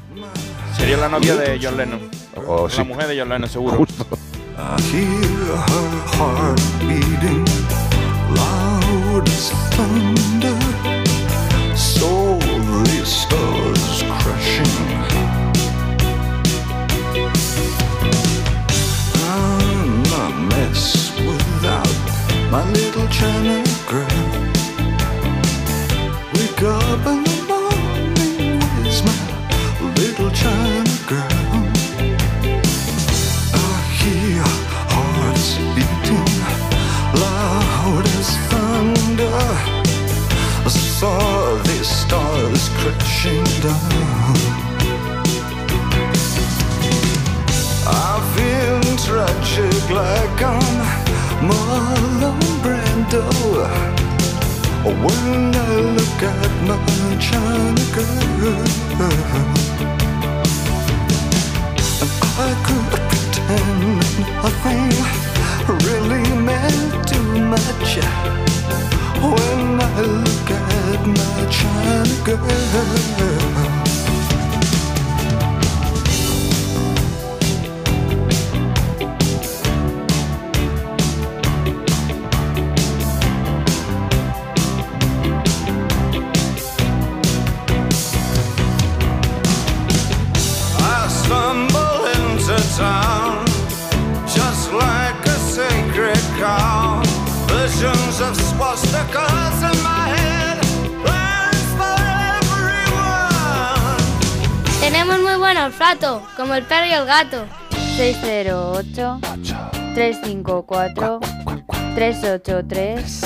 [0.75, 2.09] Sería la novia de John Lennon.
[2.47, 2.83] O la sí.
[2.83, 3.77] mujer de John Lennon, seguro.
[3.77, 4.05] Justo.
[4.57, 7.45] I hear her heart beating
[8.33, 10.65] loud as thunder.
[107.15, 107.45] Gato.
[107.95, 109.19] 608
[109.93, 111.19] 354
[111.95, 113.21] 383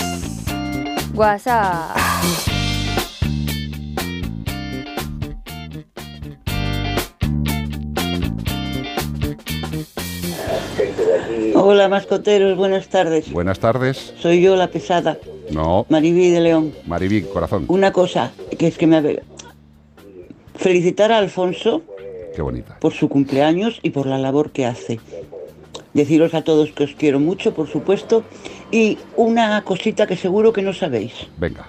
[1.15, 1.97] WhatsApp.
[11.55, 13.31] Hola mascoteros, buenas tardes.
[13.31, 14.13] Buenas tardes.
[14.19, 15.17] Soy yo la pesada,
[15.49, 15.87] No.
[15.89, 16.75] Maribí de León.
[16.85, 17.65] Maribí, corazón.
[17.67, 19.23] Una cosa, que es que me...
[20.55, 21.81] Felicitar a Alfonso
[22.39, 22.77] Qué bonita.
[22.79, 24.97] por su cumpleaños y por la labor que hace.
[25.93, 28.23] Deciros a todos que os quiero mucho, por supuesto.
[28.71, 31.11] Y una cosita que seguro que no sabéis.
[31.37, 31.67] Venga.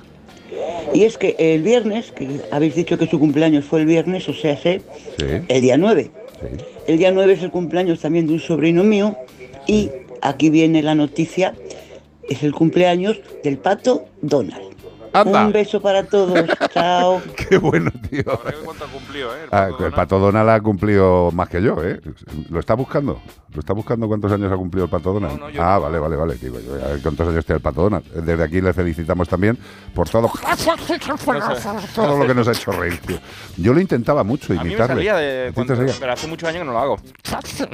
[0.94, 4.32] Y es que el viernes, que habéis dicho que su cumpleaños fue el viernes, o
[4.32, 4.82] sea, sé,
[5.18, 5.26] Sí.
[5.48, 6.08] el día 9.
[6.86, 9.16] El día 9 es el cumpleaños también de un sobrino mío
[9.66, 9.90] y
[10.22, 11.54] aquí viene la noticia,
[12.28, 14.69] es el cumpleaños del pato Donald.
[15.12, 15.46] Anda.
[15.46, 16.44] Un beso para todos.
[16.74, 17.20] Chao.
[17.36, 18.22] Qué bueno, tío.
[18.64, 19.46] ¿Cuánto ha cumplido, eh?
[19.50, 22.00] Ah, el Pato Donald ha cumplido más que yo, ¿eh?
[22.48, 23.20] ¿Lo está buscando?
[23.52, 25.40] ¿Lo está buscando cuántos años ha cumplido el Pato Donald?
[25.58, 26.34] ah, vale, vale, vale.
[26.36, 28.04] Digo, yo, a ver cuántos años tiene el Pato Donald.
[28.12, 29.58] Desde aquí le felicitamos también
[29.94, 30.30] por todo,
[31.94, 33.18] todo lo que nos ha hecho reír, tío.
[33.56, 34.94] Yo lo intentaba mucho A mí me imitarle.
[34.94, 36.96] salía de ¿A ti te cuando- pero hace muchos años que no lo hago.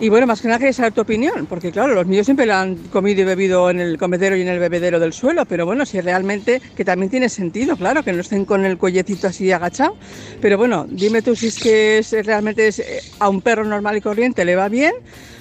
[0.00, 2.54] Y bueno, más que nada quería saber tu opinión, porque claro, los míos siempre lo
[2.54, 5.84] han comido y bebido en el comedero y en el bebedero del suelo, pero bueno,
[5.84, 9.96] si realmente, que también tiene sentido, claro, que no estén con el cuellecito así agachado.
[10.40, 13.96] Pero bueno, dime tú si es que es, realmente es, eh, a un perro normal
[13.96, 14.94] y corriente le va bien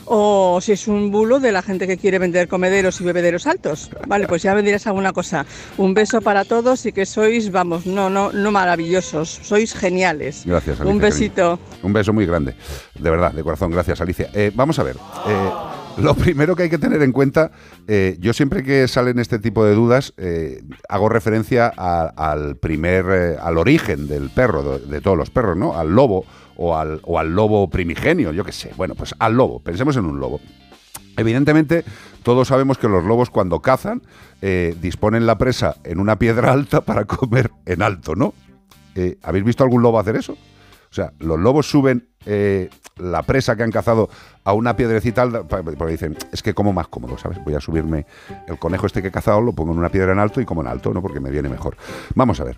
[0.09, 3.89] o si es un bulo de la gente que quiere vender comederos y bebederos altos.
[4.07, 5.45] Vale, pues ya me dirás alguna cosa.
[5.77, 10.43] Un beso para todos y que sois, vamos, no, no, no maravillosos, sois geniales.
[10.45, 10.93] Gracias, Alicia.
[10.95, 11.59] Un besito.
[11.83, 12.55] Un beso muy grande.
[12.99, 13.71] De verdad, de corazón.
[13.71, 14.29] Gracias, Alicia.
[14.33, 14.95] Eh, vamos a ver.
[15.27, 15.49] eh,
[15.97, 17.49] lo primero que hay que tener en cuenta,
[17.87, 23.05] eh, yo siempre que salen este tipo de dudas, eh, hago referencia a- al primer,
[23.09, 25.75] eh, al origen del perro, de, de todos los perros, ¿no?
[25.75, 26.23] Al lobo
[26.57, 28.71] o al, o al lobo primigenio, yo qué sé.
[28.75, 29.59] Bueno, pues al lobo.
[29.59, 30.41] Pensemos en un lobo.
[31.17, 31.83] Evidentemente,
[32.23, 34.03] todos sabemos que los lobos cuando cazan
[34.41, 38.33] eh, disponen la presa en una piedra alta para comer en alto, ¿no?
[38.95, 40.33] Eh, ¿Habéis visto algún lobo hacer eso?
[40.33, 44.09] O sea, los lobos suben eh, la presa que han cazado
[44.43, 47.37] a una piedrecita alta, porque dicen, es que como más cómodo, ¿sabes?
[47.43, 48.05] Voy a subirme
[48.47, 50.61] el conejo este que he cazado, lo pongo en una piedra en alto y como
[50.61, 51.01] en alto, ¿no?
[51.01, 51.77] Porque me viene mejor.
[52.15, 52.57] Vamos a ver.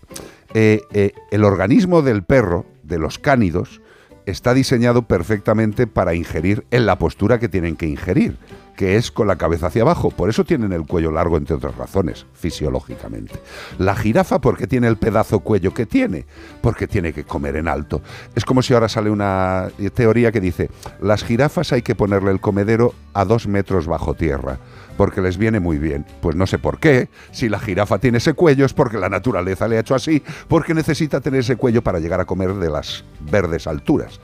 [0.54, 3.82] El organismo del perro, de los cánidos,
[4.30, 8.38] está diseñado perfectamente para ingerir en la postura que tienen que ingerir,
[8.76, 10.12] que es con la cabeza hacia abajo.
[10.12, 13.36] Por eso tienen el cuello largo, entre otras razones, fisiológicamente.
[13.78, 16.26] La jirafa, ¿por qué tiene el pedazo cuello que tiene?
[16.62, 18.02] Porque tiene que comer en alto.
[18.36, 20.70] Es como si ahora sale una teoría que dice,
[21.02, 24.60] las jirafas hay que ponerle el comedero a dos metros bajo tierra
[25.00, 26.06] porque les viene muy bien.
[26.20, 27.08] Pues no sé por qué.
[27.32, 30.74] Si la jirafa tiene ese cuello es porque la naturaleza le ha hecho así, porque
[30.74, 34.20] necesita tener ese cuello para llegar a comer de las verdes alturas.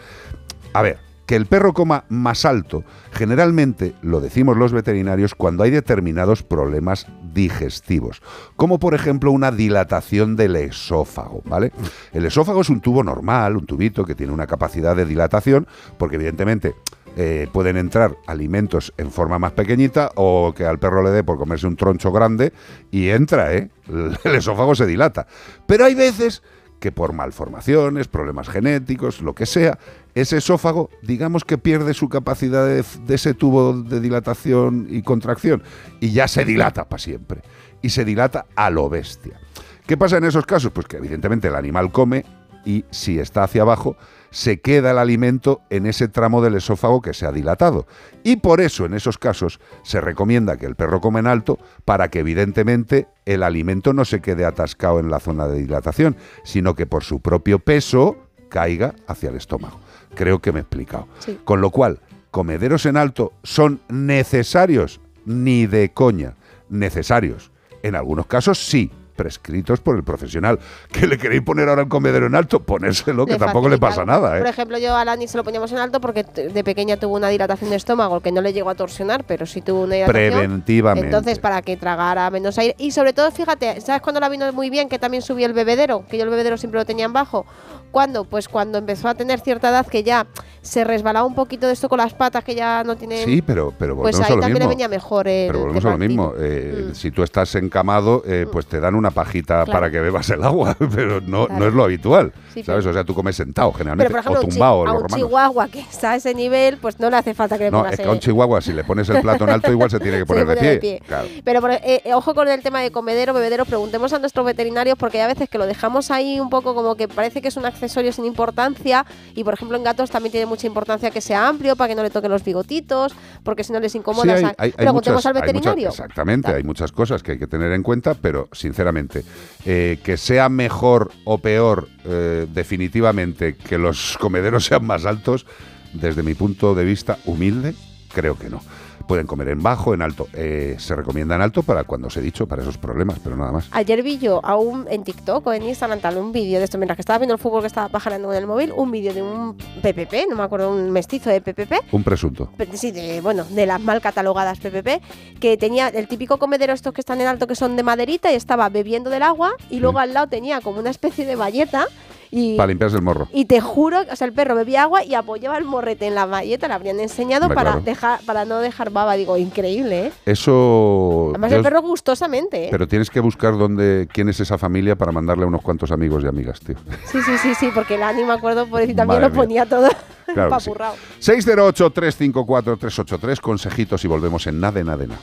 [0.74, 0.98] A ver,
[1.28, 7.08] que el perro coma más alto, generalmente lo decimos los veterinarios cuando hay determinados problemas
[7.34, 8.22] digestivos,
[8.58, 11.72] como por ejemplo una dilatación del esófago, ¿vale?
[12.12, 15.68] El esófago es un tubo normal, un tubito que tiene una capacidad de dilatación,
[15.98, 16.76] porque evidentemente
[17.16, 21.38] eh, pueden entrar alimentos en forma más pequeñita o que al perro le dé por
[21.38, 22.52] comerse un troncho grande
[22.92, 23.70] y entra, ¿eh?
[24.24, 25.26] El esófago se dilata.
[25.66, 26.44] Pero hay veces
[26.80, 29.80] que por malformaciones, problemas genéticos, lo que sea,
[30.14, 35.64] ese esófago, digamos que pierde su capacidad de, de ese tubo de dilatación y contracción
[36.02, 37.42] y ya se dilata para siempre.
[37.82, 39.40] Y se dilata a lo bestia.
[39.88, 40.72] ¿Qué pasa en esos casos?
[40.72, 42.26] Pues que evidentemente el animal come
[42.66, 43.96] y si está hacia abajo,
[44.36, 47.88] se queda el alimento en ese tramo del esófago que se ha dilatado.
[48.22, 52.10] Y por eso en esos casos se recomienda que el perro come en alto para
[52.10, 56.86] que evidentemente el alimento no se quede atascado en la zona de dilatación, sino que
[56.86, 58.18] por su propio peso
[58.50, 59.80] caiga hacia el estómago.
[60.16, 61.08] Creo que me he explicado.
[61.20, 61.40] Sí.
[61.46, 66.36] Con lo cual, comederos en alto son necesarios, ni de coña,
[66.68, 67.52] necesarios.
[67.84, 70.60] En algunos casos sí, prescritos por el profesional.
[70.92, 72.62] ¿Que le queréis poner ahora el comedero en alto?
[72.62, 74.50] Ponérselo, que Le tampoco le pasa nada, Por ¿eh?
[74.50, 77.70] ejemplo, yo a Lani se lo poníamos en alto porque de pequeña tuvo una dilatación
[77.70, 80.32] de estómago que no le llegó a torsionar, pero sí tuvo una dilatación.
[80.34, 81.08] Preventivamente.
[81.08, 82.76] Entonces, para que tragara menos aire.
[82.78, 84.90] Y sobre todo, fíjate, ¿sabes cuándo la vino muy bien?
[84.90, 87.46] Que también subió el bebedero, que yo el bebedero siempre lo tenía en bajo.
[87.92, 88.26] ¿Cuándo?
[88.26, 90.28] Pues cuando empezó a tener cierta edad que ya
[90.62, 93.24] se resbalaba un poquito de esto con las patas que ya no tienen...
[93.24, 94.70] Sí, pero, pero Pues volvemos ahí a lo también le mismo.
[94.70, 96.34] venía mejor el Pero volvemos a lo mismo.
[96.40, 96.96] eh, Mm.
[96.96, 99.72] Si tú estás encamado, eh, pues te dan una pajita Claro.
[99.72, 101.60] para que bebas el agua, pero no, Claro.
[101.60, 102.34] no es lo habitual.
[102.54, 102.84] Sí, ¿Sabes?
[102.84, 104.86] pero- O sea, tú comes sentado Pero generalmente, por ejemplo, o a un, tumbado, a
[104.86, 105.18] los un romanos.
[105.18, 107.98] chihuahua que está a ese nivel, pues no le hace falta que le No, es
[107.98, 110.26] que a un chihuahua, si le pones el plato en alto, igual se tiene que
[110.26, 110.70] poner de pie.
[110.72, 111.02] de pie.
[111.08, 111.28] Claro.
[111.44, 115.20] Pero eh, eh, ojo con el tema de comedero, bebedero, preguntemos a nuestros veterinarios porque
[115.20, 117.66] hay a veces que lo dejamos ahí un poco como que parece que es un
[117.76, 119.06] accesorio sin importancia
[119.36, 122.04] y por ejemplo en gatos también tiene mucha importancia que sea amplio para que no
[122.04, 123.14] le toquen los bigotitos,
[123.44, 124.38] porque si no les incomoda.
[124.38, 125.90] Sí, hay- hay- preguntemos muchas- al muchas- veterinario.
[125.90, 129.24] exactamente, hay muchas cosas que hay que tener en cuenta, pero sinceramente,
[129.66, 135.46] eh, que sea mejor o peor eh, definitivamente que los comederos sean más altos,
[135.94, 137.74] desde mi punto de vista humilde,
[138.14, 138.62] creo que no.
[139.08, 140.28] Pueden comer en bajo, en alto.
[140.34, 143.52] Eh, se recomienda en alto para cuando os he dicho, para esos problemas, pero nada
[143.52, 143.68] más.
[143.72, 146.78] Ayer vi yo a un, en TikTok o en Instagram tal, un vídeo de esto,
[146.78, 149.22] mientras que estaba viendo el fútbol que estaba pajareando en el móvil, un vídeo de
[149.22, 152.52] un PPP, no me acuerdo, un mestizo de PPP, Un presunto.
[152.74, 157.02] Sí, de, bueno, de las mal catalogadas PPP, que tenía el típico comedero estos que
[157.02, 160.14] están en alto que son de maderita y estaba bebiendo del agua y luego al
[160.14, 161.88] lado tenía como una especie de valleta
[162.32, 163.28] y, Para limpiarse el morro.
[163.34, 166.26] y te juro, o sea, el perro bebía agua y apoyaba el morrete en la
[166.26, 167.82] valleta, le habrían enseñado para claro.
[167.82, 170.12] dejar para no dejar baba, digo, increíble, ¿eh?
[170.26, 171.28] Eso.
[171.32, 172.68] Además el perro gustosamente, ¿eh?
[172.72, 176.24] Pero tienes que buscar dónde, quién es esa familia para mandarle a unos cuantos amigos
[176.24, 176.76] y amigas, tío.
[177.12, 179.44] Sí, sí, sí, sí, porque el Ani, me acuerdo, por decir, también Madre lo mía.
[179.44, 179.88] ponía todo
[180.34, 180.66] Claro que sí.
[180.70, 180.94] papurrao.
[181.22, 185.20] 608-354-383, consejitos y volvemos en nada, nada, nada.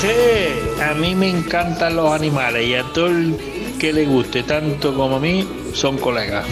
[0.00, 0.08] Sí,
[0.82, 3.36] a mí me encantan los animales y a todo el
[3.80, 6.44] que le guste tanto como a mí son colegas.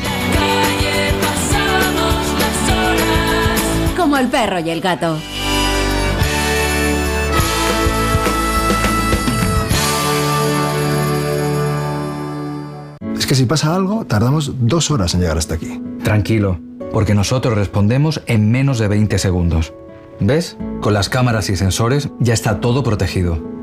[3.95, 5.19] Como el perro y el gato.
[13.15, 15.83] Es que si pasa algo, tardamos dos horas en llegar hasta aquí.
[16.03, 16.59] Tranquilo,
[16.95, 19.75] porque nosotros respondemos en menos de 20 segundos.
[20.19, 20.57] ¿Ves?
[20.81, 23.58] Con las cámaras y sensores ya está todo protegido.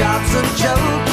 [0.00, 1.09] Job's a joke,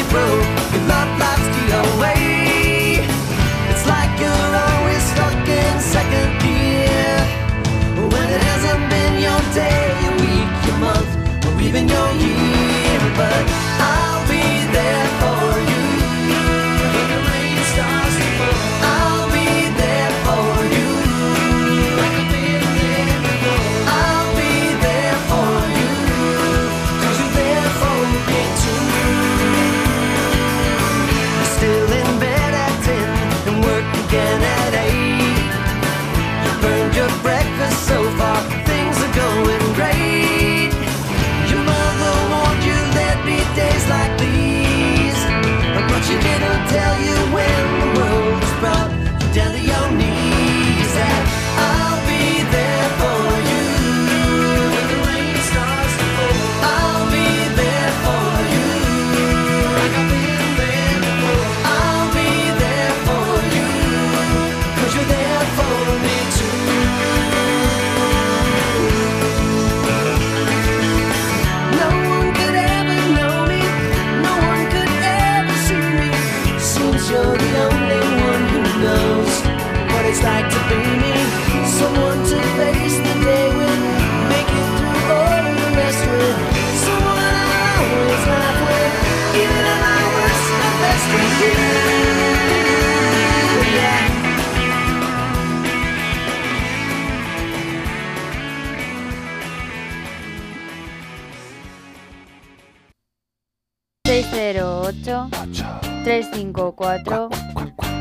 [106.73, 107.29] 454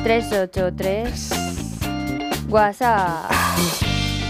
[0.04, 1.30] 383
[2.48, 3.30] WhatsApp.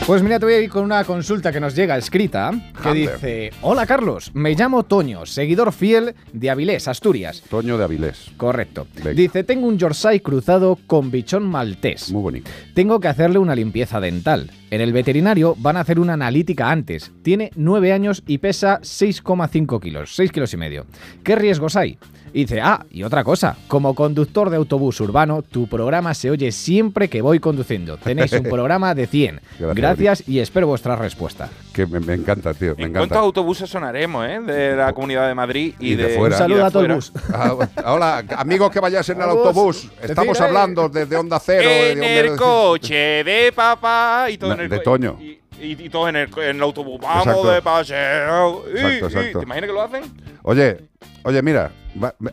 [0.06, 3.50] Pues mira, te voy a ir con una consulta que nos llega escrita que dice:
[3.60, 7.42] Hola Carlos, me llamo Toño, seguidor fiel de Avilés, Asturias.
[7.50, 8.30] Toño de Avilés.
[8.36, 8.86] Correcto.
[9.14, 12.12] Dice: Tengo un Yorkshire cruzado con bichón maltés.
[12.12, 12.48] Muy bonito.
[12.72, 14.48] Tengo que hacerle una limpieza dental.
[14.70, 17.12] En el veterinario van a hacer una analítica antes.
[17.22, 20.86] Tiene 9 años y pesa 6,5 kilos, 6 kilos y medio.
[21.22, 21.98] ¿Qué riesgos hay?
[22.32, 26.52] Y dice, ah, y otra cosa, como conductor de autobús urbano, tu programa se oye
[26.52, 27.96] siempre que voy conduciendo.
[27.96, 29.40] Tenéis un programa de 100.
[29.58, 31.48] Gracias, Gracias y espero vuestra respuesta.
[31.72, 32.74] Que me, me encanta, tío.
[32.76, 32.98] Me ¿En encanta.
[32.98, 34.40] cuántos autobuses sonaremos, eh?
[34.40, 36.18] De la Comunidad de Madrid y, Y de fuera.
[36.18, 36.94] y Un de saludo a todo fuera.
[36.94, 37.12] el bus.
[37.32, 39.88] Ah, hola, amigos que vayáis en el autobús.
[40.02, 41.68] Estamos hablando desde Onda Cero.
[41.70, 45.16] En de el coche de papá y todo No, en el de Toño.
[45.20, 47.00] Y, y- y todo en el, en el autobús.
[47.00, 47.50] Vamos Exacto.
[47.50, 48.64] de paseo.
[48.68, 49.38] Y- Exacto, exacto.
[49.38, 50.02] ¿Te imaginas que lo hacen?
[50.42, 50.78] Oye,
[51.24, 51.72] oye, mira,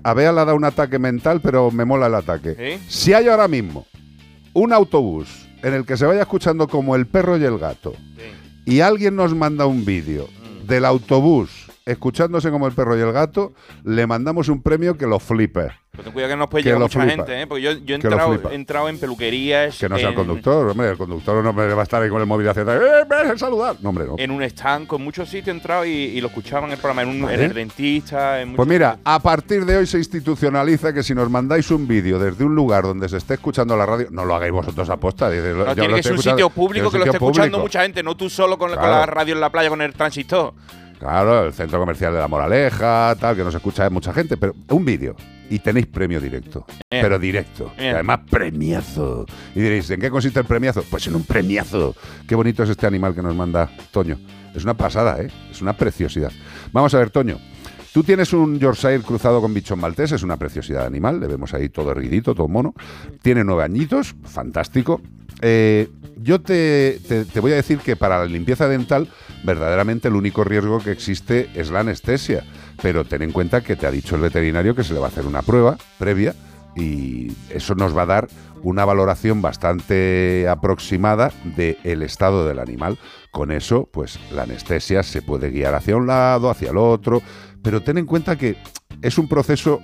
[0.03, 2.79] a Bea le ha dado un ataque mental, pero me mola el ataque.
[2.79, 2.85] ¿Sí?
[2.89, 3.85] Si hay ahora mismo
[4.53, 7.93] un autobús en el que se vaya escuchando como el perro y el gato,
[8.65, 10.67] y alguien nos manda un vídeo Mm.
[10.67, 13.53] del autobús escuchándose como el perro y el gato,
[13.83, 15.71] le mandamos un premio que lo flipe.
[15.91, 17.15] Pero ten cuidado que nos puede Que llegar mucha flipa.
[17.15, 17.45] gente, ¿eh?
[17.45, 19.77] Porque yo, yo he, entrado, he entrado en peluquerías.
[19.77, 22.19] Que no sea el conductor, hombre, el conductor no me va a estar ahí con
[22.19, 23.75] el móvil haciendo ¡Eh, ven a saludar!
[23.81, 24.15] No, hombre, no.
[24.17, 27.03] En un stand, con muchos sitios he entrado y, y lo escuchaban en el programa,
[27.03, 27.35] en, un, Vale.
[27.35, 31.29] en el dentista, en Pues mira, a partir de hoy se institucionaliza que si nos
[31.29, 34.51] mandáis un vídeo desde un lugar donde se esté escuchando la radio, no lo hagáis
[34.51, 35.29] vosotros aposta.
[35.29, 37.83] dice, No, yo tiene lo que ser un sitio público que lo esté escuchando mucha
[37.83, 40.53] gente, no tú solo con, la radio en la playa con el transistor.
[41.03, 44.85] Claro, el centro comercial de la Moraleja, tal, que nos escucha mucha gente, pero un
[44.85, 45.17] vídeo
[45.49, 46.65] y tenéis premio directo.
[46.89, 47.03] Bien.
[47.03, 47.73] Pero directo.
[47.77, 49.25] Y además, premiazo.
[49.53, 50.81] Y diréis, ¿en qué consiste el premiazo?
[50.89, 51.93] Pues en un premiazo.
[52.25, 54.17] Qué bonito es este animal que nos manda Toño.
[54.55, 55.27] Es una pasada, ¿eh?
[55.51, 56.31] Es una preciosidad.
[56.71, 57.37] Vamos a ver, Toño.
[57.91, 61.53] Tú tienes un Yorkshire cruzado con bichón maltés, es una preciosidad de animal, le vemos
[61.53, 62.73] ahí todo erguidito, todo mono.
[63.21, 65.01] Tiene nueve añitos, fantástico.
[65.41, 69.09] Eh, yo te, te- te voy a decir que para la limpieza dental,
[69.43, 72.43] verdaderamente el único riesgo que existe es la anestesia.
[72.81, 75.09] Pero ten en cuenta que te ha dicho el veterinario que se le va a
[75.09, 76.33] hacer una prueba previa
[76.75, 78.27] y eso nos va a dar
[78.63, 82.97] una valoración bastante aproximada del estado del animal.
[83.31, 87.21] Con eso, pues la anestesia se puede guiar hacia un lado, hacia el otro,
[87.61, 88.57] pero ten en cuenta que
[89.01, 89.81] es un proceso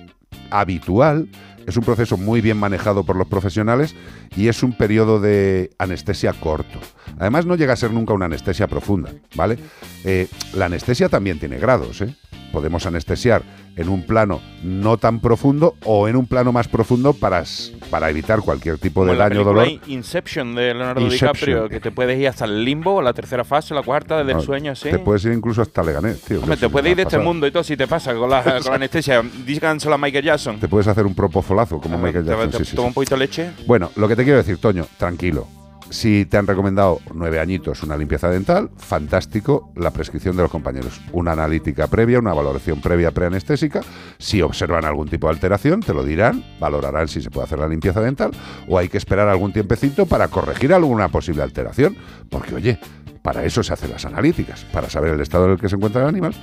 [0.50, 1.28] habitual,
[1.66, 3.94] es un proceso muy bien manejado por los profesionales
[4.36, 6.80] y es un periodo de anestesia corto.
[7.18, 9.58] Además, no llega a ser nunca una anestesia profunda, ¿vale?
[10.04, 12.14] Eh, la anestesia también tiene grados, ¿eh?
[12.52, 13.42] Podemos anestesiar
[13.76, 17.44] en un plano no tan profundo o en un plano más profundo para,
[17.90, 19.68] para evitar cualquier tipo de daño o dolor.
[19.68, 21.32] In- Inception de Leonardo Inception.
[21.32, 24.44] DiCaprio, que te puedes ir hasta el limbo, la tercera fase, la cuarta, desde el
[24.44, 24.90] sueño, así.
[24.90, 26.40] Te puedes ir incluso hasta Leganés, tío.
[26.40, 28.42] Hombre, te es puedes ir de este mundo y todo si te pasa con la,
[28.62, 29.22] con la anestesia.
[29.46, 30.58] Díganselo a Michael Jackson.
[30.60, 32.50] Te puedes hacer un propofolazo como Michael Jackson.
[32.50, 32.88] te- sí, sí, toma sí.
[32.88, 33.50] un poquito de leche.
[33.66, 35.46] Bueno, lo que te quiero decir, Toño, tranquilo.
[35.90, 41.00] Si te han recomendado nueve añitos una limpieza dental, fantástico la prescripción de los compañeros.
[41.12, 43.80] Una analítica previa, una valoración previa preanestésica.
[44.16, 47.66] Si observan algún tipo de alteración, te lo dirán, valorarán si se puede hacer la
[47.66, 48.30] limpieza dental
[48.68, 51.96] o hay que esperar algún tiempecito para corregir alguna posible alteración.
[52.30, 52.78] Porque, oye,
[53.20, 56.02] para eso se hacen las analíticas, para saber el estado en el que se encuentra
[56.02, 56.34] el animal.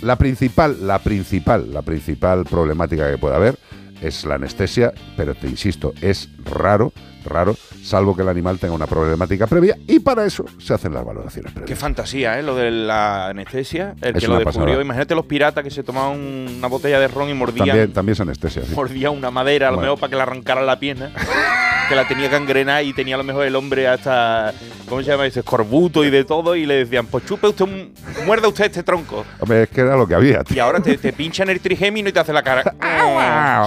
[0.00, 3.58] La principal, la principal, la principal problemática que puede haber
[4.00, 6.92] es la anestesia, pero te insisto, es raro,
[7.24, 11.04] raro, salvo que el animal tenga una problemática previa y para eso se hacen las
[11.04, 11.78] valoraciones Qué previas.
[11.78, 12.42] fantasía, ¿eh?
[12.42, 13.94] Lo de la anestesia.
[14.02, 14.66] El Es que lo descubrió.
[14.66, 14.82] pasada.
[14.82, 18.20] Imagínate los piratas que se tomaban una botella de ron y mordían, También, también es
[18.20, 18.62] anestesia.
[18.64, 18.74] sí.
[18.74, 19.92] mordían una madera, a lo Bueno.
[19.92, 21.12] mejor para que le arrancaran la pierna.
[21.88, 24.54] que la tenía gangrenada y tenía a lo mejor el hombre hasta,
[24.88, 25.26] ¿cómo se llama?
[25.26, 26.56] Ese escorbuto y de todo.
[26.56, 27.92] Y le decían, pues chupe usted, un,
[28.24, 29.24] muerda usted este tronco.
[29.38, 30.64] Hombre, es que era lo que había, Y tío.
[30.64, 32.62] ahora te, te pinchan el trigémino y te hace la cara.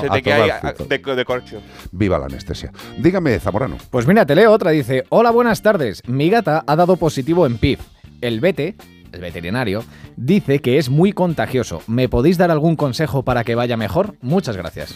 [0.02, 1.62] se A te de, de corcho.
[1.92, 2.72] Viva la anestesia.
[2.98, 3.78] Dígame, Zamorano.
[3.90, 4.72] Pues mira, te leo otra.
[4.72, 6.02] Dice: Hola, buenas tardes.
[6.08, 7.80] Mi gata ha dado positivo en PIF.
[8.22, 8.76] El vete,
[9.12, 9.84] el veterinario,
[10.16, 11.82] dice que es muy contagioso.
[11.88, 14.16] ¿Me podéis dar algún consejo para que vaya mejor?
[14.22, 14.96] Muchas gracias.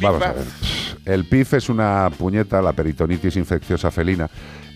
[0.00, 0.44] Vamos a ver.
[1.04, 4.28] El PIF es una puñeta, la peritonitis infecciosa felina.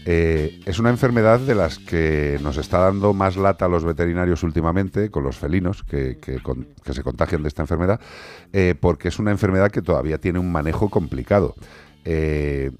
[0.06, 4.42] Eh, es una enfermedad de las que nos está dando más lata a los veterinarios
[4.42, 6.18] últimamente, con los felinos que,
[6.84, 8.00] se contagian de esta enfermedad,
[8.52, 11.54] eh, porque es una enfermedad que todavía tiene un manejo complicado.
[12.04, 12.70] Eh,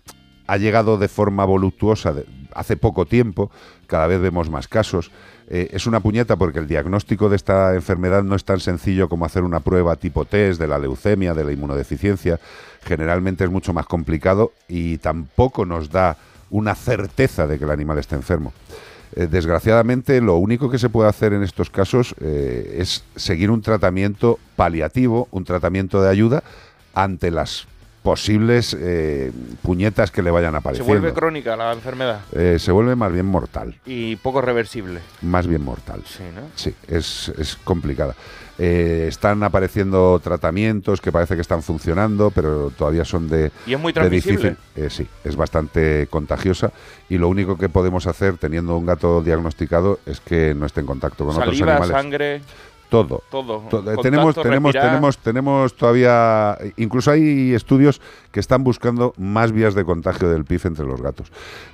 [0.47, 2.15] ha llegado de forma voluptuosa
[2.55, 3.51] hace poco tiempo,
[3.87, 5.11] cada vez vemos más casos.
[5.49, 9.43] Es una puñeta porque el diagnóstico de esta enfermedad no es tan sencillo como hacer
[9.43, 12.39] una prueba tipo test de la leucemia, de la inmunodeficiencia.
[12.83, 16.17] Generalmente es mucho más complicado y tampoco nos da
[16.55, 18.53] una certeza de que el animal está enfermo.
[19.17, 23.61] Eh, desgraciadamente, lo único que se puede hacer en estos casos eh, es seguir un
[23.61, 26.45] tratamiento paliativo, un tratamiento de ayuda
[26.95, 27.67] ante las
[28.05, 29.33] posibles eh,
[29.63, 30.93] puñetas que le vayan Se apareciendo.
[30.93, 33.75] vuelve crónica la enfermedad Eh, se vuelve más bien mortal.
[33.85, 35.01] y poco reversible.
[35.23, 36.03] Más bien mortal.
[36.07, 36.43] Sí, ¿no?
[36.55, 38.15] Sí, es, es complicada.
[38.59, 43.51] Eh, están apareciendo tratamientos que parece que están funcionando, pero todavía son de.
[43.67, 44.57] ¿Y es muy transmisible?
[44.77, 46.73] eh, sí, es bastante contagiosa.
[47.09, 50.87] Y lo único que podemos hacer teniendo un gato diagnosticado es que no esté en
[50.87, 51.97] contacto con otros Saliva, animales.
[51.97, 52.41] sangre.
[53.03, 53.23] Todo.
[53.31, 53.59] Todo.
[53.71, 54.89] To- eh, tenemos, tenemos, respirar.
[54.89, 58.01] tenemos, tenemos todavía, incluso hay estudios
[58.31, 61.31] que están buscando más vías de contagio del PIF entre los gatos.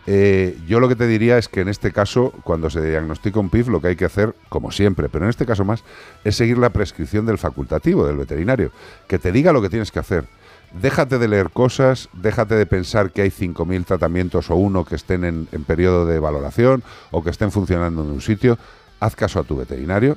[0.07, 3.51] Eh, yo lo que te diría es que en este caso, cuando se diagnostica un
[3.51, 5.85] PIF, lo que hay que hacer, como siempre, pero en este caso más,
[6.25, 8.71] es seguir la prescripción del facultativo, del veterinario,
[9.07, 10.25] que te diga lo que tienes que hacer.
[10.73, 15.25] Déjate de leer cosas, déjate de pensar que hay 5.000 tratamientos o uno que estén
[15.25, 18.57] en, en periodo de valoración o que estén funcionando en un sitio.
[19.01, 20.17] Haz caso a tu veterinario,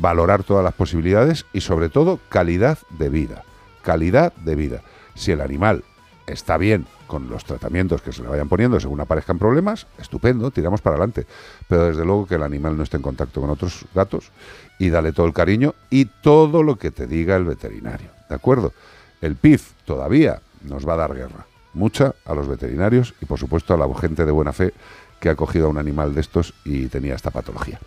[0.00, 3.44] valorar todas las posibilidades y sobre todo calidad de vida.
[3.82, 4.82] Calidad de vida.
[5.14, 5.84] Si el animal
[6.26, 10.80] está bien con los tratamientos que se le vayan poniendo según aparezcan problemas, estupendo, tiramos
[10.80, 11.26] para adelante.
[11.68, 14.30] Pero desde luego que el animal no esté en contacto con otros gatos
[14.78, 18.10] y dale todo el cariño y todo lo que te diga el veterinario.
[18.28, 18.72] ¿De acuerdo?
[19.20, 21.46] El PIF todavía nos va a dar guerra.
[21.74, 24.72] Mucha a los veterinarios y por supuesto a la gente de buena fe
[25.20, 27.78] que ha cogido a un animal de estos y tenía esta patología.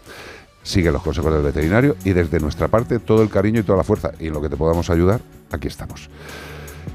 [0.69, 3.83] Sigue los consejos del veterinario y desde nuestra parte todo el cariño y toda la
[3.83, 4.11] fuerza.
[4.19, 5.19] Y en lo que te podamos ayudar,
[5.51, 6.11] aquí estamos.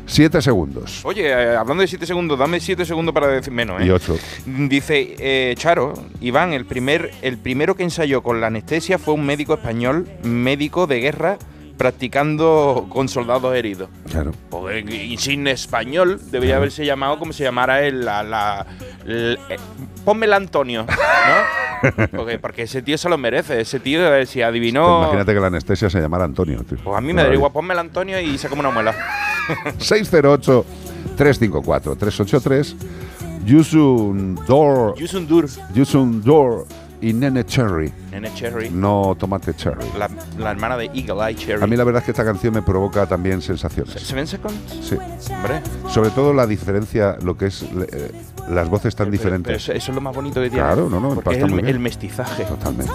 [0.07, 1.05] Siete segundos.
[1.05, 3.87] Oye, eh, hablando de 7 segundos, dame 7 segundos para decir menos, ¿eh?
[3.87, 4.17] Y ocho.
[4.47, 9.27] Dice eh, Charo, Iván, el, primer, el primero que ensayó con la anestesia fue un
[9.27, 11.39] médico español, médico de guerra,
[11.77, 13.89] practicando con soldados heridos.
[14.11, 14.33] Claro.
[14.51, 18.67] Pues, insigne español, debería haberse llamado como se llamara el, la, la-
[19.05, 19.57] el- eh,
[20.05, 20.95] ponme el Antonio, ¿no?
[22.17, 25.01] Porque, porque ese tío se lo merece, ese tío, eh, si adivinó...
[25.03, 26.63] Imagínate que la anestesia se llamara Antonio.
[26.67, 26.79] tío.
[26.83, 28.95] Pues a mí me daría igual, ponme el Antonio y sacame una muela.
[29.79, 30.65] 608
[31.19, 32.77] 354 383
[33.45, 35.47] Yusun Dor Yusun Dur.
[35.75, 36.23] Yusun
[37.05, 37.93] y Nene Cherry.
[38.11, 38.71] Nene Cherry.
[38.71, 39.85] No tomate cherry.
[39.99, 40.09] La,
[40.39, 41.63] la hermana de Eagle Eye Cherry.
[41.63, 43.95] A mí la verdad es que esta canción me provoca también sensaciones.
[44.01, 44.57] ¿Seven Seconds?
[44.83, 44.97] Sí.
[45.33, 45.61] Hombre.
[45.91, 48.11] Sobre todo la diferencia, lo que es eh,
[48.49, 49.57] las voces tan Pero diferentes.
[49.57, 50.65] eso, eso es lo más bonito que tiene.
[50.65, 51.75] Claro, no, no, Porque es el, muy bien.
[51.75, 52.45] el mestizaje.
[52.45, 52.93] Totalmente.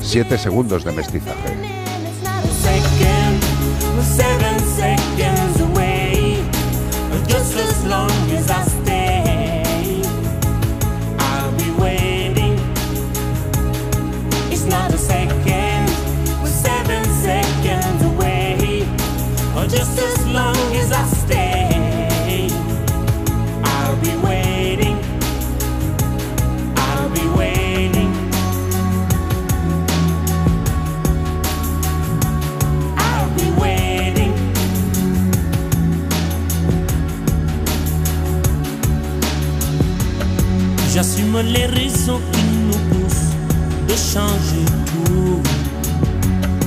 [0.00, 1.81] Siete segundos de mestizaje.
[44.12, 45.40] Changer tout.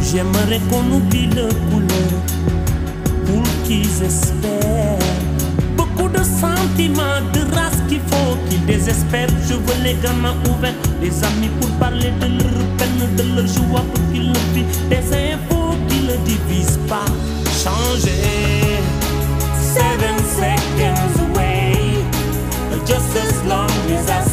[0.02, 2.14] J'aimerais qu'on oublie le couleur
[3.26, 5.00] pour qu'ils espèrent.
[5.78, 9.30] Beaucoup de sentiments, de race qu'il faut qu'ils désespèrent.
[9.48, 13.86] Je veux les gamins ouverts, des amis pour parler de leur peine, de leur joie
[13.94, 14.90] pour qu'ils le vivent.
[14.90, 17.06] Des infos qui ne divisent pas.
[17.64, 18.80] Changer.
[19.76, 21.74] Seven seconds away.
[22.86, 24.25] Just as long as I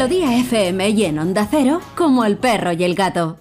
[0.00, 3.36] Melodía FM y en Onda Cero, como el perro y el gato.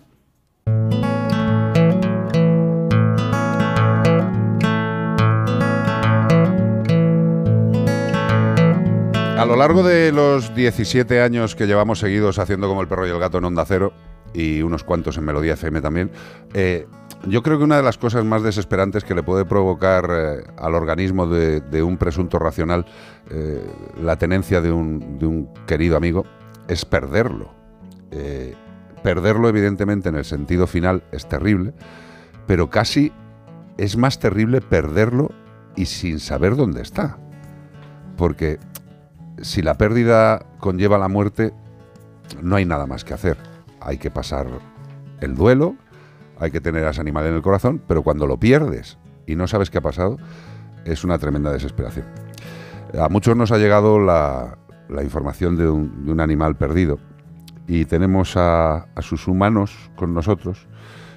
[9.38, 13.10] A lo largo de los 17 años que llevamos seguidos haciendo como el perro y
[13.10, 13.94] el gato en Onda Cero,
[14.34, 16.12] y unos cuantos en Melodía FM también.
[16.54, 16.88] Eh,
[17.26, 20.76] yo creo que una de las cosas más desesperantes que le puede provocar eh, al
[20.76, 22.86] organismo de, un presunto racional
[23.32, 23.66] eh,
[24.04, 26.26] la tenencia de un querido amigo
[26.70, 27.50] es perderlo.
[28.12, 28.56] Eh,
[29.04, 31.74] perderlo, evidentemente, en el sentido final es terrible,
[32.48, 33.12] pero casi
[33.78, 35.32] es más terrible perderlo
[35.76, 37.18] y sin saber dónde está.
[38.18, 38.60] Porque
[39.42, 41.54] si la pérdida conlleva la muerte,
[42.42, 43.38] no hay nada más que hacer.
[43.82, 44.48] Hay que pasar
[45.22, 45.76] el duelo,
[46.40, 49.48] hay que tener a ese animal en el corazón, pero cuando lo pierdes y no
[49.48, 50.18] sabes qué ha pasado,
[50.86, 52.06] es una tremenda desesperación.
[53.00, 54.58] A muchos nos ha llegado la,
[54.90, 57.00] la información de un, de un animal perdido
[57.68, 60.68] y tenemos a, a sus humanos con nosotros,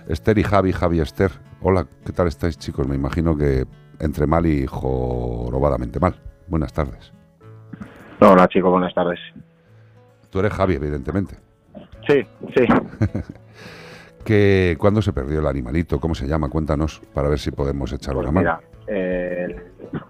[0.09, 1.31] Esther y Javi, Javi Esther.
[1.63, 2.87] Hola, ¿qué tal estáis chicos?
[2.87, 3.65] Me imagino que
[4.01, 6.15] entre mal y jorobadamente mal.
[6.49, 7.13] Buenas tardes.
[8.21, 9.19] Hola chicos, buenas tardes.
[10.31, 11.37] Tú eres Javi, evidentemente.
[12.07, 12.67] Sí, sí.
[14.25, 15.99] que, ¿Cuándo se perdió el animalito?
[16.01, 16.49] ¿Cómo se llama?
[16.49, 18.59] Cuéntanos para ver si podemos echar Pues una mano.
[18.59, 19.57] mira, eh,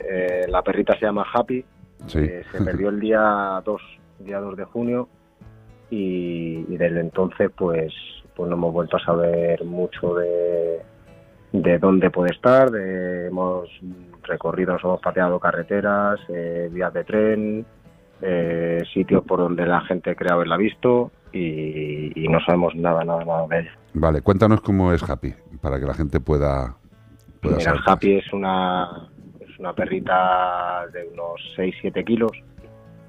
[0.00, 1.64] eh, la perrita se llama Happy.
[2.06, 2.18] Sí.
[2.20, 3.82] eh, se perdió el día 2,
[4.20, 5.08] día 2 de junio
[5.90, 7.92] y, y desde entonces pues
[8.34, 10.80] pues no hemos vuelto a saber mucho de,
[11.52, 12.70] de dónde puede estar.
[12.70, 13.68] de- hemos
[14.22, 17.66] recorrido, nos hemos pateado carreteras, eh, vías de tren,
[18.22, 23.24] eh, sitios por donde la gente cree haberla visto y, y no sabemos nada, nada,
[23.24, 23.72] nada de ella.
[23.94, 26.74] Vale, cuéntanos cómo es Happy, para que la gente pueda,
[27.42, 27.80] pueda Mira, saber.
[27.86, 29.10] Happy es una,
[29.62, 32.32] una perrita de unos 6-7 kilos,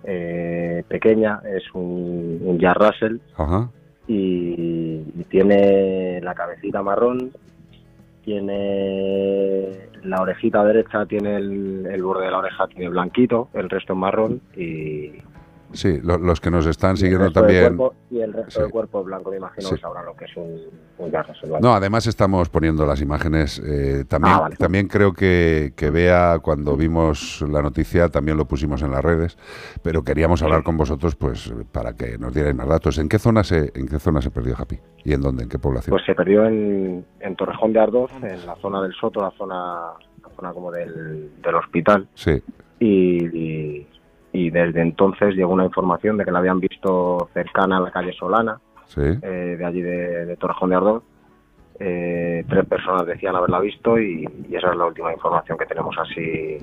[0.03, 3.69] eh, pequeña, es un, un Jack Russell Ajá.
[4.07, 7.31] y, y tiene la cabecita marrón,
[8.23, 9.71] tiene
[10.03, 13.99] la orejita derecha, tiene el, el borde de la oreja tiene blanquito, el resto es
[13.99, 15.11] marrón y,
[15.73, 17.75] Sí, lo- los que nos están siguiendo también.
[17.77, 18.61] cuerpo, y el resto Sí.
[18.61, 19.77] del cuerpo blanco, me imagino Sí.
[19.77, 20.61] sabrán lo que es un,
[20.99, 21.11] un.
[21.11, 21.59] ¿vale?
[21.61, 23.59] No, además estamos poniendo las imágenes.
[23.65, 24.55] eh, también, Ah, vale.
[24.55, 29.37] también creo que, que Bea, cuando vimos la noticia, también lo pusimos en las redes.
[29.81, 32.97] Pero queríamos hablar con vosotros, pues, para que nos dierais más datos.
[32.99, 34.79] ¿En qué zona se, en qué zona se perdió Happy?
[35.03, 35.43] ¿Y en dónde?
[35.43, 35.91] ¿En qué población?
[35.91, 39.93] Pues se perdió en, en Torrejón de Ardoz, en la zona del Soto, la zona,
[40.21, 42.07] la zona como del, del hospital.
[42.13, 42.41] Sí.
[42.79, 43.87] Y, y,
[44.33, 48.11] y desde entonces llegó una información de que la habían visto cercana a la calle
[48.13, 49.01] Solana, Sí.
[49.01, 51.03] eh, de allí de, de Torrejón de Ardoz.
[51.79, 55.95] Eh, tres personas decían haberla visto y, y esa es la última información que tenemos
[55.97, 56.57] así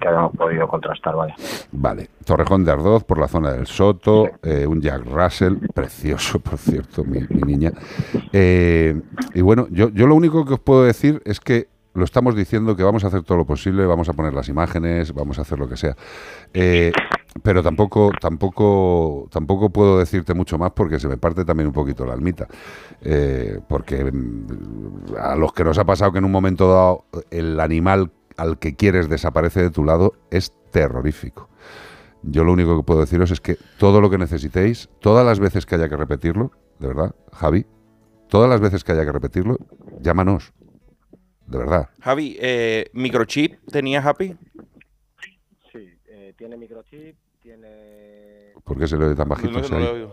[0.00, 1.34] que habíamos podido contrastar, vaya.
[1.72, 2.08] Vale.
[2.24, 4.30] Torrejón de Ardoz, por la zona del Soto.
[4.42, 7.70] eh, un Jack Russell, precioso, por cierto, mi, mi niña.
[8.32, 8.98] Eh,
[9.34, 12.76] y bueno, yo, yo lo único que os puedo decir es que lo estamos diciendo
[12.76, 15.58] que vamos a hacer todo lo posible, vamos a poner las imágenes, vamos a hacer
[15.58, 15.96] lo que sea.
[16.54, 16.92] Eh,
[17.42, 22.06] pero tampoco, tampoco, tampoco puedo decirte mucho más porque se me parte también un poquito
[22.06, 22.46] la almita.
[23.00, 27.58] Eh, porque mm, a los que nos ha pasado que en un momento dado el
[27.60, 31.48] animal al que quieres desaparece de tu lado es terrorífico.
[32.22, 35.66] Yo lo único que puedo deciros es que todo lo que necesitéis, todas las veces
[35.66, 37.66] que haya que repetirlo, de verdad, Javi,
[38.28, 39.56] todas las veces que haya que repetirlo,
[40.00, 40.52] llámanos.
[41.50, 41.88] De verdad.
[42.00, 44.36] Javi, eh, ¿microchip tenía Happy?
[45.72, 48.52] Sí, eh, tiene microchip, tiene...
[48.62, 49.60] ¿Por qué se le oye tan bajito?
[49.60, 50.12] No, lo.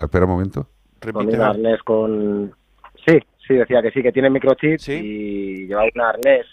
[0.00, 0.68] Espera un momento.
[1.12, 2.54] con un arnés con...
[3.04, 6.46] Sí, sí, decía que sí, que tiene microchip y lleva un arnés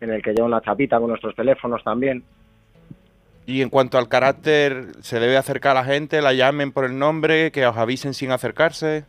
[0.00, 2.22] en el que lleva una chapita con nuestros teléfonos también.
[3.46, 6.20] Y en cuanto al carácter, ¿se debe acercar a la gente?
[6.20, 7.50] ¿La llamen por el nombre?
[7.50, 9.06] ¿Que os avisen sin acercarse?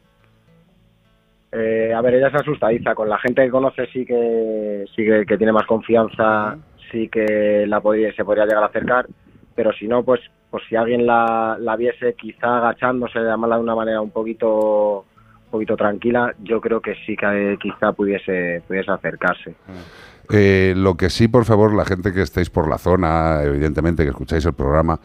[1.51, 2.95] Eh, a ver, ella es asustadiza.
[2.95, 6.57] Con la gente que conoce sí que sí que, que tiene más confianza,
[6.91, 9.07] sí que la podría, se podría llegar a acercar.
[9.55, 13.75] Pero si no, pues pues si alguien la, la viese quizá agachándose, llamarla de una
[13.75, 15.05] manera un poquito
[15.45, 19.55] un poquito tranquila, yo creo que sí que quizá pudiese pudiese acercarse.
[20.29, 24.09] Eh, lo que sí, por favor, la gente que estéis por la zona, evidentemente que
[24.09, 24.99] escucháis el programa,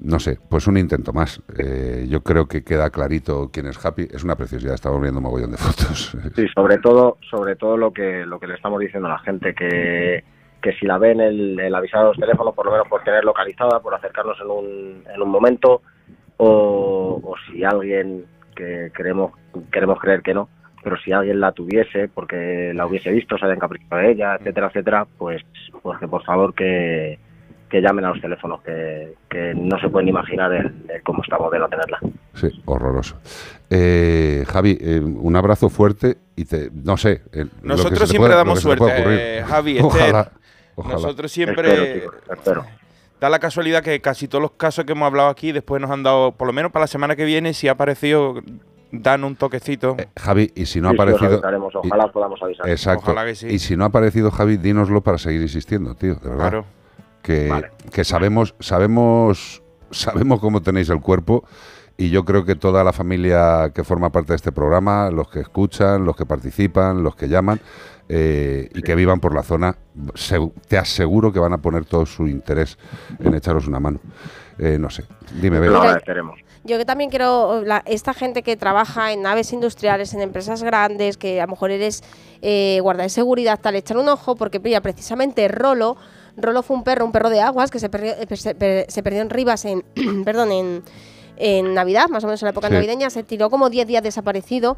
[0.00, 1.40] no sé, pues un intento más.
[1.58, 4.08] Eh, yo creo que queda clarito quién es Happy.
[4.10, 6.16] Es una preciosidad, estamos viendo un mogollón de fotos.
[6.34, 9.54] Sí, sobre todo, sobre todo lo que lo que le estamos diciendo a la gente
[9.54, 10.24] que,
[10.62, 13.24] que si la ven el, el avisar a los teléfonos, por lo menos por tener
[13.24, 15.82] localizada, por acercarnos en un, en un momento,
[16.38, 18.24] o, o si alguien
[18.56, 19.32] que queremos
[19.72, 20.48] queremos creer que no,
[20.84, 24.68] pero si alguien la tuviese, porque la hubiese visto, se haya encaprichado de ella, etcétera,
[24.68, 25.42] etcétera, pues,
[25.82, 27.18] pues que por favor que,
[27.70, 31.50] que llamen a los teléfonos, que, que no se pueden imaginar el, el cómo estamos
[31.50, 31.98] de no tenerla.
[32.34, 33.16] Sí, horroroso.
[33.70, 37.22] Eh, Javi, eh, un abrazo fuerte y te, no sé.
[37.32, 39.86] lo que Nosotros siempre damos lo que suerte, eh, Javi, Esther.
[39.86, 40.32] Ojalá,
[40.76, 40.94] ojalá.
[40.94, 42.04] Nosotros siempre...
[43.20, 46.02] Da la casualidad que casi todos los casos que hemos hablado aquí después nos han
[46.02, 48.42] dado, por lo menos para la semana que viene, si ha aparecido
[49.02, 49.96] dan un toquecito.
[50.16, 51.40] Javi, y si no ha Sí, aparecido...
[51.74, 52.68] Ojalá podamos avisar.
[52.68, 53.02] Exacto.
[53.12, 53.46] Ojalá que sí.
[53.48, 56.48] Y si no ha aparecido Javi, dínoslo para seguir insistiendo, tío, de verdad.
[56.50, 56.64] Claro.
[57.22, 57.70] Que, Vale.
[57.90, 61.44] que sabemos, sabemos, sabemos cómo tenéis el cuerpo
[61.96, 65.40] y yo creo que toda la familia que forma parte de este programa, los que
[65.40, 67.60] escuchan, los que participan, los que llaman
[68.10, 69.76] eh, y que vivan por la zona,
[70.14, 72.76] se- te aseguro que van a poner todo su interés
[73.20, 74.00] en echaros una mano.
[74.58, 75.04] Eh, no sé,
[75.40, 76.38] dime, Lo agradeceremos.
[76.64, 81.18] Yo que también quiero, la- esta gente que trabaja en naves industriales, en empresas grandes,
[81.18, 82.02] que a lo mejor eres
[82.40, 85.96] eh, guarda de seguridad, tal, echar un ojo, porque precisamente Rolo,
[86.36, 89.02] Rolo fue un perro, un perro de aguas, que se perdió, eh, se, per- se
[89.02, 89.84] perdió en Rivas, en,
[90.24, 90.82] perdón, en,
[91.36, 92.74] en Navidad, más o menos en la época Sí.
[92.74, 94.76] navideña, se tiró como 10 días desaparecido.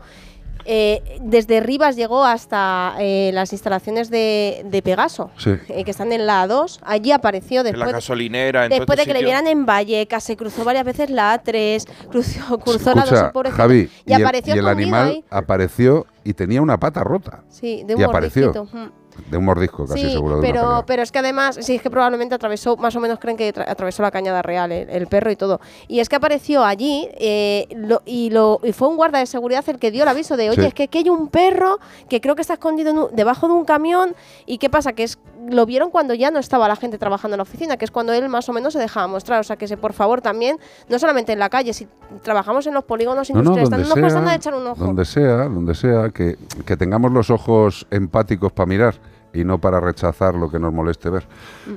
[0.69, 5.51] Eh, desde Rivas llegó hasta eh, las instalaciones de, de Pegaso, Sí.
[5.69, 6.81] eh, que están en la A2.
[6.83, 7.93] Allí apareció En la después.
[7.93, 9.27] gasolinera, en todo Después de que le sitio.
[9.29, 13.33] vieran en Vallecas, se cruzó varias veces la A3, cruzó, cruzó la 2 Escucha, el
[13.33, 15.25] pobrecito, Javi, y, el- apareció y el animal ahí.
[15.31, 17.45] apareció y tenía una pata rota.
[17.49, 18.53] Sí, de un y apareció.
[18.73, 19.06] mm.
[19.31, 20.41] De un mordisco, casi Sí, seguro.
[20.41, 23.37] De pero, pero es que además, sí, es que probablemente atravesó, más o menos creen
[23.37, 25.61] que tra- atravesó la cañada real, el, el perro y todo.
[25.89, 29.65] Y es que apareció allí eh, lo- y, lo, y fue un guarda de seguridad
[29.69, 30.69] el que dio el aviso de, oye, Sí.
[30.69, 31.79] es que aquí hay un perro
[32.09, 34.15] que creo que está escondido un- debajo de un camión.
[34.47, 34.93] ¿Y qué pasa?
[34.93, 35.19] Que es
[35.49, 38.13] lo vieron cuando ya no estaba la gente trabajando en la oficina, que es cuando
[38.13, 39.41] él más o menos se dejaba mostrar.
[39.41, 40.59] O sea, que se, por favor, también,
[40.89, 41.89] no solamente en la calle, si
[42.23, 44.85] trabajamos en los polígonos No, no, industriales, no nos cuesta sea, nada echar un ojo.
[44.85, 48.95] donde sea, donde sea, que, que tengamos los ojos empáticos para mirar
[49.37, 51.27] y no para rechazar lo que nos moleste ver.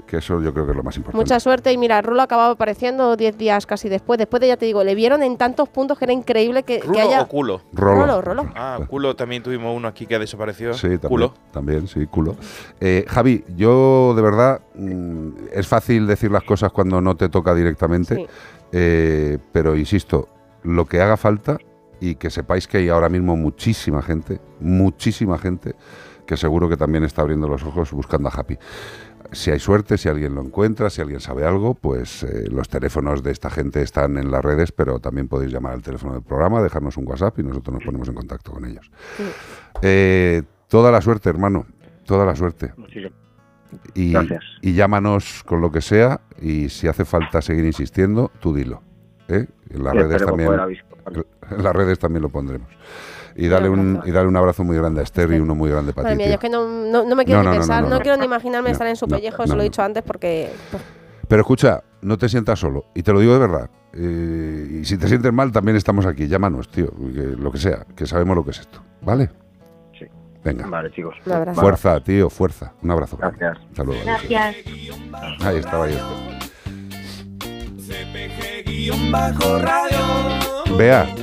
[0.07, 1.23] Que eso yo creo que es lo más importante.
[1.23, 4.18] Mucha suerte y mira, Rulo acababa apareciendo 10 días casi después.
[4.18, 6.88] Después de, ya te digo, le vieron en tantos puntos que era increíble que, que
[6.88, 7.22] ¿Rulo haya...
[7.22, 7.61] o culo?
[7.73, 8.02] Rolo.
[8.06, 8.49] Rolo, Rolo.
[8.56, 10.73] Ah, culo también tuvimos uno aquí que desapareció.
[10.73, 11.34] Sí, también, Culo.
[11.52, 12.36] también, sí, culo.
[12.80, 17.53] Eh, Javi, yo de verdad, mm, es fácil decir las cosas cuando no te toca
[17.53, 18.27] directamente, Sí.
[18.72, 20.30] eh, pero insisto,
[20.64, 21.57] lo que haga falta
[22.02, 25.76] y que sepáis que hay ahora mismo muchísima gente, muchísima gente
[26.30, 28.56] que seguro que también está abriendo los ojos buscando a Happy.
[29.31, 33.23] Si hay suerte, si alguien lo encuentra, si alguien sabe algo, pues eh, los teléfonos
[33.23, 36.61] de esta gente están en las redes, pero también podéis llamar al teléfono del programa,
[36.61, 38.91] dejarnos un WhatsApp y nosotros nos ponemos en contacto con ellos.
[39.81, 41.65] Eh, toda la suerte, hermano,
[42.06, 42.73] toda la suerte.
[43.95, 44.43] Y, Gracias.
[44.61, 48.84] y llámanos con lo que sea y si hace falta seguir insistiendo, tú dilo.
[49.30, 49.47] ¿eh?
[49.72, 50.51] En las Sí, redes también.
[51.49, 52.69] En las redes también lo pondremos.
[53.41, 55.93] Y dale un y dale un abrazo muy grande a Esther y uno muy grande
[55.93, 56.23] para Madre ti.
[56.23, 57.95] mía, yo es que no, no, no me quiero No, ni no, pensar, no, no,
[57.95, 58.01] no.
[58.01, 60.49] quiero ni imaginarme No, estar en su pellejo, no, se lo he dicho antes porque...
[60.71, 60.83] pues,
[61.27, 62.85] Pero escucha, no te sientas solo.
[62.93, 63.69] Y te lo digo de verdad.
[63.93, 66.27] Eh, y si te sientes mal, también estamos aquí.
[66.27, 66.91] Llámanos, tío.
[67.13, 68.81] que lo que sea, que sabemos lo que es esto.
[69.01, 69.29] ¿vale?
[69.97, 70.05] Sí.
[70.43, 70.67] Venga.
[70.67, 71.15] Vale, chicos.
[71.25, 71.61] Un abrazo.
[71.61, 72.73] Fuerza, tío, fuerza.
[72.83, 73.17] Un abrazo.
[73.17, 73.57] Gracias.
[73.69, 74.01] Hasta luego.
[74.03, 74.55] Gracias.
[75.41, 75.87] Ahí estaba
[78.80, 79.11] ahí.
[79.11, 80.77] bajo radio.
[80.77, 81.14] Vea,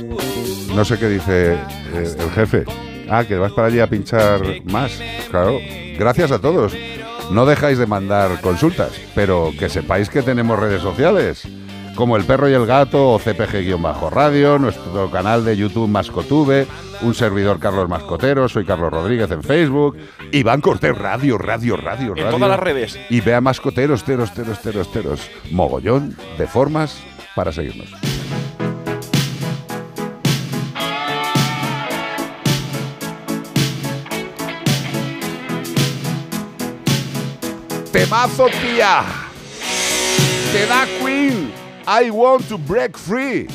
[0.73, 2.65] no sé qué dice eh, el jefe.
[3.09, 4.99] Ah, que vas para allí a pinchar más.
[5.31, 5.57] Claro.
[5.97, 6.73] Gracias a todos.
[7.31, 11.47] No dejáis de mandar consultas, pero que sepáis que tenemos redes sociales.
[11.95, 16.67] Como El Perro y el Gato o CPG-Radio, nuestro canal de YouTube Mascotube,
[17.01, 19.97] un servidor Carlos Mascotero, soy Carlos Rodríguez en Facebook,
[20.31, 22.29] Iván Cortés Radio, Radio, Radio, En Radio.
[22.37, 22.99] todas las redes.
[23.09, 25.27] Y vea Mascoteros, teros, teros, teros, teros.
[25.49, 27.01] Mogollón de formas
[27.37, 27.87] para seguirnos.
[37.91, 39.03] Temazo, tía.
[40.51, 41.53] Te da Queen.
[41.85, 43.47] I want to break free.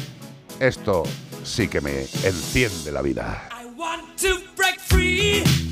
[0.60, 1.02] Esto
[1.42, 3.48] sí que me enciende la vida.
[3.76, 5.71] want to break free.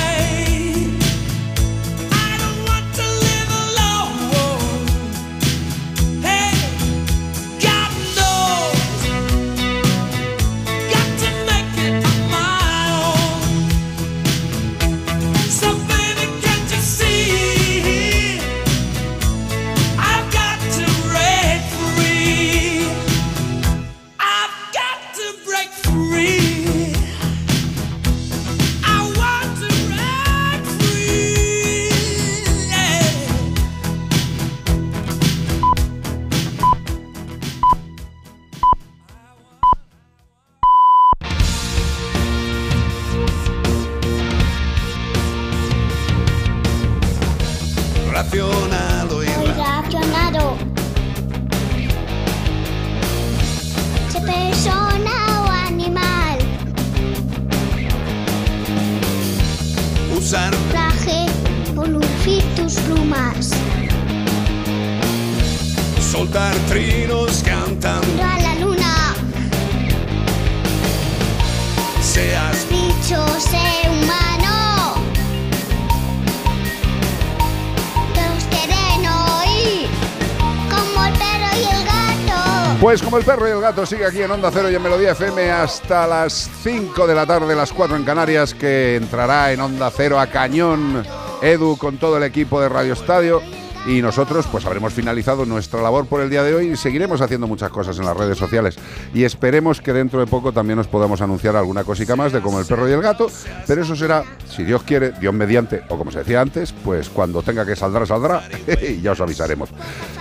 [83.35, 87.07] Perro el gato sigue aquí en Onda Cero y en Melodía FM hasta las 5
[87.07, 91.01] de la tarde, las 4 en Canarias, que entrará en Onda Cero a cañón
[91.41, 93.41] Edu con todo el equipo de Radio Estadio.
[93.87, 97.47] Y nosotros pues habremos finalizado nuestra labor por el día de hoy y seguiremos haciendo
[97.47, 98.77] muchas cosas en las redes sociales.
[99.13, 102.59] Y esperemos que dentro de poco también nos podamos anunciar alguna cosica más de como
[102.59, 103.27] el perro y el gato.
[103.65, 107.41] Pero eso será, si Dios quiere, Dios mediante, o como se decía antes, pues cuando
[107.41, 108.43] tenga que saldrá, saldrá.
[108.87, 109.69] y ya os avisaremos.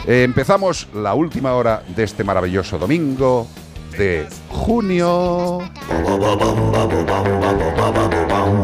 [0.06, 3.46] Eh, empezamos la última hora de este maravilloso domingo
[3.96, 5.58] de junio.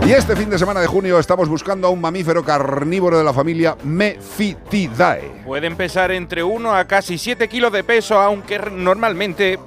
[0.07, 3.32] Y este fin de semana de junio estamos buscando a un mamífero carnívoro de la
[3.32, 5.43] familia Mephitidae.
[5.44, 9.59] Pueden pesar entre 1 a casi 7 kilos de peso, aunque normalmente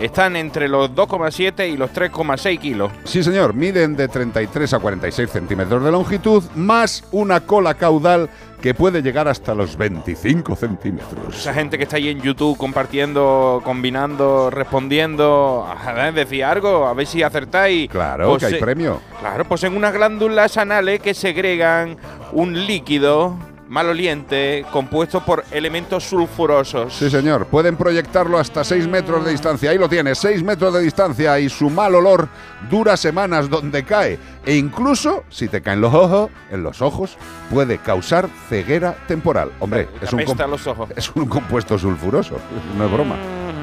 [0.00, 2.90] están entre los 2,7 y los 3,6 kilos.
[3.04, 8.28] Sí, señor, miden de 33 a 46 centímetros de longitud, más una cola caudal
[8.60, 11.36] que puede llegar hasta los 25 centímetros.
[11.36, 15.66] Esa gente que está ahí en YouTube compartiendo, combinando, respondiendo,
[16.14, 17.90] decía algo, a ver si acertáis.
[17.90, 19.00] Claro, que hay Pose- premio.
[19.20, 21.96] Claro, poseen unas glándulas anales que segregan
[22.32, 23.36] un líquido
[23.68, 26.94] maloliente compuesto por elementos sulfurosos.
[26.94, 27.46] Sí, señor.
[27.46, 29.70] Pueden proyectarlo hasta 6 metros de distancia.
[29.70, 32.28] Ahí lo tienes, 6 metros de distancia y su mal olor
[32.70, 34.18] dura semanas donde cae.
[34.44, 37.16] E incluso, si te caen los ojos, en los ojos,
[37.50, 39.50] puede causar ceguera temporal.
[39.60, 40.90] Hombre, es un, los ojos.
[40.96, 42.36] es un compuesto sulfuroso.
[42.76, 43.16] No es broma.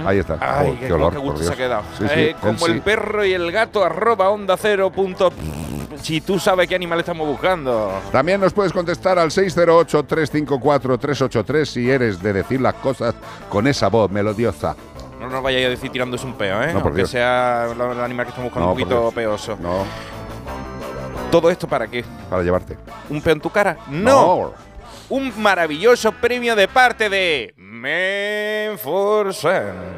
[0.06, 0.38] Ahí está.
[0.42, 1.48] Ay, Oh, qué, qué olor, qué por gusto Dios.
[1.48, 1.84] se ha quedado.
[1.98, 2.72] Sí, sí, Eh, como sí.
[2.72, 5.32] el perro y el gato, arroba onda cero punto.
[6.02, 7.92] Si tú sabes qué animal estamos buscando.
[8.12, 13.16] También nos puedes contestar al 608-354-383 si eres de decir las cosas
[13.50, 14.76] con esa voz melodiosa.
[15.20, 16.74] No nos vayáis a decir tirándose un peo, ¿eh?
[16.74, 17.10] No, Aunque Dios.
[17.12, 19.56] sea el animal que estamos buscando No, un poquito peoso.
[19.62, 19.84] No,
[21.30, 22.04] ¿Todo esto para qué?
[22.30, 22.78] para llevarte.
[23.10, 23.78] ¿Un peo en tu cara?
[23.88, 24.54] ¡No!
[25.12, 28.78] Un maravilloso premio de parte de Menforsan.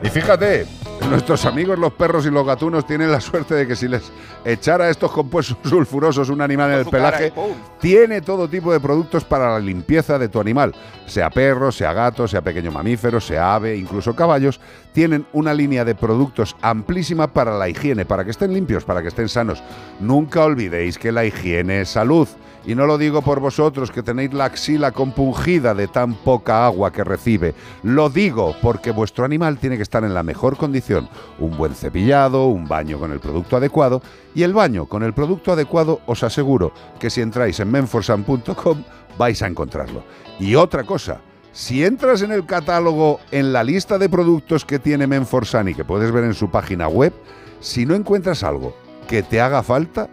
[0.02, 0.65] Y fíjate,
[1.07, 4.11] nuestros amigos los perros y los gatunos tienen la suerte de que si les
[4.44, 7.31] echara estos compuestos sulfurosos un animal en el pelaje,
[7.80, 10.73] tiene todo tipo de productos para la limpieza de tu animal.
[11.06, 14.60] Sea perro, sea gato, sea pequeño mamífero, sea ave, incluso caballos,
[14.94, 19.10] tienen una línea de productos amplísima para la higiene, para que estén limpios, para que
[19.10, 19.61] estén sanos.
[19.99, 22.27] Nunca olvidéis que la higiene es salud.
[22.65, 26.91] Y no lo digo por vosotros que tenéis la axila compungida de tan poca agua
[26.91, 27.53] que recibe.
[27.84, 31.10] Lo digo porque vuestro animal tiene que estar en la mejor condición.
[31.40, 34.02] Un buen cepillado, un baño con el producto adecuado.
[34.34, 38.84] Y el baño con el producto adecuado os aseguro que si entráis en menforsan.com
[39.18, 40.03] vais a encontrarlo.
[40.40, 41.19] Y otra cosa,
[41.52, 45.85] si entras en el catálogo, en la lista de productos que tiene Menforsan y que
[45.85, 47.14] puedes ver en su página web,
[47.60, 48.76] si no encuentras algo
[49.07, 50.10] que te haga falta,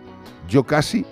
[0.49, 1.07] yo casi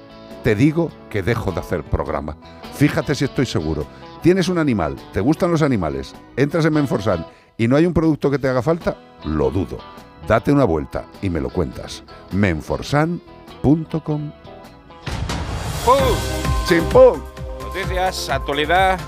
[0.49, 2.39] te digo que dejo de hacer programa.
[2.73, 3.87] Fíjate si estoy seguro.
[4.23, 7.27] Tienes un animal, te gustan los animales, entras en Menforsan
[7.59, 8.97] y no hay un producto que te haga falta,
[9.27, 9.77] lo dudo.
[10.27, 12.03] Date una vuelta y me lo cuentas.
[12.33, 14.33] Menforsan.com
[15.85, 16.16] ¡Pum!
[16.66, 17.20] ¡Chimpum!
[17.61, 18.99] Noticias, actualidad,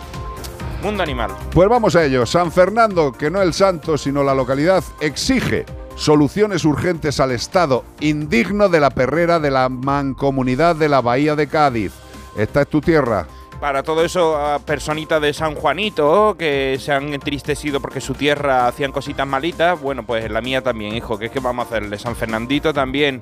[0.83, 1.31] mundo animal.
[1.53, 2.27] Pues vamos a ello.
[2.27, 5.65] San Fernando, que no el santo, sino la localidad, exige
[6.01, 11.47] soluciones urgentes al estado indigno de la perrera de la mancomunidad de la Bahía de
[11.47, 11.93] Cádiz.
[12.39, 13.27] Esta es tu tierra.
[13.61, 18.93] Para todo eso, personitas de San Juanito que se han entristecido porque su tierra hacían
[18.93, 21.99] cositas malitas, bueno, pues la mía también, hijo, que es que vamos a hacerle.
[21.99, 23.21] San Fernandito también.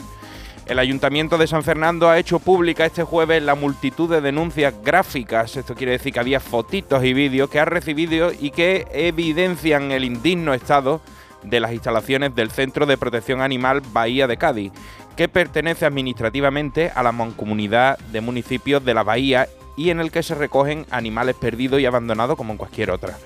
[0.65, 5.57] El Ayuntamiento de San Fernando ha hecho pública este jueves la multitud de denuncias gráficas,
[5.57, 10.05] esto quiere decir que había fotitos y vídeos que ha recibido y que evidencian el
[10.05, 11.01] indigno estado
[11.43, 14.73] de las instalaciones del Centro de Protección Animal Bahía de Cádiz,
[15.17, 20.23] que pertenece administrativamente a la mancomunidad de municipios de la Bahía y en el que
[20.23, 23.17] se recogen animales perdidos y abandonados como en cualquier otra.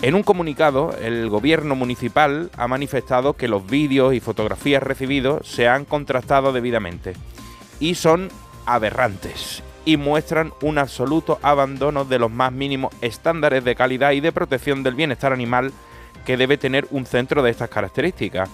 [0.00, 5.66] En un comunicado, el gobierno municipal ha manifestado que los vídeos y fotografías recibidos se
[5.66, 7.14] han contrastado debidamente
[7.80, 8.28] y son
[8.64, 14.32] aberrantes y muestran un absoluto abandono de los más mínimos estándares de calidad y de
[14.32, 15.72] protección del bienestar animal
[16.28, 18.50] que debe tener un centro de estas características.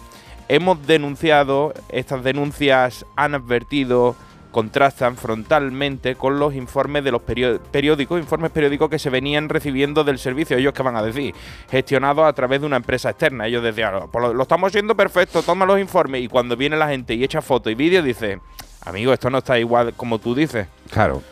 [0.47, 4.15] Hemos denunciado, estas denuncias han advertido,
[4.53, 10.21] contrastan frontalmente con los informes de los periódicos, informes periódicos que se venían recibiendo del
[10.21, 11.35] servicio, ellos que van a decir,
[11.69, 13.49] gestionados a través de una empresa externa.
[13.49, 16.87] Ellos decían, "Oh, pues lo, estamos haciendo perfecto, toma los informes y cuando viene la
[16.87, 18.39] gente y echa fotos y vídeos dice,
[18.83, 20.69] amigo, esto no está igual como tú dices.
[20.93, 21.25] Claro.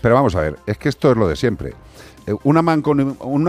[0.00, 1.74] Pero vamos a ver, es que esto es lo de siempre.
[2.26, 2.62] Eh, una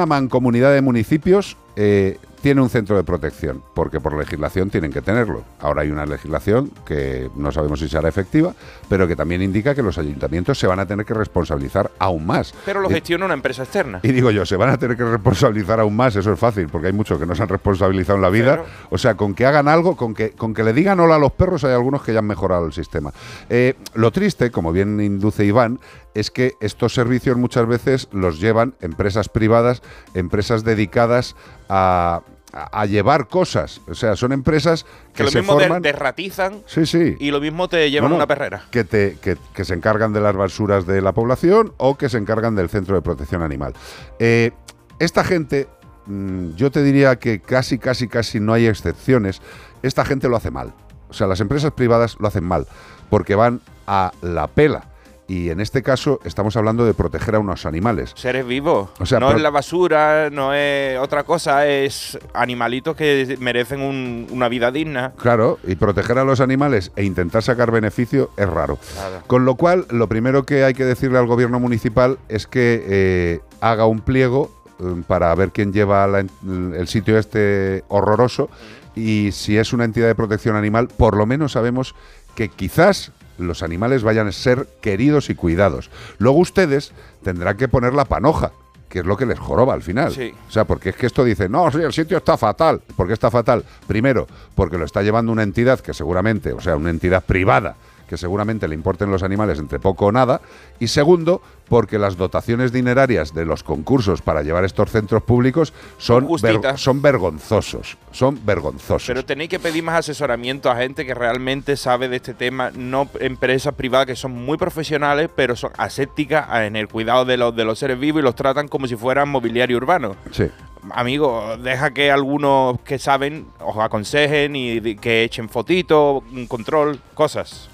[0.06, 5.44] mancomunidad de municipios eh, tiene un centro de protección, porque por legislación tienen que tenerlo.
[5.60, 8.54] Ahora hay una legislación que no sabemos si será efectiva,
[8.90, 12.54] pero que también indica que los ayuntamientos se van a tener que responsabilizar aún más.
[12.66, 14.00] Pero lo gestiona una empresa externa.
[14.04, 16.88] y digo yo, se van a tener que responsabilizar aún más, eso es fácil, porque
[16.88, 18.64] hay muchos que no se han responsabilizado en la vida.
[18.90, 21.32] O sea, con que hagan algo, con que, con que le digan hola a los
[21.32, 23.12] perros, hay algunos que ya han mejorado el sistema.
[23.50, 25.80] Eh, lo triste, como bien induce Iván,
[26.14, 29.82] es que estos servicios muchas veces los llevan empresas privadas,
[30.14, 31.36] empresas dedicadas
[31.72, 33.82] a, llevar cosas.
[33.88, 35.82] O sea, son empresas que, Que lo se mismo forman...
[35.82, 37.16] derratizan Sí, sí.
[37.20, 38.66] y lo mismo te llevan No, no, una perrera.
[38.72, 42.18] Que, te, que, que se encargan de las basuras de la población o que se
[42.18, 43.74] encargan del centro de protección animal.
[44.20, 44.52] Eh,
[45.00, 45.68] esta gente,
[46.08, 49.42] mm, yo te diría que casi, casi, casi no hay excepciones.
[49.82, 50.74] Esta gente lo hace mal.
[51.10, 52.68] O sea, las empresas privadas lo hacen mal
[53.10, 54.91] porque van a la pela.
[55.32, 58.12] Y en este caso estamos hablando de proteger a unos animales.
[58.16, 58.90] Seres vivos.
[59.00, 64.28] O sea, no es la basura, no es otra cosa, es animalitos que merecen un-
[64.30, 65.14] una vida digna.
[65.18, 68.78] Claro, y proteger a los animales e intentar sacar beneficio es raro.
[68.94, 69.24] Claro.
[69.28, 73.40] Con lo cual, lo primero que hay que decirle al gobierno municipal es que eh,
[73.62, 74.52] haga un pliego
[74.82, 78.50] eh, para ver quién lleva la en- el sitio este horroroso
[78.96, 81.96] y si es una entidad de protección animal, por lo menos sabemos
[82.36, 85.90] que quizás los animales vayan a ser queridos y cuidados.
[86.18, 86.94] Luego ustedes
[87.24, 88.52] tendrán que poner la panoja,
[88.90, 90.12] que es lo que les joroba al final.
[90.12, 90.34] Sí.
[90.48, 92.82] O sea, porque es que esto dice, no, sí, el sitio está fatal.
[92.96, 93.64] ¿Por qué está fatal?
[93.88, 97.76] Primero, porque lo está llevando una entidad que seguramente, o sea, una entidad privada,
[98.12, 100.42] que seguramente le importen los animales entre poco o nada.
[100.82, 106.28] Y segundo, porque las dotaciones dinerarias de los concursos para llevar estos centros públicos son,
[106.42, 107.98] ver- son vergonzosos.
[108.12, 109.08] Son vergonzosos.
[109.08, 113.08] Pero tenéis que pedir más asesoramiento a gente que realmente sabe de este tema, no
[113.22, 117.64] empresas privadas que son muy profesionales, pero son asépticas en el cuidado de los, de
[117.64, 120.18] los seres vivos y los tratan como si fueran mobiliario urbano.
[120.32, 120.48] Sí.
[120.90, 127.70] Amigo, deja que algunos que saben os aconsejen y que echen fotitos, un control, cosas.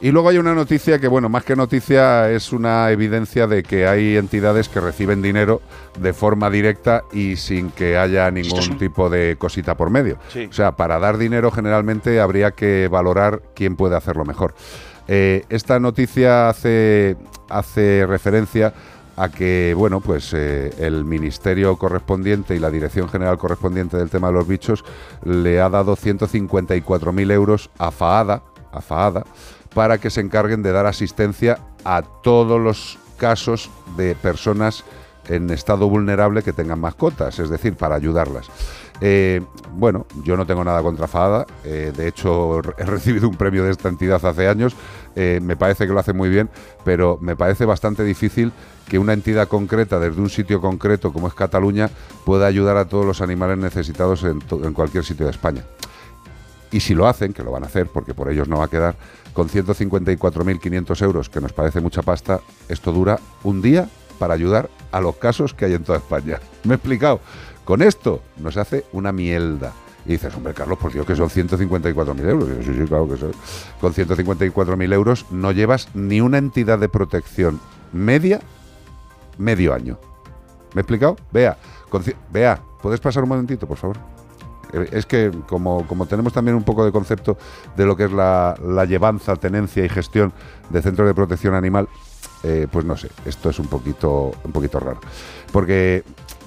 [0.00, 3.86] Y luego hay una noticia que, bueno, más que noticia es una evidencia de que
[3.86, 5.62] hay entidades que reciben dinero
[5.98, 10.18] de forma directa y sin que haya ningún tipo de cosita por medio.
[10.32, 10.46] Sí.
[10.50, 14.54] O sea, para dar dinero generalmente habría que valorar quién puede hacerlo mejor.
[15.06, 17.16] Eh, esta noticia hace,
[17.48, 18.74] hace referencia
[19.16, 24.28] a que, bueno, pues eh, el ministerio correspondiente y la dirección general correspondiente del tema
[24.28, 24.84] de los bichos
[25.24, 28.42] le ha dado 154.000 euros a FAADA,
[28.72, 29.24] a FAADA
[29.74, 34.84] para que se encarguen de dar asistencia a todos los casos de personas
[35.28, 38.48] en estado vulnerable que tengan mascotas, es decir, para ayudarlas.
[39.00, 39.40] Eh,
[39.72, 43.72] bueno, yo no tengo nada contra FADA, eh, de hecho he recibido un premio de
[43.72, 44.76] esta entidad hace años,
[45.16, 46.48] eh, me parece que lo hace muy bien,
[46.84, 48.52] pero me parece bastante difícil
[48.88, 51.90] que una entidad concreta, desde un sitio concreto como es Cataluña,
[52.24, 54.40] pueda ayudar a todos los animales necesitados en,
[54.72, 55.64] cualquier sitio de España.
[56.74, 58.68] Y si lo hacen, que lo van a hacer porque por ellos no va a
[58.68, 58.96] quedar,
[59.32, 63.88] con 154.500 euros, que nos parece mucha pasta, esto dura un día
[64.18, 66.40] para ayudar a los casos que hay en toda España.
[66.64, 67.20] ¿Me he explicado?
[67.64, 69.72] Con esto nos hace una mierda.
[70.04, 72.48] Y dices, hombre, Carlos, por Dios, que son 154.000 euros.
[72.48, 73.30] Yo, sí, sí, claro que son.
[73.80, 77.60] Con 154.000 euros no llevas ni una entidad de protección
[77.92, 78.40] media
[79.38, 79.96] medio año.
[80.74, 81.14] ¿Me he explicado?
[81.30, 81.56] Vea,
[82.32, 84.13] vea, ¿puedes pasar un momentito, por favor?
[84.74, 87.38] Eh, Es que como, tenemos también un poco de concepto
[87.76, 90.32] de lo que es la, la llevanza, tenencia y gestión
[90.70, 91.88] de centros de protección animal,
[92.42, 95.00] eh, pues no sé, esto es un poquito, un poquito raro.
[95.52, 96.04] Porque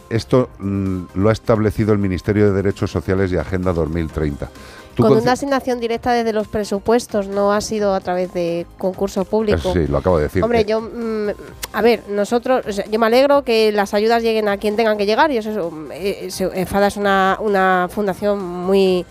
[0.09, 4.49] esto mm, lo ha establecido el Ministerio de Derechos Sociales y Agenda 2030.
[4.97, 9.71] Con una asignación directa desde los presupuestos, no ha sido a través de concurso público.
[9.73, 10.43] Sí, lo acabo de decir.
[10.43, 11.29] Hombre, yo, mm,
[11.73, 14.97] a ver, nosotros, o sea, yo me alegro que las ayudas lleguen a quien tengan
[14.97, 19.05] que llegar y eso es, eh, EFADA es una, una fundación muy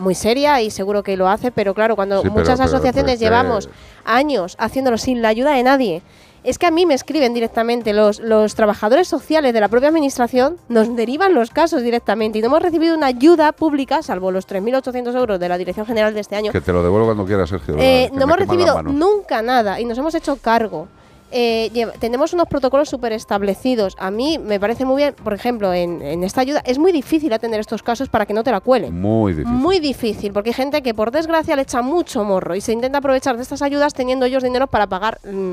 [0.00, 3.20] muy seria y seguro que lo hace, pero claro, cuando Sí, muchas pero- asociaciones pero
[3.20, 3.68] llevamos
[4.04, 6.02] años haciéndolo sin la ayuda de nadie,
[6.44, 10.56] es que a mí me escriben directamente los, los trabajadores sociales de la propia administración,
[10.68, 15.16] nos derivan los casos directamente y no hemos recibido una ayuda pública, salvo los 3.800
[15.16, 17.76] euros de la Dirección General de este año, Que te lo devuelvo cuando quieras, Sergio.
[17.78, 20.88] eh, no hemos recibido nunca nada y nos hemos hecho cargo.
[21.30, 21.70] Eh,
[22.00, 23.94] tenemos unos protocolos súper establecidos.
[23.98, 27.30] A mí me parece muy bien, por ejemplo, en, en esta ayuda es muy difícil
[27.34, 28.98] atender estos casos para que no te la cuelen.
[28.98, 29.52] Muy difícil.
[29.54, 32.98] Muy difícil, porque hay gente que por desgracia le echa mucho morro y se intenta
[32.98, 35.52] aprovechar de estas ayudas teniendo ellos dinero para pagar mm,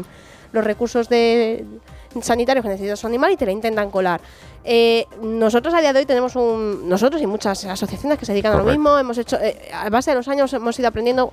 [0.51, 1.65] los recursos de
[2.21, 4.21] sanitarios que necesita su animal y te la intentan colar.
[4.63, 6.87] Eh, nosotros a día de hoy tenemos un...
[6.87, 9.37] Nosotros y muchas asociaciones que se dedican a lo mismo, hemos hecho...
[9.39, 11.31] eh, a base de los años hemos ido aprendiendo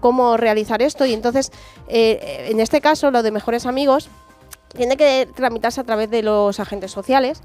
[0.00, 1.52] cómo realizar esto y entonces
[1.88, 4.08] eh, en este caso lo de mejores amigos
[4.74, 7.40] tiene que tramitarse a través de los agentes sociales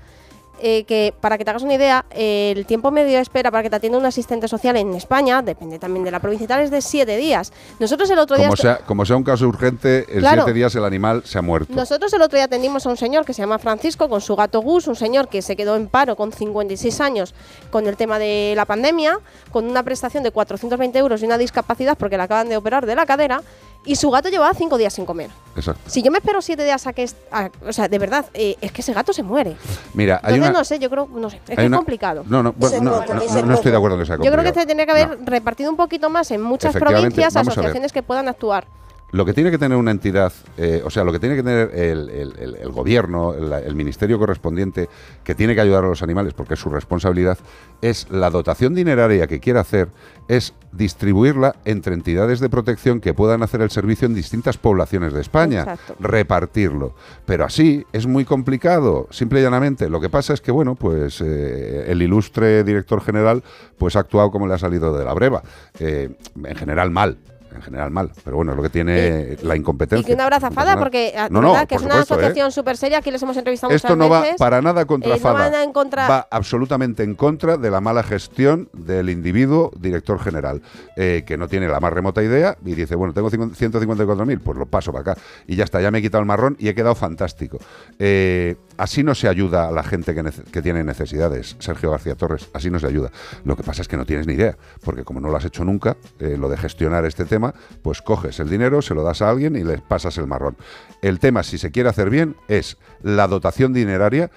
[0.62, 3.64] eh, que para que te hagas una idea eh, el tiempo medio de espera para
[3.64, 6.62] que te atienda un asistente social en España depende también de la provincia y tal
[6.62, 10.06] es de siete días nosotros el otro día Como sea, como sea un caso urgente,
[10.14, 10.44] en Claro.
[10.44, 11.74] siete días el animal se ha muerto.
[11.74, 14.62] nosotros el otro día atendimos a un señor que se llama Francisco con su gato
[14.62, 17.34] Gus, un señor que se quedó en paro con 56 años
[17.72, 19.20] con el tema de la pandemia,
[19.52, 22.96] con una prestación de 420 euros y una discapacidad porque le acaban de operar de
[22.96, 23.42] la cadera
[23.86, 25.30] y su gato llevaba cinco días sin comer.
[25.56, 25.82] Exacto.
[25.90, 27.10] Si yo me espero siete días a que...
[27.32, 29.56] a- o sea, de verdad, eh, es que ese gato se muere.
[29.94, 30.60] Mira, hay Entonces, una.
[30.60, 32.24] no sé, yo creo, no sé, es que es complicado.
[32.28, 34.54] No, no, bueno, no, no, no- no estoy de acuerdo que sea Yo creo complicado.
[34.54, 38.28] que se tendría que haber repartido un poquito más en muchas provincias asociaciones que puedan
[38.28, 38.66] actuar.
[39.12, 41.72] Lo que tiene que tener una entidad, eh, o sea, lo que tiene que tener
[41.76, 44.88] el, el- el- el gobierno, el, ministerio correspondiente,
[45.24, 47.38] que tiene que ayudar a los animales porque es su responsabilidad,
[47.82, 49.90] es la dotación dineraria que quiere hacer,
[50.30, 55.20] es distribuirla entre entidades de protección que puedan hacer el servicio en distintas poblaciones de
[55.22, 55.96] España, Exacto.
[56.00, 56.96] repartirlo.
[57.26, 59.90] Pero así es muy complicado, simple y llanamente.
[59.90, 63.44] Lo que pasa es que, bueno, pues eh, el ilustre director general
[63.78, 65.44] pues ha actuado como le ha salido de la breva.
[65.80, 66.16] Eh,
[66.46, 67.18] en general mal.
[67.62, 70.02] En general mal, pero bueno, es lo que tiene la incompetencia.
[70.02, 70.82] Y que una abraza No pasa fada, nada.
[70.84, 72.18] porque ah, No, no, que es una supuesto, ¿eh?
[72.18, 75.20] asociación súper seria, aquí les hemos entrevistado Esto muchas no va para nada contra Eh,
[75.20, 75.50] Fada.
[75.50, 80.62] van en contra- Va absolutamente en contra de la mala gestión del individuo director general,
[80.96, 84.58] eh, que no tiene la más remota idea y dice, bueno, tengo cincu- 154.000, pues
[84.58, 85.22] lo paso para acá.
[85.46, 87.60] Y ya está, ya me he quitado el marrón y he quedado fantástico.
[88.00, 90.16] Eh, así no se ayuda a la gente
[90.52, 93.12] que, tiene necesidades, Sergio García Torres, así no se ayuda.
[93.46, 95.64] Lo que pasa es que no tienes ni idea, porque como no lo has hecho
[95.64, 97.54] nunca, eh, lo de gestionar este tema,
[97.84, 100.58] pues coges el dinero, se lo das a alguien y le pasas el marrón.
[101.04, 104.32] El tema, si se quiere hacer bien, es la dotación dineraria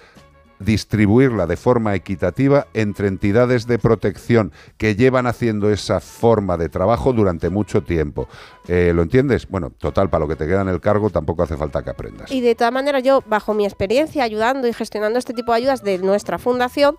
[0.58, 7.12] distribuirla de forma equitativa entre entidades de protección que llevan haciendo esa forma de trabajo
[7.12, 8.28] durante mucho tiempo.
[8.68, 9.48] Eh, ¿Lo entiendes?
[9.48, 12.30] Bueno, total, para lo que te queda en el cargo tampoco hace falta que aprendas.
[12.30, 15.82] Y de todas maneras, yo, bajo mi experiencia ayudando y gestionando este tipo de ayudas
[15.82, 16.96] de nuestra fundación,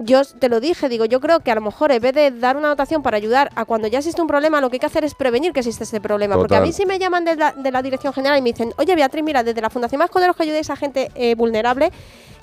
[0.00, 2.56] yo te lo dije, digo, yo creo que a lo mejor en vez de dar
[2.56, 5.04] una dotación para ayudar a cuando ya existe un problema, lo que hay que hacer
[5.04, 6.36] es prevenir que existe ese problema.
[6.36, 8.72] Porque a mí si me llaman de la, de la dirección general y me dicen,
[8.76, 11.90] oye Beatriz, mira, desde la Fundación Más Coderos que ayudéis a gente eh, vulnerable,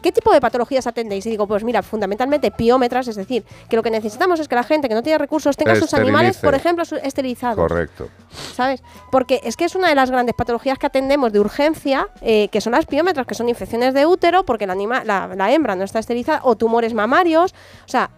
[0.06, 1.26] ¿qué tipo de patologías atendéis?
[1.26, 4.62] Y digo, pues mira, fundamentalmente piómetras, es decir, que lo que necesitamos es que la
[4.62, 7.58] gente que no tiene recursos tenga sus animales, por ejemplo, esterilizados.
[7.58, 8.10] Correcto.
[8.54, 8.84] ¿sabes?
[9.10, 12.62] Porque es que es una de las grandes patologías que atendemos de urgencia, eh, que
[12.62, 15.84] son las piómetras, que son infecciones de útero, porque la, anima, la, la hembra no
[15.84, 17.56] está esterilizada, o tumores mamarios.
[17.86, 18.12] O sea,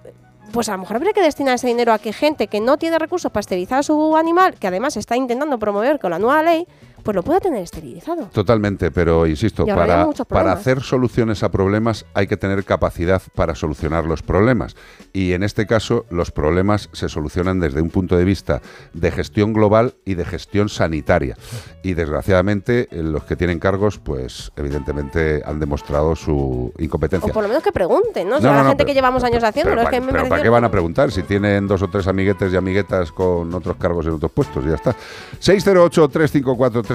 [0.51, 2.99] pues a lo mejor habría que destinar ese dinero a que gente que no tiene
[2.99, 6.67] recursos para esterilizar a su animal, que además está intentando promover con la nueva ley,
[7.07, 8.25] pues lo pueda tener esterilizado.
[8.33, 14.03] Totalmente, pero insisto, para, para hacer soluciones a problemas hay que tener capacidad para solucionar
[14.03, 14.75] los problemas.
[15.13, 18.61] Y en este caso, los problemas se solucionan desde un punto de vista
[18.93, 21.37] de gestión global y de gestión sanitaria.
[21.81, 27.31] Y desgraciadamente, eh, los que tienen cargos, pues evidentemente han demostrado su incompetencia.
[27.31, 28.35] O por lo menos que pregunten, ¿no?
[28.35, 30.05] O sea, no, la no, gente pero- que llevamos años haciéndolo, Pero, es que pa-
[30.07, 33.13] me pero ¿para qué van a preguntar si tienen dos o tres amiguetes y amiguetas
[33.13, 34.65] con otros cargos en otros puestos?
[34.65, 34.93] Y ya está.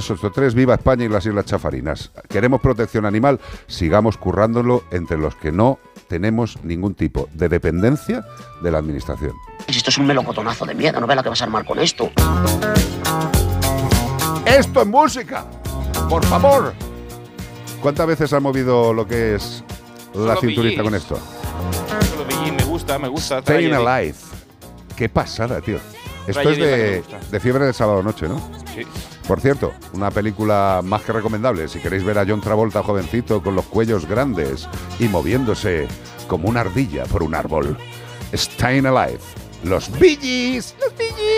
[0.02, 2.12] 608-354-383, viva España y las Islas Chafarinas.
[2.28, 8.24] Queremos protección animal, sigamos currándolo entre los que no tenemos ningún tipo de dependencia
[8.62, 9.32] de la administración.
[9.66, 12.10] Esto es un melocotonazo de miedo, no ve la que vas a armar con esto.
[14.44, 15.46] ¡Esto es música!
[16.08, 16.74] ¡Por favor!
[17.80, 19.64] ¿Cuántas veces han movido lo que es
[20.14, 21.18] la Solo cinturita con esto?
[22.10, 23.40] Solo me gusta, me gusta.
[23.40, 23.74] Staying.
[23.74, 24.14] Alive.
[24.96, 25.78] Qué pasada, tío.
[26.26, 28.38] Esto es de, de fiebre del sábado noche, ¿no?
[28.74, 28.86] Sí.
[29.26, 33.54] Por cierto, una película más que recomendable si queréis ver a John Travolta jovencito con
[33.54, 34.68] los cuellos grandes
[34.98, 35.86] y moviéndose
[36.26, 37.76] como una ardilla por un árbol.
[38.34, 39.20] Staying Alive.
[39.64, 39.88] Los.
[40.80, 41.31] Los Bee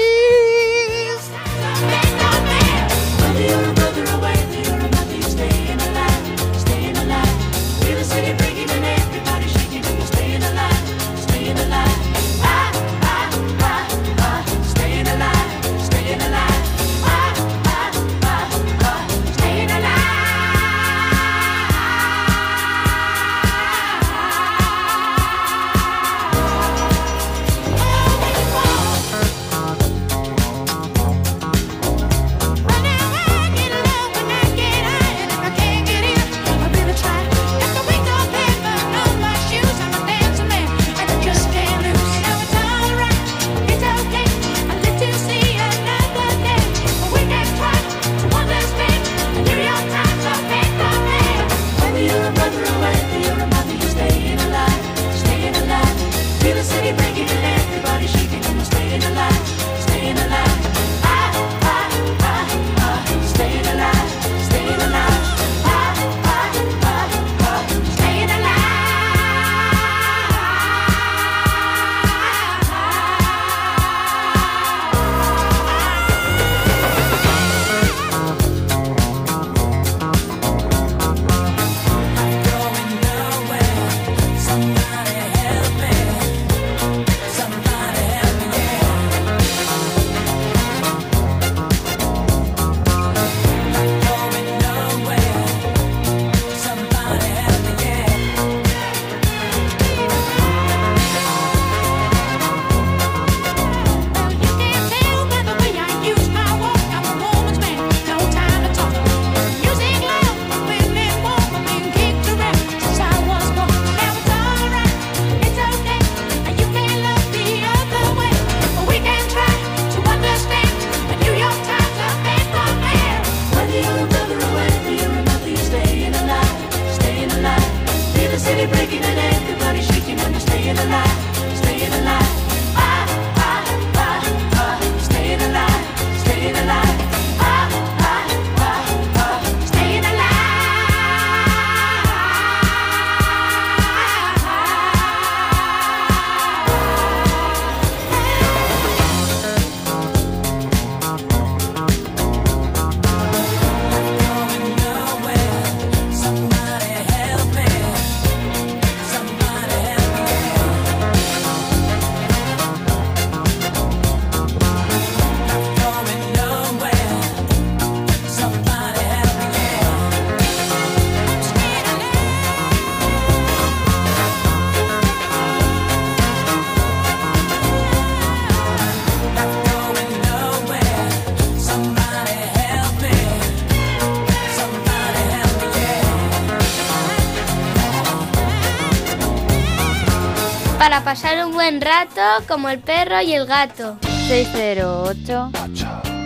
[191.15, 193.97] pasar un buen rato como el perro y el gato.
[194.27, 195.51] 608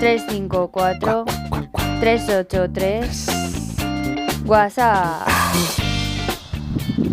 [0.01, 1.25] 354
[2.01, 3.27] 383
[4.47, 5.29] WhatsApp.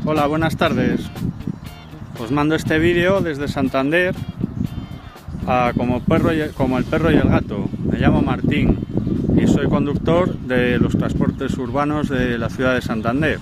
[0.05, 1.01] Hola, buenas tardes.
[2.17, 4.15] Os mando este vídeo desde Santander
[5.45, 7.67] a como, perro y- como el perro y el gato.
[7.91, 8.79] Me llamo Martín
[9.35, 13.37] y soy conductor de los transportes urbanos de la ciudad de Santander.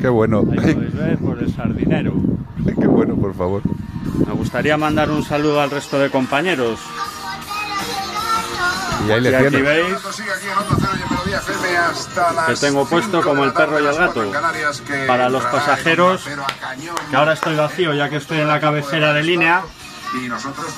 [0.00, 0.44] Qué bueno.
[0.50, 2.14] Ahí podéis ver por el sardinero.
[2.64, 3.62] Qué bueno, por favor.
[4.26, 6.80] Me gustaría mandar un saludo al resto de compañeros.
[9.06, 9.86] Y ahí le Y aquí veis
[12.46, 14.32] que tengo puesto como el perro y el gato.
[15.06, 16.24] Para los pasajeros,
[17.10, 19.62] que ahora estoy vacío ya que estoy en la cabecera de línea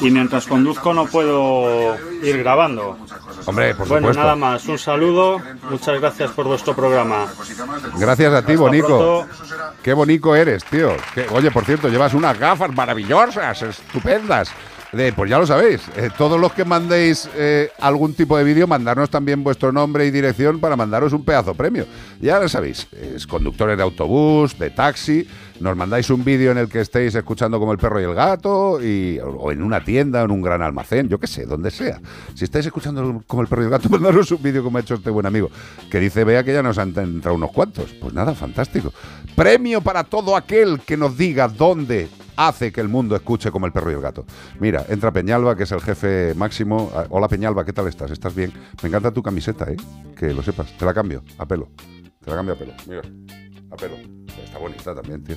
[0.01, 2.99] y mientras conduzco no puedo ir grabando.
[3.49, 4.23] Hombre, por bueno, supuesto.
[4.23, 7.27] nada más, un saludo, muchas gracias por vuestro programa.
[7.99, 8.87] Gracias a ti, Hasta Bonico.
[9.27, 9.27] pronto.
[9.83, 10.93] Qué bonico eres, tío.
[11.15, 14.51] Que- oye, por cierto, llevas unas gafas maravillosas, estupendas.
[14.91, 19.11] Pues ya lo sabéis, eh, todos los que mandéis eh, algún tipo de vídeo, mandarnos
[19.11, 21.85] también vuestro nombre y dirección para mandaros un pedazo premio.
[22.23, 25.29] Ya lo sabéis, es conductores de autobús, de taxi,
[25.61, 28.79] nos mandáis un vídeo en el que estéis escuchando como el perro y el gato,
[28.79, 32.01] o en una tienda, en un gran almacén, yo qué sé, donde sea.
[32.35, 34.95] Si estáis escuchando como el perro y el gato, mandaros un vídeo como ha hecho
[34.95, 35.51] este buen amigo,
[35.91, 37.93] que dice, vea que ya nos han entrado unos cuantos.
[38.01, 38.93] Pues nada, fantástico.
[39.37, 42.09] Premio para todo aquel que nos diga dónde
[42.39, 44.25] hace que el mundo escuche como el perro y el gato.
[44.61, 46.91] Mira, entra Peñalba, que es el jefe máximo.
[46.95, 48.11] Ah, Hola Peñalba, ¿qué tal estás?
[48.13, 48.53] ¿Estás bien?
[48.83, 49.77] Me encanta tu camiseta, ¿eh?
[50.17, 50.71] Que lo sepas.
[50.79, 51.69] Te la cambio, a pelo.
[52.25, 52.73] Te la cambio a pelo.
[52.87, 53.03] Mira,
[53.71, 53.97] a pelo.
[54.45, 55.35] Está bonita también, tío.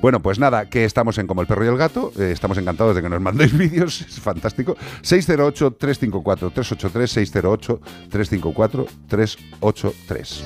[0.00, 2.12] Bueno, pues nada, que estamos en Como el Perro y el Gato.
[2.16, 4.02] eh, estamos encantados de que nos mandéis vídeos.
[4.02, 4.76] Es fantástico.
[5.02, 7.80] 608-354-383.
[8.08, 10.42] 608-354-383.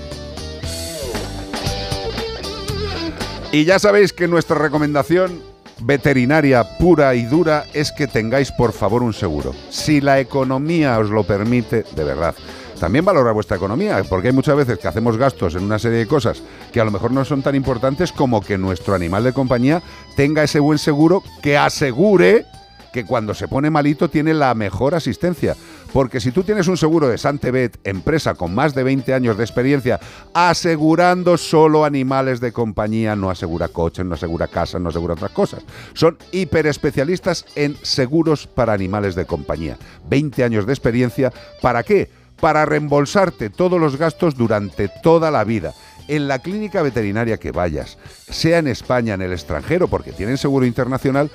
[3.52, 5.42] Y ya sabéis que nuestra recomendación
[5.80, 9.54] veterinaria pura y dura es que tengáis por favor un seguro.
[9.70, 12.34] Si la economía os lo permite, de verdad.
[12.78, 16.06] También valora vuestra economía, porque hay muchas veces que hacemos gastos en una serie de
[16.06, 16.42] cosas
[16.72, 19.82] que a lo mejor no son tan importantes como que nuestro animal de compañía
[20.16, 22.46] tenga ese buen seguro que asegure
[22.92, 25.56] que cuando se pone malito tiene la mejor asistencia.
[25.92, 29.44] Porque si tú tienes un seguro de Santebet, empresa con más de 20 años de
[29.44, 29.98] experiencia,
[30.34, 35.64] asegurando solo animales de compañía, no asegura coches, no asegura casas, no asegura otras cosas.
[35.94, 39.78] Son hiperespecialistas en seguros para animales de compañía.
[40.08, 41.32] 20 años de experiencia.
[41.60, 42.08] ¿Para qué?
[42.40, 45.74] Para reembolsarte todos los gastos durante toda la vida
[46.10, 47.96] en la clínica veterinaria que vayas,
[48.28, 51.30] sea en España, en el extranjero, porque tienen seguro internacional,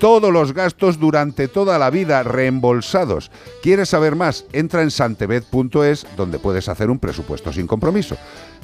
[0.00, 3.30] todos los gastos durante toda la vida reembolsados.
[3.62, 4.46] ¿Quieres saber más?
[4.52, 8.16] Entra en santebet.es donde puedes hacer un presupuesto sin compromiso.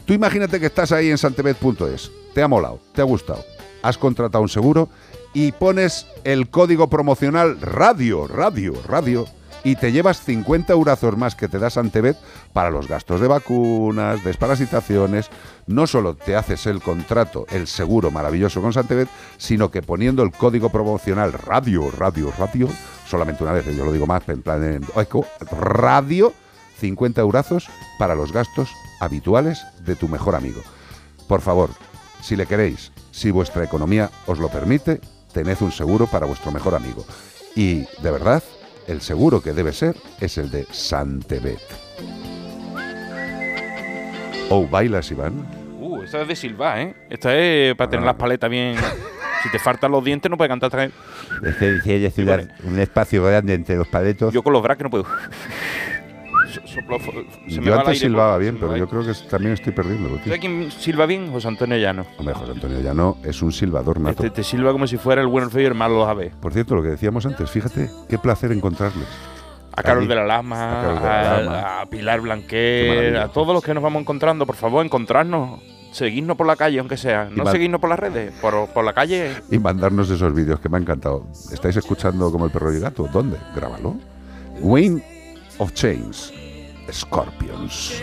[0.07, 3.45] Tú imagínate que estás ahí en santebet.es, te ha molado, te ha gustado,
[3.83, 4.89] has contratado un seguro
[5.35, 9.27] y pones el código promocional radio, radio, radio
[9.63, 12.17] y te llevas 50 eurazos más que te da Santebet
[12.57, 15.29] para los gastos de vacunas, desparasitaciones.
[15.67, 20.33] No solo te haces el contrato, el seguro maravilloso con Santebet, sino que poniendo el
[20.33, 22.67] código promocional radio, radio, radio,
[23.07, 26.33] solamente una vez, yo lo digo más en plan en eco, radio,
[26.81, 27.69] 50 eurazos
[27.99, 28.71] para los gastos
[29.01, 30.63] habituales de tu mejor amigo.
[31.29, 31.69] Por favor,
[32.23, 36.75] si le queréis, si vuestra economía os lo permite, tened un seguro para vuestro mejor
[36.75, 37.05] amigo.
[37.55, 38.43] Y, de verdad,
[38.87, 41.86] el seguro que debe ser es el de Santebet.
[44.51, 45.47] ¿O bailas, Iván?
[45.81, 46.95] Uh, esta es de Silva, ¿eh?
[47.11, 48.77] Esta es para tener las paletas bien.
[49.43, 50.93] si te faltan los dientes, no puedes cantar también.
[51.45, 54.33] Es que dice ella, ciudad, un espacio grande entre los paletos.
[54.33, 55.05] Yo con los braques no puedo.
[56.47, 56.99] So- soplo-
[57.49, 60.15] se me Yo antes aire silbaba por- bien, pero yo creo que también estoy perdiéndolo,
[60.15, 60.25] tío.
[60.27, 61.31] ¿Sabes quién silba bien?
[61.31, 62.07] José Antonio Llano.
[62.17, 64.25] Hombre, José Antonio Llano es un silbador nato.
[64.25, 66.33] Este te silba como si fuera el bueno, el feo y el malo los ave.
[66.41, 69.07] Por cierto, lo que decíamos antes, fíjate qué placer encontrarles.
[69.77, 71.81] A Carol de la Lama, Carol de la a, Lama.
[71.83, 75.61] a Pilar Blanquer, a todos los que nos vamos encontrando, por favor, encontrarnos.
[75.93, 77.29] Seguidnos por la calle, aunque sea.
[77.33, 79.33] Y No seguidnos por las redes, por, por la calle.
[79.51, 81.27] Y mandarnos esos vídeos que me ha encantado.
[81.53, 83.09] ¿Estáis escuchando como el perro y el gato?
[83.11, 83.39] ¿Dónde?
[83.55, 83.97] Grábalo.
[84.61, 85.01] Wing
[85.59, 86.33] of Chains.
[86.93, 88.03] Scorpions.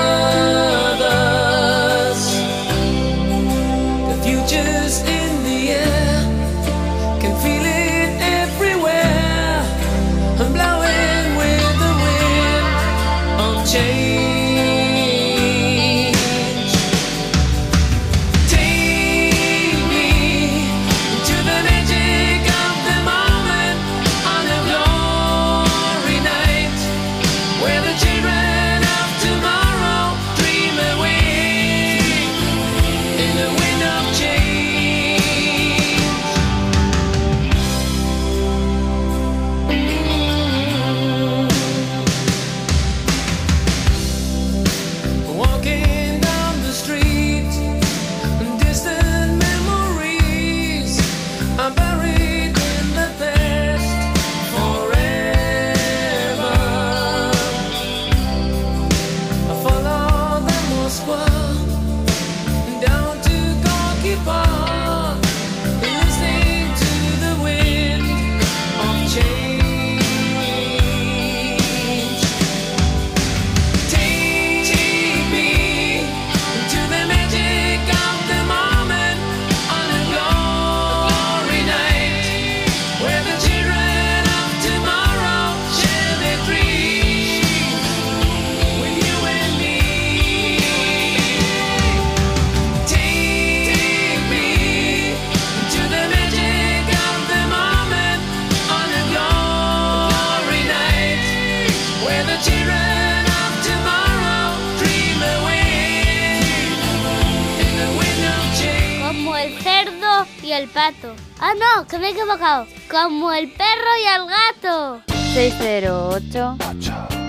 [113.11, 115.01] Como el perro y el gato.
[115.33, 116.55] 608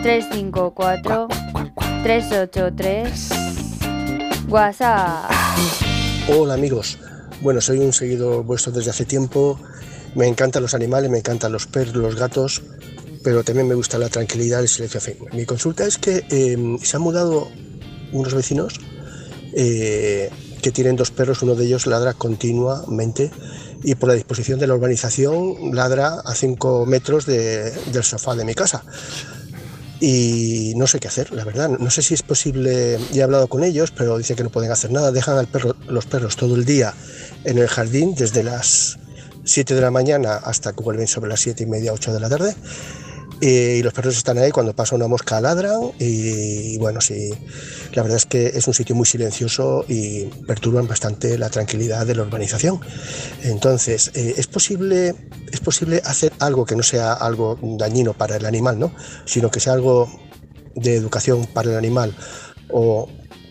[0.05, 1.29] 354
[2.05, 3.29] 383
[4.49, 5.29] WhatsApp.
[6.29, 7.01] Hola amigos,
[7.41, 9.59] bueno soy un seguidor vuestro desde hace tiempo,
[10.15, 12.63] me encantan los animales, me encantan los perros, los gatos,
[13.25, 15.01] pero también me gusta la tranquilidad y el silencio.
[15.33, 17.49] Mi consulta es que eh, se han mudado
[18.13, 18.79] unos vecinos
[19.53, 20.31] eh,
[20.63, 23.33] que tienen dos perros, uno de ellos ladra continuamente
[23.83, 28.45] y por la disposición de la urbanización ladra a 5 metros de- del sofá de
[28.45, 28.85] mi casa
[30.01, 31.69] y no sé qué hacer, la verdad.
[31.69, 34.91] No sé si es posible, he hablado con ellos, pero dicen que no pueden hacer
[34.91, 35.13] nada.
[35.13, 36.93] Dejan al perro, los perros todo el día
[37.45, 38.99] en el jardín, desde las
[39.45, 42.29] 7 de la mañana hasta que vuelven sobre las 7 y media, 8 de la
[42.29, 42.55] tarde.
[43.45, 47.31] Y los perros están ahí, cuando pasa una mosca ladran y, bueno, sí,
[47.93, 52.15] la verdad es que es un sitio muy silencioso y perturban bastante la tranquilidad de
[52.15, 52.81] la urbanización.
[53.43, 55.17] Entonces, eh, ¿es, posible,
[55.51, 58.95] es posible hacer algo que no sea algo dañino para el animal, ¿no?
[59.25, 60.09] sino que sea algo
[60.77, 62.15] de educación para el animal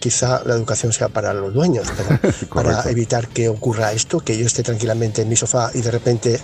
[0.01, 2.19] quizá la educación sea para los dueños, pero
[2.53, 6.39] para evitar que ocurra esto, que yo esté tranquilamente en mi sofá y de repente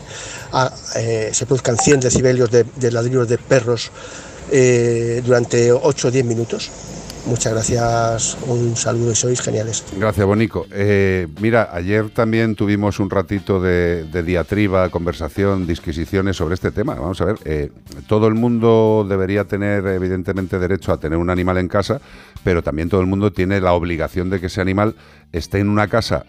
[0.53, 3.91] ah, eh, se produzcan 100 decibelios de, de ladridos de perros
[4.51, 6.69] eh, durante 8 o 10 minutos.
[7.27, 9.83] Muchas gracias, un saludo y sois geniales.
[9.97, 10.65] Gracias, Bonico.
[10.71, 16.95] Eh, mira, ayer también tuvimos un ratito de, de diatriba, conversación, disquisiciones sobre este tema.
[16.95, 17.69] Vamos a ver, eh,
[18.07, 21.99] todo el mundo debería tener, evidentemente, derecho a tener un animal en casa,
[22.45, 24.95] pero también todo el mundo tiene la obligación de que ese animal
[25.33, 26.25] esté en una casa,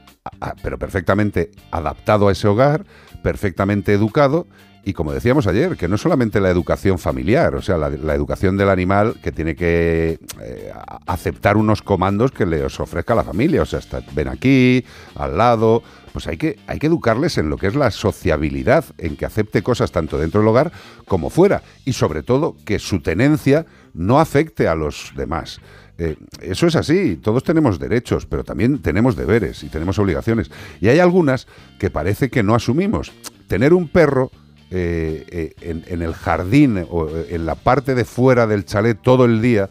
[0.63, 2.85] pero perfectamente adaptado a ese hogar,
[3.23, 4.47] perfectamente educado.
[4.89, 8.57] Y como decíamos ayer, que no es solamente la educación familiar, o sea, la, educación
[8.57, 10.73] del animal que tiene que eh,
[11.07, 13.61] aceptar unos comandos que le os ofrezca la familia.
[13.61, 14.83] O sea, está- ven aquí,
[15.15, 15.83] al lado.
[16.15, 19.63] Pues hay que, hay que educarles en lo que es la sociabilidad, en que acepte
[19.63, 20.73] cosas tanto dentro del hogar
[21.07, 21.61] como fuera.
[21.85, 25.61] Y sobre todo, que su tenencia no afecte a los demás.
[25.99, 30.51] Eh, eso es así, todos tenemos derechos, pero también tenemos deberes y tenemos obligaciones.
[30.81, 31.47] Y hay algunas
[31.79, 33.13] que parece que no asumimos.
[33.49, 34.31] Tener un perro
[34.71, 35.25] eh,
[35.61, 39.41] eh, en, el jardín o eh, en la parte de fuera del chalet todo el
[39.41, 39.69] día,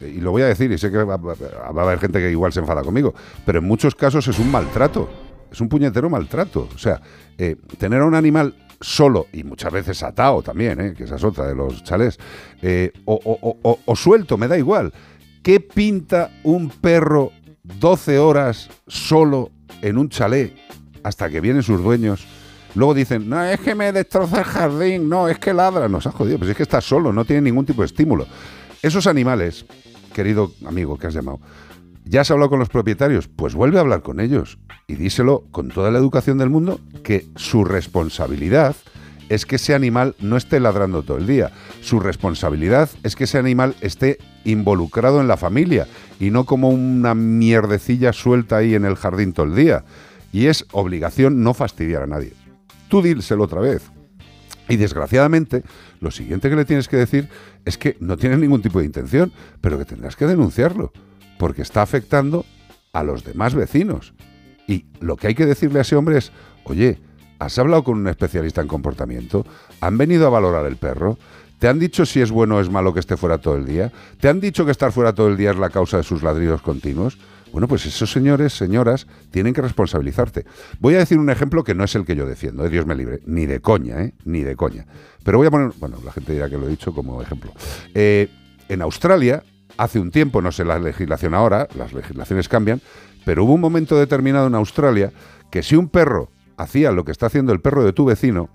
[0.00, 1.34] y lo voy a decir, y sé que va, va-
[1.64, 3.14] a haber gente que igual se enfada conmigo,
[3.46, 5.08] pero en muchos casos es un maltrato,
[5.50, 6.68] es un puñetero maltrato.
[6.74, 7.00] O sea,
[7.78, 11.54] tener a un animal solo y muchas veces atado también, que esa es otra de
[11.54, 12.18] los chalés,
[13.06, 14.92] o- o suelto, me da igual.
[15.42, 17.30] ¿Qué pinta un perro
[17.62, 19.50] 12 horas solo
[19.80, 20.54] en un chalet
[21.02, 22.26] hasta que vienen sus dueños?
[22.74, 26.12] Luego dicen, no, es que me destroza el jardín, no, es que ladra, nos ha
[26.12, 28.26] jodido, pues es que está solo, no tiene ningún tipo de estímulo.
[28.82, 29.64] Esos animales,
[30.12, 31.40] querido amigo que has llamado,
[32.04, 33.28] ¿ya has hablado con los propietarios?
[33.28, 37.26] Pues vuelve a hablar con ellos y díselo con toda la educación del mundo que
[37.36, 38.74] su responsabilidad
[39.28, 41.50] es que ese animal no esté ladrando todo el día.
[41.80, 45.86] Su responsabilidad es que ese animal esté involucrado en la familia
[46.20, 49.84] y no como una mierdecilla suelta ahí en el jardín todo el día.
[50.32, 52.32] Y es obligación no fastidiar a nadie.
[52.88, 53.90] Tú díselo otra vez.
[54.68, 55.62] Y desgraciadamente,
[56.00, 57.28] lo siguiente que le tienes que decir
[57.64, 60.92] es que no tienes ningún tipo de intención, pero que tendrás que denunciarlo,
[61.38, 62.46] porque está afectando
[62.92, 64.14] a los demás vecinos.
[64.66, 66.32] Y lo que hay que decirle a ese hombre es,
[66.64, 66.98] oye,
[67.38, 69.44] ¿has hablado con un especialista en comportamiento?
[69.80, 71.18] ¿Han venido a valorar el perro?
[71.58, 73.92] ¿Te han dicho si es bueno o es malo que esté fuera todo el día?
[74.18, 76.62] ¿Te han dicho que estar fuera todo el día es la causa de sus ladridos
[76.62, 77.18] continuos?
[77.54, 80.44] Bueno, pues esos señores, señoras, tienen que responsabilizarte.
[80.80, 82.96] Voy a decir un ejemplo que no es el que yo defiendo, eh, Dios me
[82.96, 84.12] libre, ni de coña, ¿eh?
[84.24, 84.86] Ni de coña.
[85.22, 87.52] Pero voy a poner, bueno, la gente dirá que lo he dicho como ejemplo.
[87.94, 88.28] Eh,
[88.68, 89.44] en Australia,
[89.76, 92.80] hace un tiempo, no sé la legislación ahora, las legislaciones cambian,
[93.24, 95.12] pero hubo un momento determinado en Australia
[95.52, 98.50] que si un perro hacía lo que está haciendo el perro de tu vecino,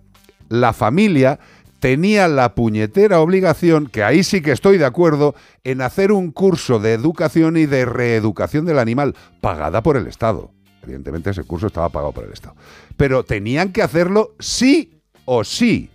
[0.50, 1.40] la familia
[1.80, 6.80] tenía la puñetera obligación, que ahí sí que estoy de acuerdo, en hacer un curso
[6.80, 10.52] de educación y de reeducación del animal, pagada por el Estado.
[10.84, 12.56] Evidentemente ese curso estaba pagado por el Estado.
[12.98, 15.90] Pero tenían que hacerlo sí o sí.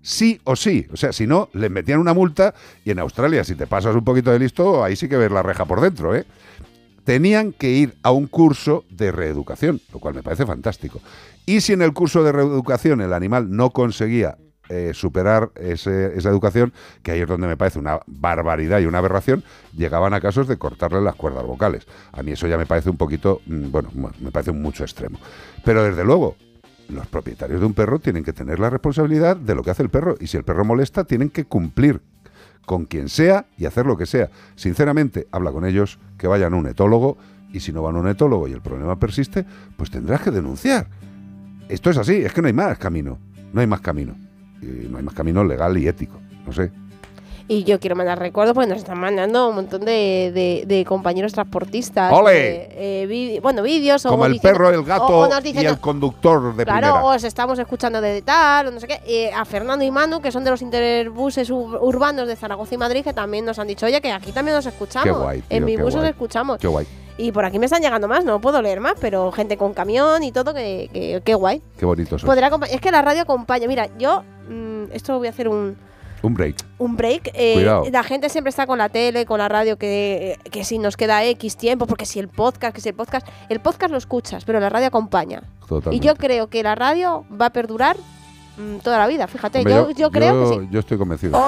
[0.00, 0.86] Sí o sí.
[0.92, 4.04] O sea, si no, les metían una multa y en Australia, si te pasas un
[4.04, 6.24] poquito de listo, ahí sí que ves la reja por dentro, ¿eh?
[7.04, 11.00] Tenían que ir a un curso de reeducación, lo cual me parece fantástico.
[11.46, 14.36] Y si en el curso de reeducación el animal no conseguía
[14.68, 16.72] eh, superar esa educación,
[17.02, 19.42] que ahí es donde me parece una barbaridad y una aberración,
[19.76, 21.86] llegaban a casos de cortarle las cuerdas vocales.
[22.12, 23.90] A mí eso ya me parece un poquito, mm, bueno,
[24.20, 25.18] me parece mucho extremo.
[25.64, 26.36] Pero desde luego,
[26.88, 29.90] los propietarios de un perro tienen que tener la responsabilidad de lo que hace el
[29.90, 30.16] perro.
[30.20, 32.00] Y si el perro molesta, tienen que cumplir
[32.66, 34.30] con quien sea y hacer lo que sea.
[34.54, 37.16] Sinceramente, habla con ellos, que vayan a un etólogo,
[37.52, 39.46] y si no van a un etólogo y el problema persiste,
[39.76, 40.88] pues tendrás que denunciar.
[41.68, 43.18] esto es así, es que no hay más camino.
[43.52, 44.14] No hay más camino.
[44.62, 46.18] No hay más camino legal y ético.
[46.46, 46.70] No sé.
[47.50, 51.32] Y yo quiero mandar recuerdos porque nos están mandando un montón de, de- de compañeros
[51.32, 52.12] transportistas.
[52.12, 52.56] ¡Ole!
[52.56, 56.54] eh, eh, bueno, vídeos o Como el diciendo- perro, el gato o y el conductor
[56.54, 57.04] de Claro, primera.
[57.04, 59.00] os estamos escuchando de tal, o no sé qué.
[59.06, 62.78] Eh, a Fernando y Manu, que son de los interbuses ur- urbanos de Zaragoza y
[62.78, 65.04] Madrid, que también nos han dicho, oye, que aquí también nos escuchamos.
[65.06, 66.58] Qué guay, tío, en mi bus os escuchamos.
[66.58, 66.86] Qué guay,
[67.18, 70.22] Y por aquí me están llegando más, no puedo leer más, pero gente con camión
[70.22, 71.60] y todo, que, que, qué guay.
[71.76, 72.16] qué bonito
[72.48, 73.66] acompa- es que la radio acompaña.
[73.66, 75.76] Mira, yo, mm, esto voy a hacer un,
[76.22, 76.56] Un break.
[76.78, 77.30] un break.
[77.34, 77.84] eh, Cuidado.
[77.90, 81.24] la gente siempre está con la tele, con la radio, que, que si nos queda
[81.24, 83.26] X tiempo, porque si el podcast, que si el podcast.
[83.48, 85.42] El podcast lo escuchas, pero la radio acompaña.
[85.68, 85.96] Totalmente.
[85.96, 87.96] Y yo creo que la radio va a perdurar
[88.82, 89.58] toda la vida, fíjate.
[89.58, 90.68] Hombre, yo, yo creo que sí.
[90.70, 91.38] Yo estoy convencido.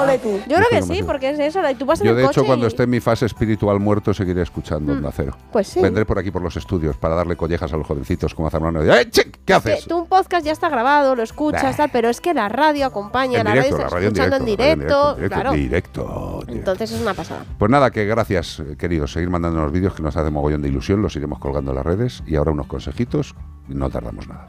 [0.49, 1.61] Yo creo que sí, porque es eso.
[1.69, 3.81] y Tú vas en Yo, el de hecho, cuando y- esté en mi fase espiritual
[3.81, 5.37] muerto, seguiré escuchando Onda Cero.
[5.53, 5.81] Pues sí.
[5.81, 8.83] Vendré por aquí por los estudios para darle collejas a los jovencitos como a Zambrano.
[8.83, 9.25] ¡Eh, che!
[9.31, 9.87] ¿Qué que haces?
[9.87, 13.41] tú un podcast ya está grabado, lo escuchas, tal, pero es que la radio acompaña,
[13.41, 15.53] En la directo, radio la radio escuchando en directo, en directo, directo, claro.
[15.53, 16.03] directo,
[16.47, 16.53] directo.
[16.53, 17.45] Entonces es una pasada.
[17.59, 19.13] Pues nada, que gracias, eh, queridos.
[19.13, 21.03] Seguir mandando los vídeos que nos hace mogollón de ilusión.
[21.03, 22.23] Los iremos colgando en las redes.
[22.27, 23.35] Y ahora unos consejitos.
[23.69, 24.49] No tardamos nada.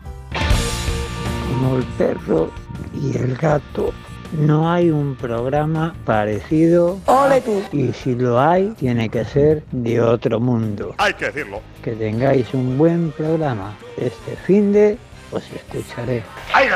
[1.61, 2.49] Como el perro
[2.99, 3.93] y el gato.
[4.31, 6.99] No hay un programa parecido.
[7.71, 10.95] Y si lo hay, tiene que ser de otro mundo.
[10.97, 11.61] Hay que decirlo.
[11.83, 13.75] Que tengáis un buen programa.
[13.97, 14.97] Este fin de
[15.31, 16.23] os escucharé.
[16.53, 16.67] Ahí.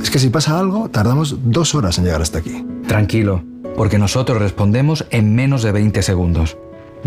[0.00, 2.64] Es que si pasa algo, tardamos dos horas en llegar hasta aquí.
[2.86, 3.42] Tranquilo,
[3.76, 6.56] porque nosotros respondemos en menos de 20 segundos.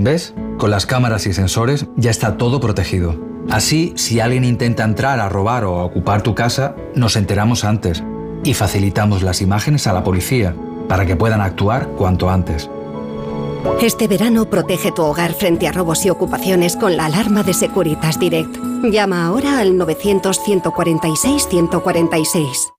[0.04, 0.34] ¿Ves?
[0.58, 3.16] Con las cámaras y sensores ya está todo protegido.
[3.50, 8.04] Así, si alguien intenta entrar a robar o a ocupar tu casa, nos enteramos antes
[8.44, 10.56] y facilitamos las imágenes a la policía
[10.88, 12.70] para que puedan actuar cuanto antes.
[13.82, 18.20] Este verano protege tu hogar frente a robos y ocupaciones con la alarma de Securitas
[18.20, 18.58] Direct.
[18.84, 22.72] Llama ahora al 900 146 146.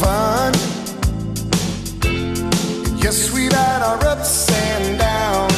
[0.00, 0.52] Fun.
[3.04, 5.54] Yes, we've had our ups and downs.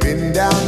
[0.00, 0.62] Been down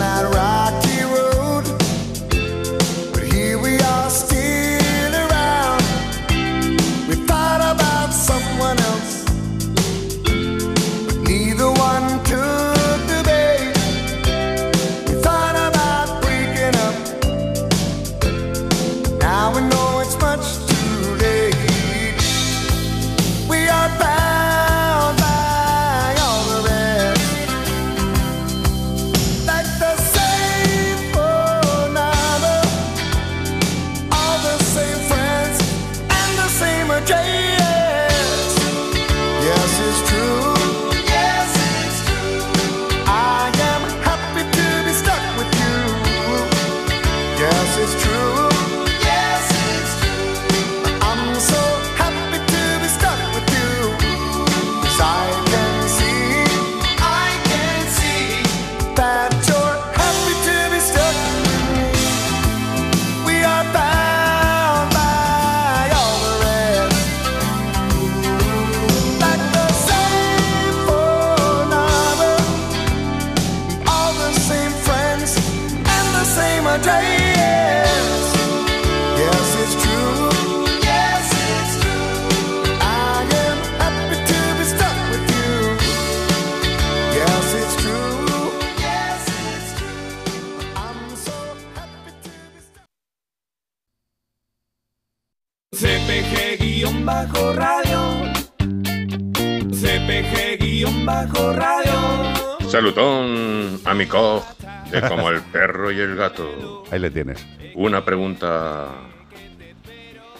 [106.95, 107.45] Ahí le tienes.
[107.75, 108.87] Una pregunta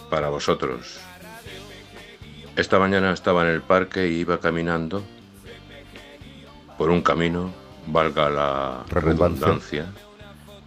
[0.09, 0.99] para vosotros.
[2.55, 5.03] Esta mañana estaba en el parque y iba caminando
[6.77, 7.51] por un camino,
[7.87, 9.47] valga la Redundancia.
[9.47, 9.85] redundancia,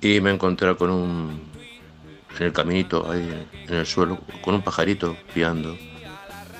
[0.02, 1.40] y me encontré con un
[2.38, 5.74] en el caminito ahí en el suelo con un pajarito piando.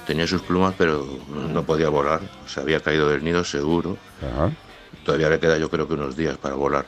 [0.06, 1.06] Tenía sus plumas, pero
[1.52, 2.22] no podía volar.
[2.46, 3.98] Se había caído del nido seguro.
[5.04, 6.86] Todavía le queda yo creo que unos días para volar.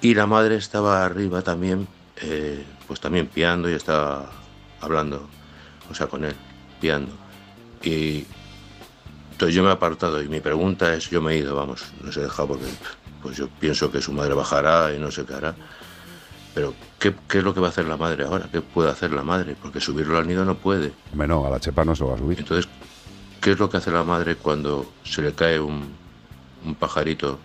[0.00, 1.88] Y la madre estaba arriba también
[2.22, 4.30] eh, pues también piando y estaba
[4.80, 5.28] hablando,
[5.90, 6.34] o sea, con él,
[6.80, 7.12] piando.
[7.82, 8.24] Y
[9.32, 12.10] entonces yo me he apartado y mi pregunta es, yo me he ido, vamos, no
[12.10, 12.64] se he dejado porque
[13.22, 15.54] pues yo pienso que su madre bajará y no sé qué hará.
[16.54, 18.48] Pero ¿qué, qué es lo que va a hacer la madre ahora?
[18.50, 19.56] ¿Qué puede hacer la madre?
[19.60, 20.92] Porque subirlo al nido no puede.
[21.12, 22.38] Bueno, a la chepa no se va a subir.
[22.38, 22.66] Entonces,
[23.42, 25.92] ¿qué es lo que hace la madre cuando se le cae un,
[26.64, 27.38] un pajarito,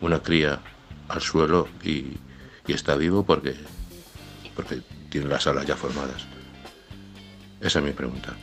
[0.00, 0.58] una cría,
[1.10, 2.16] al suelo y,
[2.66, 3.54] y está vivo porque,
[4.54, 4.80] porque
[5.10, 6.24] tiene las alas ya formadas?
[7.60, 8.34] Esa es mi pregunta.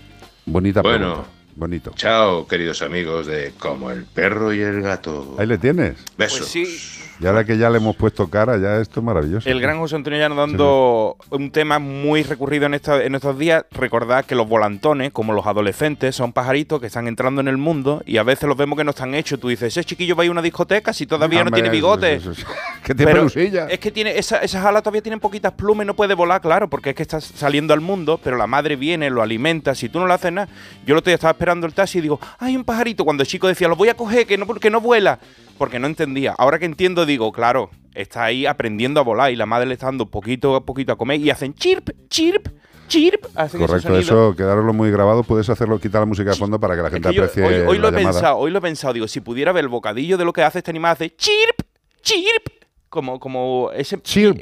[0.45, 1.07] Bonita Bueno.
[1.07, 1.29] pregunta.
[1.55, 1.91] Bonito.
[1.95, 5.35] Chao, queridos amigos de Como el perro y el gato.
[5.39, 5.95] Ahí le tienes.
[6.15, 6.39] Besos.
[6.41, 6.96] Pues sí.
[7.19, 9.49] Y ahora que ya le hemos puesto cara, ya esto es maravilloso.
[9.49, 13.65] El gran José Antonio Llano dando un tema muy recurrido en, esta- en estos días.
[13.71, 18.03] Recordad que los volantones, como los adolescentes, son pajaritos que están entrando en el mundo
[18.05, 19.39] y a veces los vemos que no están hechos.
[19.39, 22.13] Tú dices, ese chiquillo va a ir a una discoteca si todavía no tiene bigote.
[22.15, 22.51] eso, eso, eso.
[22.83, 23.27] Que tiene Pero.
[23.67, 26.69] Es que tiene esa- esas alas todavía tienen poquitas plumas y no puede volar, claro,
[26.69, 29.73] porque es que estás saliendo al mundo, pero la madre viene, lo alimenta.
[29.75, 30.47] Si tú no le haces nada,
[30.85, 33.03] yo lo estoy estaba esperando el taxi y digo, hay un pajarito.
[33.03, 35.19] Cuando el chico decía, lo voy a coger, que no, que no vuela,
[35.57, 36.33] porque no entendía.
[36.37, 39.87] Ahora que entiendo, digo, claro, está ahí aprendiendo a volar y la madre le está
[39.87, 42.47] dando poquito a poquito a comer y hacen chirp, chirp,
[42.87, 43.25] chirp.
[43.35, 46.81] Hacen Correcto, eso, quedaroslo muy grabado, puedes hacerlo, quitar la música de fondo para que
[46.83, 48.11] la gente Que yo aprecie hoy, hoy lo he llamada.
[48.11, 50.59] pensado, hoy lo he pensado, digo, si pudiera ver el bocadillo de lo que hace
[50.59, 51.61] este animal, hace chirp,
[52.01, 52.47] chirp,
[52.89, 53.99] como, como ese,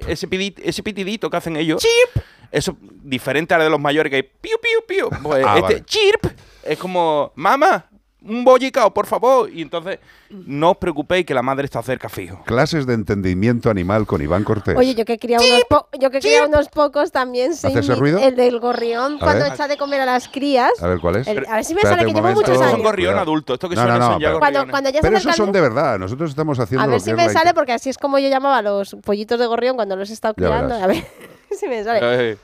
[0.07, 1.81] ese, pidi- ese pitidito que hacen ellos.
[1.81, 2.23] Chirp.
[2.51, 5.09] Eso diferente a la de los mayores que hay piu, piu, piu.
[5.23, 5.85] Pues Ah, este vale.
[5.85, 6.25] chirp
[6.63, 7.89] es como, mamá,
[8.27, 9.49] un bollicao, por favor.
[9.51, 9.99] Y entonces,
[10.29, 12.43] no os preocupéis que la madre está cerca fijo.
[12.45, 14.75] Clases de entendimiento animal con Iván Cortés.
[14.77, 17.55] Oye, yo que quería unos, po- yo que quería unos pocos también.
[17.55, 18.19] sé ¿Hace ese ruido?
[18.19, 19.53] El del gorrión, A cuando ver.
[19.53, 20.71] echa de comer a las crías.
[20.81, 21.27] A ver, ¿cuál es?
[21.27, 22.41] El- a ver si me Espérate sale, que llevo momento.
[22.41, 22.71] muchos años.
[22.71, 23.21] Son gorrión Cuidado.
[23.21, 25.35] adulto, esto que No, suena no, no, son ya pero- Cuando, cuando ya Pero esos
[25.35, 28.19] son de verdad, nosotros estamos haciendo A ver si me sale, porque así es como
[28.19, 30.73] yo llamaba a los pollitos de gorrión cuando los he estado criando.
[30.75, 31.05] A ver
[31.51, 32.37] si me sale.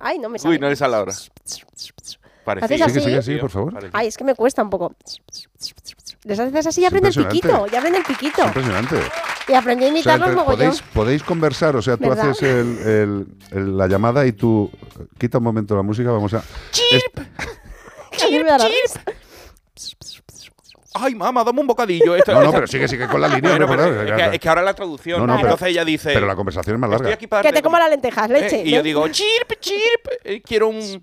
[0.00, 0.54] Ay, no me sale.
[0.54, 1.12] Uy, no le sale ahora.
[2.46, 2.84] Parecido.
[2.86, 3.00] ¿Haces así?
[3.04, 3.74] Sigue, sigue, por favor.
[3.92, 4.94] Ay, es que me cuesta un poco.
[6.24, 7.66] Les haces así y aprende el piquito.
[7.66, 8.44] Ya aprende el piquito.
[8.44, 8.96] Impresionante.
[9.48, 12.30] Y aprendí a O sea, podéis, podéis conversar, o sea, tú ¿Verdad?
[12.30, 14.70] haces el- el- el- la llamada y tú
[15.18, 16.42] quita un momento la música, vamos a...
[16.70, 17.16] Chirp,
[18.46, 19.02] la risa.
[20.94, 22.16] Ay, mamá, dame un bocadillo.
[22.16, 23.50] Esto- No, no, pero sigue, sigue con la línea.
[23.50, 25.20] Bueno, no, pero es, que, es que ahora la traducción.
[25.20, 26.10] No, no, pero- entonces ella dice.
[26.14, 27.14] Pero la conversación es más Estoy larga.
[27.14, 28.62] aquí para Que te como las lentejas, Eh, leche.
[28.64, 31.02] y yo digo, chirp, chirp, eh, quiero un...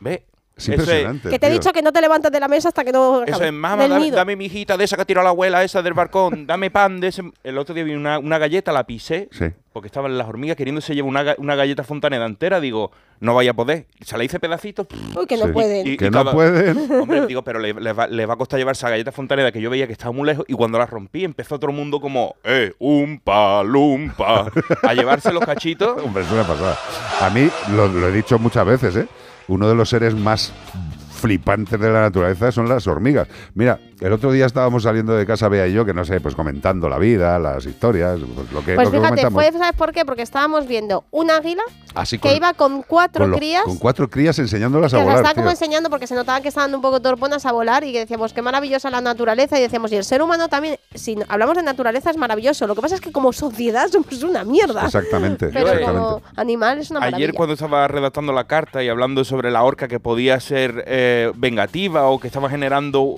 [0.00, 0.26] ¿Ve?
[0.60, 1.28] Es Eso impresionante.
[1.30, 1.58] Que te he tío.
[1.58, 4.10] dicho que no te levantes de la mesa hasta que no Eso es, mamá, dame,
[4.10, 7.00] dame mi hijita de esa que ha tirado la abuela esa del balcón, dame pan
[7.00, 7.22] de ese...
[7.42, 9.46] El otro día vi una, una galleta, la pisé, Sí.
[9.72, 13.54] porque estaban las hormigas queriéndose llevar una, una galleta fontaneda entera, digo, no vaya a
[13.54, 13.86] poder.
[14.00, 14.86] Se la hice pedacitos.
[15.16, 15.52] Uy, que no Sí.
[15.52, 15.86] pueden.
[15.86, 16.90] y- y Que no cada- pueden.
[17.00, 19.60] Hombre, digo, pero le, le va, le va a costar llevar esa galleta fontaneda que
[19.60, 22.72] yo veía que estaba muy lejos y cuando la rompí empezó otro mundo como, eh,
[22.78, 24.50] un palumpa,
[24.82, 26.02] a llevarse los cachitos.
[26.02, 26.78] Hombre, es una pasada.
[27.20, 29.06] A mí, lo, lo he dicho muchas veces, ¿eh?
[29.50, 30.52] Uno de los seres más
[31.10, 33.26] flipantes de la naturaleza son las hormigas.
[33.54, 36.34] Mira, el otro día estábamos saliendo de casa, Bea y yo, que no sé, pues
[36.34, 39.32] comentando la vida, las historias, pues lo que, Pues lo que fíjate, comentamos.
[39.44, 40.04] fue, ¿sabes por qué?
[40.04, 41.62] Porque estábamos viendo un águila
[41.94, 43.64] Así que iba con cuatro con, crías.
[43.64, 45.16] con cuatro crías enseñándolas que a las volar.
[45.18, 45.50] estaba como tío.
[45.52, 48.42] enseñando porque se notaba que estaban un poco torponas a volar y que decíamos qué
[48.42, 52.10] maravillosa la naturaleza y decíamos y el ser humano también si no- hablamos de naturaleza
[52.10, 55.98] es maravilloso lo que pasa es que como sociedad somos una mierda Exactamente, pero exactamente.
[56.00, 59.64] como animal es una maravilla Ayer cuando estaba redactando la carta y hablando sobre la
[59.64, 63.16] horca que podía ser eh, vengativa o que estaba generando...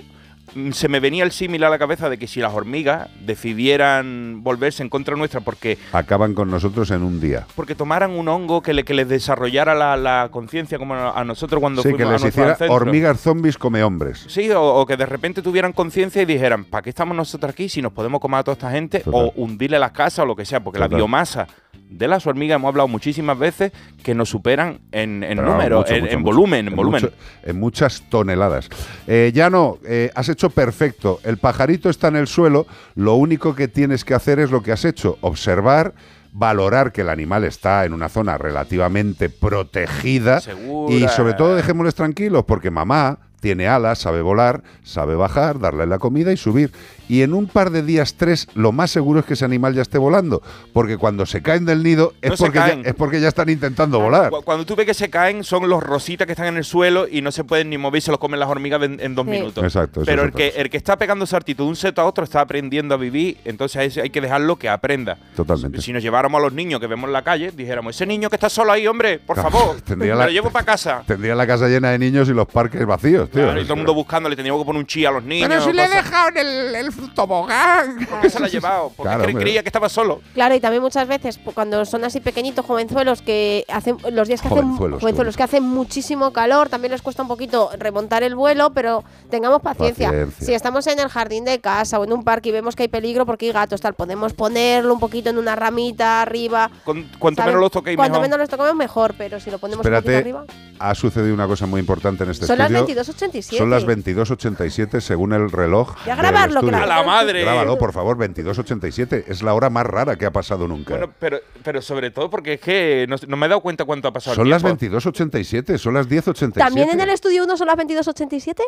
[0.54, 3.08] mm, Se me venía el símil a la cabeza de que si las hormigas
[3.56, 7.46] decidieran volverse en contra nuestra porque, Acaban con nosotros en un día.
[7.54, 11.24] porque tomaran un hongo que, le, que les desarrollara la, la conciencia como a a
[11.24, 14.24] nosotros cuando Sí, fuimos que a les nuestros hiciera hormigas zombies come hombres.
[14.28, 17.68] Sí, o, o que de repente tuvieran conciencia y dijeran, ¿para qué estamos nosotros aquí
[17.68, 19.00] si nos podemos comer a toda esta gente?
[19.00, 19.20] Total.
[19.26, 21.46] O hundirle las casas o lo que sea, porque la biomasa
[21.88, 23.70] de las hormigas hemos hablado muchísimas veces
[24.02, 26.34] que nos superan en, en número, mucho, en, mucho, en mucho.
[26.34, 27.02] volumen, en volumen.
[27.02, 28.68] mucho- en muchas toneladas.
[29.06, 31.20] Eh, ya no, eh, has hecho perfecto.
[31.24, 32.66] El pajarito está en el suelo.
[32.94, 35.94] Lo único que tienes que hacer es lo que has hecho: observar.
[36.34, 40.94] Valorar que el animal está en una zona relativamente protegida Segura.
[40.94, 45.98] y sobre todo dejémosles tranquilos porque mamá tiene alas, sabe volar, sabe bajar, darle la
[45.98, 46.72] comida y subir.
[47.08, 49.82] Y en un par de días, tres, lo más seguro es que ese animal ya
[49.82, 50.42] esté volando.
[50.72, 54.00] Porque cuando se caen del nido es, No porque ya, es porque ya están intentando
[54.00, 54.30] volar.
[54.30, 57.06] Cu- Cuando tú ves que se caen, son los rositas que están en el suelo
[57.10, 59.24] y no se pueden ni mover y se los comen las hormigas en, en dos
[59.26, 59.30] Sí.
[59.30, 59.62] minutos.
[59.64, 62.40] Exacto, Pero el que, el que está pegando saltito de un seto a otro está
[62.40, 65.18] aprendiendo a vivir, entonces hay que dejarlo que aprenda.
[65.36, 65.80] Totalmente.
[65.82, 68.36] Si nos lleváramos a los niños que vemos en la calle, dijéramos, ese niño que
[68.36, 71.02] está solo ahí, hombre, por favor, tendría me la- lo llevo para casa.
[71.06, 73.30] Tendría la casa llena de niños y los parques vacíos.
[73.30, 73.42] tío.
[73.42, 75.48] Claro, y todo el mundo buscándole, teníamos que poner un chi a los niños.
[75.48, 78.06] Pero si le he dejado en el, el tobogán.
[78.06, 78.92] ¿Por qué se la ha llevado?
[78.96, 80.20] Porque Claro, cre- creía que estaba solo.
[80.34, 84.40] Claro, y también muchas veces pu- cuando son así pequeñitos, jovenzuelos, que hacen los días
[84.42, 88.34] que Jovenzuelos, hacen jovenzuelos que hacen muchísimo calor, también les cuesta un poquito remontar el
[88.34, 90.08] vuelo, pero tengamos paciencia.
[90.08, 90.46] Paciencia.
[90.46, 92.88] Si estamos en el jardín de casa o en un parque y vemos que hay
[92.88, 96.70] peligro porque hay gatos, tal, podemos ponerlo un poquito en una ramita arriba.
[96.84, 97.52] Con- cuanto ¿sabes?
[97.54, 98.22] menos los toquéis, Cuanto mejor.
[98.22, 100.44] menos los toquemos mejor, pero si lo ponemos un poquito Espérate, arriba.
[100.78, 102.94] ha sucedido una cosa muy importante en este Son las estudio.
[103.02, 103.58] 22.87.
[103.58, 105.94] Son las 22.87 según el reloj.
[106.06, 106.80] Ya grabarlo, que estudio.
[106.80, 107.42] la- ¡A la madre!
[107.42, 109.24] Grábalo, por favor, 22.87.
[109.28, 110.96] Es la hora más rara que ha pasado nunca.
[110.96, 114.08] Bueno, pero, pero sobre todo porque es que no, no me he dado cuenta cuánto
[114.08, 114.34] ha pasado.
[114.34, 114.98] el son las tiempo.
[114.98, 116.52] 22.87, son las 10.87.
[116.54, 118.62] ¿También en el estudio 1 son las 22.87?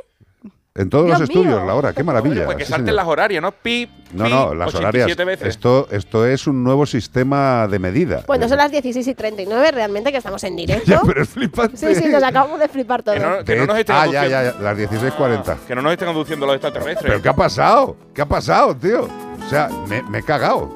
[0.77, 1.65] En todos Dios los estudios, mío.
[1.67, 2.47] la hora, qué maravilla.
[2.47, 2.97] Pues que sí, salten señor.
[2.97, 3.53] las horarias, ¿no?
[3.53, 5.27] Pip, No, no, las 87 horarias.
[5.41, 5.49] veces.
[5.55, 8.25] Esto, esto es un nuevo sistema de medida.
[8.27, 10.85] Bueno, son las 16 y 39, realmente que estamos en directo.
[10.91, 11.77] Ya, pero es flipante.
[11.77, 13.17] Sí, sí, nos acabamos de flipar todos.
[13.19, 15.57] Que no, que no De- nos estén ah, ya, ya, ya, las 16.40.
[15.69, 17.03] Que no nos estén conduciendo los extraterrestres.
[17.09, 17.97] ¿Pero qué ha pasado?
[18.13, 19.05] ¿Qué ha pasado, tío?
[19.05, 20.75] O sea, me, me he cagado.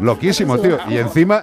[0.00, 0.78] Loquísimo, tío.
[0.88, 1.42] Y encima,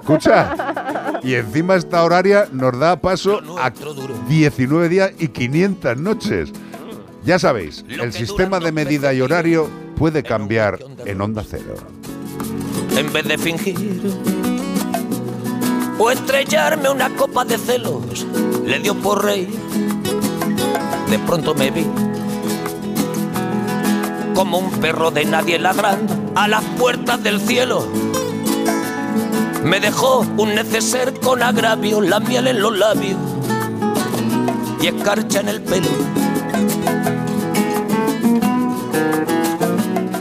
[0.00, 3.72] escucha, y encima esta horaria nos da paso a
[4.28, 6.52] 19 días y 500 noches.
[7.28, 9.68] Ya sabéis, el sistema de medida y horario
[9.98, 11.74] puede cambiar en onda cero.
[12.96, 14.00] en vez de fingir
[15.98, 18.26] o estrellarme una copa de celos,
[18.64, 19.50] le dio por reír.
[21.10, 21.86] De pronto me vi
[24.34, 27.86] como un perro de nadie ladrando a las puertas del cielo.
[29.64, 33.18] Me dejó un neceser con agravio, la miel en los labios
[34.80, 36.27] y escarcha en el pelo.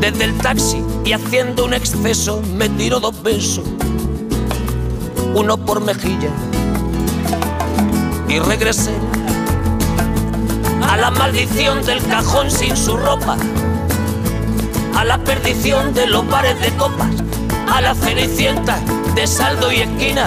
[0.00, 3.64] Desde el taxi y haciendo un exceso me tiró dos besos.
[5.34, 6.30] Uno por mejilla
[8.28, 8.94] y regresé
[10.88, 13.36] a la maldición del cajón sin su ropa,
[14.96, 17.10] a la perdición de los bares de copas,
[17.72, 18.78] a la cenicienta
[19.14, 20.26] de saldo y esquina.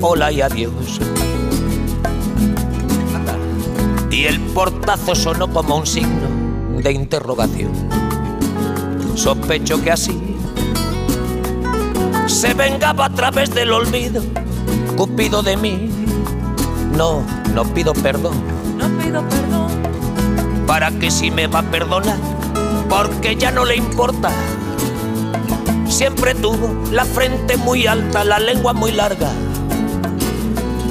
[0.00, 1.00] Hola y adiós.
[4.10, 6.28] Y el portazo sonó como un signo
[6.82, 7.72] de interrogación.
[9.14, 10.18] Sospecho que así
[12.26, 14.22] se vengaba a través del olvido,
[14.96, 15.90] Cupido de mí.
[16.96, 17.22] No,
[17.54, 18.34] no pido perdón
[18.78, 19.68] No pido perdón.
[20.66, 22.16] para que si me va a perdonar,
[22.88, 24.30] porque ya no le importa.
[25.88, 29.30] Siempre tuvo la frente muy alta, la lengua muy larga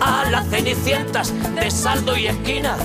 [0.00, 2.76] a las cenicientas de saldo y esquina.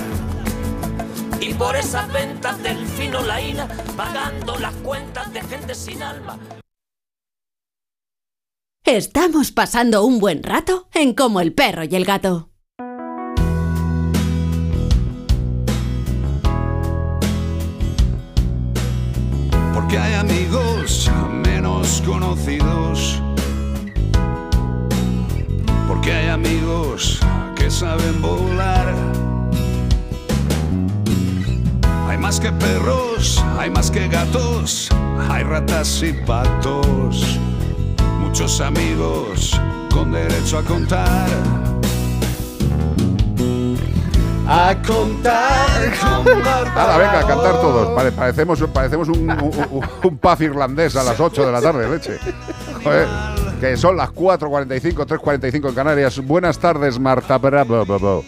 [1.40, 6.38] Y por esas ventas del fino laína, pagando las cuentas de gente sin alma.
[8.84, 12.50] Estamos pasando un buen rato en Como el perro y el gato.
[19.74, 21.10] Porque hay amigos
[21.44, 23.20] menos conocidos.
[25.96, 27.20] Porque hay amigos
[27.54, 28.94] que saben volar.
[32.06, 34.90] Hay más que perros, hay más que gatos,
[35.30, 37.38] hay ratas y patos.
[38.20, 39.58] Muchos amigos
[39.90, 41.75] con derecho a contar.
[44.48, 45.66] A contar
[46.00, 47.88] con Nada, venga, a cantar todos.
[47.96, 49.84] Pare- parecemos parecemos un, un, un-
[50.40, 52.18] irlandés a las 8 de la tarde, leche.
[52.84, 53.08] Joder,
[53.60, 56.24] que son las 4.45, 3.45 en Canarias.
[56.24, 57.38] Buenas tardes, Marta
[57.98, 58.24] Bravo.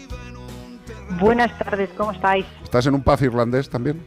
[1.21, 2.45] Buenas tardes, ¿cómo estáis?
[2.63, 4.03] ¿Estás en un pub irlandés también?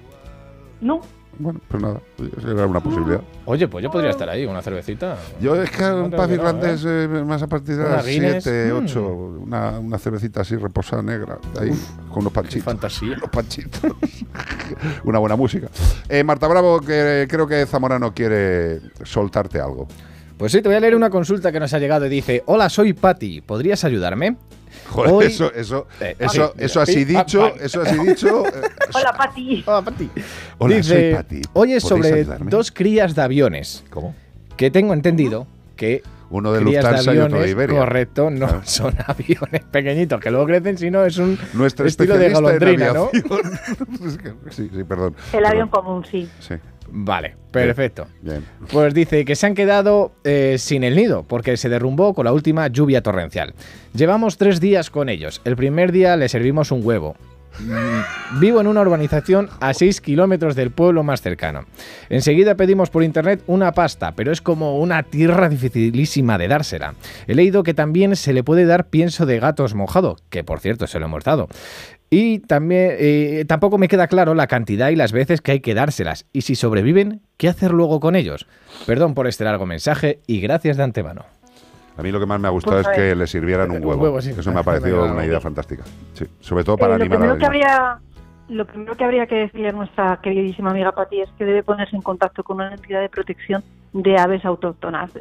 [0.80, 1.00] No,
[1.38, 2.00] Bueno, pues nada,
[2.46, 3.20] era una posibilidad.
[3.46, 5.16] Oye, pues yo podría estar ahí, una cervecita.
[5.40, 8.84] Yo es que un pub irlandés eh, más a partir de las Guinness, 7, mm.
[8.84, 9.02] 8,
[9.42, 11.70] una, una cervecita así reposada negra, ahí,
[12.10, 12.64] con unos panchitos.
[12.64, 13.16] fantasía.
[13.16, 13.80] Unos panchitos.
[15.04, 15.68] una buena música.
[16.08, 19.88] Eh, Marta Bravo, que creo que Zamorano quiere soltarte algo.
[20.36, 22.68] Pues sí, te voy a leer una consulta que nos ha llegado y dice: Hola,
[22.68, 24.36] soy Patti, ¿podrías ayudarme?
[24.88, 28.42] Joder, Hoy- eso, eso, Eh, eso, sí, eso así dicho, eso así dicho.
[28.94, 29.62] hola Pati.
[29.66, 30.10] Hola, Pati.
[30.58, 31.36] Hola, Dice, soy Pati.
[31.36, 32.50] Oye, ¿Podéis sobre ayudarme?
[32.50, 33.84] dos crías de aviones.
[33.90, 34.14] ¿Cómo?
[34.56, 35.46] Que tengo entendido
[35.76, 37.78] que Uno de crías Lufthansa y otro de aviones, Iberia.
[37.78, 38.60] correcto, no Claro.
[38.64, 43.10] son aviones pequeñitos que luego crecen, sino es un Nuestro estilo de golondrina, ¿no?
[44.50, 45.14] sí, sí, perdón.
[45.32, 46.28] el avión común, sí.
[46.40, 46.54] Sí.
[46.94, 48.06] Vale, perfecto.
[48.20, 48.44] Bien.
[48.70, 52.32] Pues dice que se han quedado eh, sin el nido porque se derrumbó con la
[52.34, 53.54] última lluvia torrencial.
[53.94, 55.40] Llevamos tres días con ellos.
[55.46, 57.16] El primer día le servimos un huevo.
[57.58, 61.66] Mm, Vivo en una urbanización a 6 kilómetros del pueblo más cercano.
[62.08, 66.94] Enseguida pedimos por internet una pasta, pero es como una tierra dificilísima de dársela.
[67.26, 70.86] He leído que también se le puede dar pienso de gatos mojado, que por cierto
[70.86, 71.48] se lo hemos dado.
[72.08, 75.74] Y también eh, tampoco me queda claro la cantidad y las veces que hay que
[75.74, 76.26] dárselas.
[76.32, 78.46] Y si sobreviven, ¿qué hacer luego con ellos?
[78.86, 81.24] Perdón por este largo mensaje y gracias de antemano.
[82.02, 83.76] A mí lo que más me ha gustado Pues, es que eh, le sirvieran un
[83.76, 84.02] un huevo.
[84.02, 84.30] huevo, sí.
[84.36, 85.84] Eso me ha parecido una idea fantástica.
[86.14, 87.98] Sí, sobre todo para Eh, lo, animar a primero que los habría,
[88.48, 91.94] lo primero que habría que decirle a nuestra queridísima amiga Pati es que debe ponerse
[91.94, 95.12] en contacto con una entidad de protección de aves autóctonas.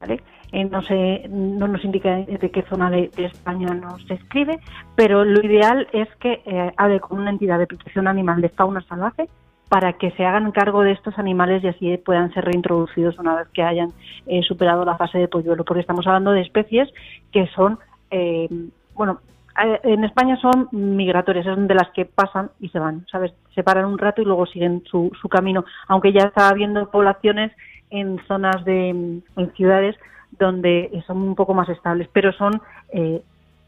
[0.00, 0.22] ¿vale?
[0.52, 4.60] Eh, no, sé, no nos indica de qué zona de, de España nos escribe,
[4.94, 8.80] pero lo ideal es que eh, hable con una entidad de protección animal de fauna
[8.82, 9.28] salvaje
[9.72, 13.48] para que se hagan cargo de estos animales y así puedan ser reintroducidos una vez
[13.54, 13.88] que hayan
[14.26, 16.90] eh, superado la fase de polluelo, porque estamos hablando de especies
[17.32, 17.78] que son,
[18.10, 18.50] eh,
[18.94, 19.20] bueno,
[19.64, 23.32] eh, en España son migratorias, son de las que pasan y se van, ¿sabes?
[23.54, 27.50] Se paran un rato y luego siguen su, su camino, aunque ya está habiendo poblaciones
[27.88, 29.96] en zonas de, en ciudades
[30.38, 32.60] donde son un poco más estables, pero son
[32.92, 33.22] eh,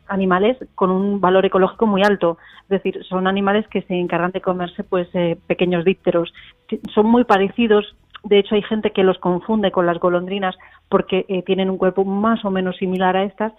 [0.08, 2.38] animales con un valor ecológico muy alto.
[2.64, 6.32] Es decir, son animales que se encargan de comerse pues eh, pequeños dípteros.
[6.94, 7.96] Son muy parecidos.
[8.22, 10.56] De hecho, hay gente que los confunde con las golondrinas
[10.88, 13.52] porque eh, tienen un cuerpo más o menos similar a estas,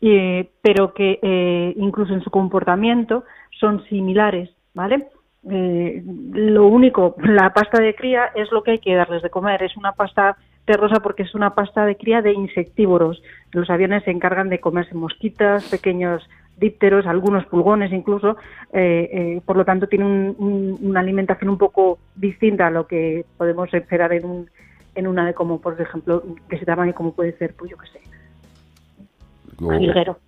[0.00, 3.24] eh, pero que eh, incluso en su comportamiento
[3.58, 5.08] son similares, ¿vale?
[5.48, 9.62] Lo único, la pasta de cría es lo que hay que darles de comer.
[9.62, 10.36] Es una pasta
[10.66, 13.22] terrosa porque es una pasta de cría de insectívoros.
[13.52, 16.28] Los aviones se encargan de comerse mosquitas, pequeños
[16.58, 18.36] dípteros, algunos pulgones incluso.
[18.72, 22.86] eh, eh, por lo tanto, tiene un- un- una alimentación un poco distinta a lo
[22.86, 24.50] que podemos esperar en un
[24.94, 27.86] en una de como, por ejemplo, de ese tamaño como puede ser, pues yo qué
[27.88, 28.00] sé,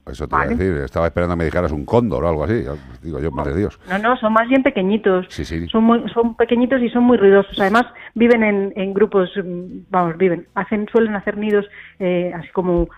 [0.07, 0.73] Eso te iba a decir.
[0.85, 2.65] Estaba esperando a que me dijeras un cóndor o algo así.
[3.03, 3.79] digo yo, madre de Dios.
[3.89, 5.27] No, no, son más bien pequeñitos.
[5.29, 5.67] Sí, sí.
[5.69, 7.59] Son, muy, son pequeñitos y son muy ruidosos.
[7.61, 11.67] Además, viven en, en grupos, mm, vamos, viven, hacen, suelen hacer nidos
[11.99, 12.89] eh, así como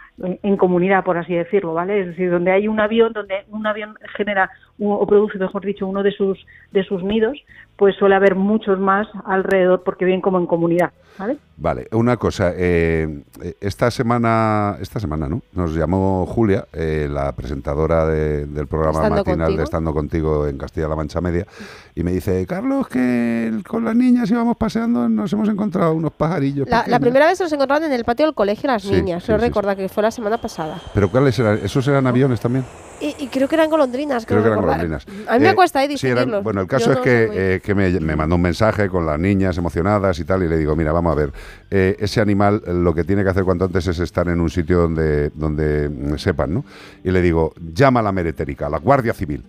[0.43, 2.01] en, comunidad, por así decirlo, ¿vale?
[2.01, 6.03] Es decir, donde hay un avión, donde un avión genera o produce, mejor dicho, uno
[6.03, 6.39] de sus
[6.73, 7.37] de sus nidos,
[7.77, 11.37] pues suele haber muchos más alrededor porque viven como en comunidad, ¿vale?
[11.57, 12.53] Vale, una cosa.
[12.57, 13.23] eh,
[13.61, 15.43] esta semana, esta semana, ¿no?
[15.53, 19.59] Nos llamó Julia, eh, la presentadora de- del programa Estando matinal Contigo.
[19.59, 21.47] de Estando Contigo en Castilla-La Mancha Media,
[21.95, 26.13] y me dice, Carlos, que el- con las niñas íbamos paseando, nos hemos encontrado unos
[26.13, 26.67] pajarillos.
[26.69, 27.01] La, la pequeños".
[27.01, 29.25] primera vez nos encontraron en el patio del colegio las Sí, niñas.
[29.25, 30.81] sí, recuerda que fue la semana pasada.
[30.95, 31.59] Pero ¿cuáles eran?
[31.63, 32.65] ¿Esos eran aviones también?
[33.01, 34.27] Y, y creo que eran golondrinas.
[34.27, 34.87] Creo que eran recordar.
[34.87, 35.27] golondrinas.
[35.29, 37.27] A mí me Eh, cuesta eh, sí, eran- bueno, el Yo caso es no que,
[37.29, 40.49] muy- eh, que me, me mandó un mensaje con las niñas emocionadas y tal, y
[40.49, 41.33] le digo, mira, vamos a ver,
[41.71, 44.51] eh, ese animal eh, lo que tiene que hacer cuanto antes es estar en un
[44.51, 46.65] sitio donde, donde mm, sepan, ¿no?
[47.03, 49.45] Y le digo, llama a la meretérica, a la Guardia Civil.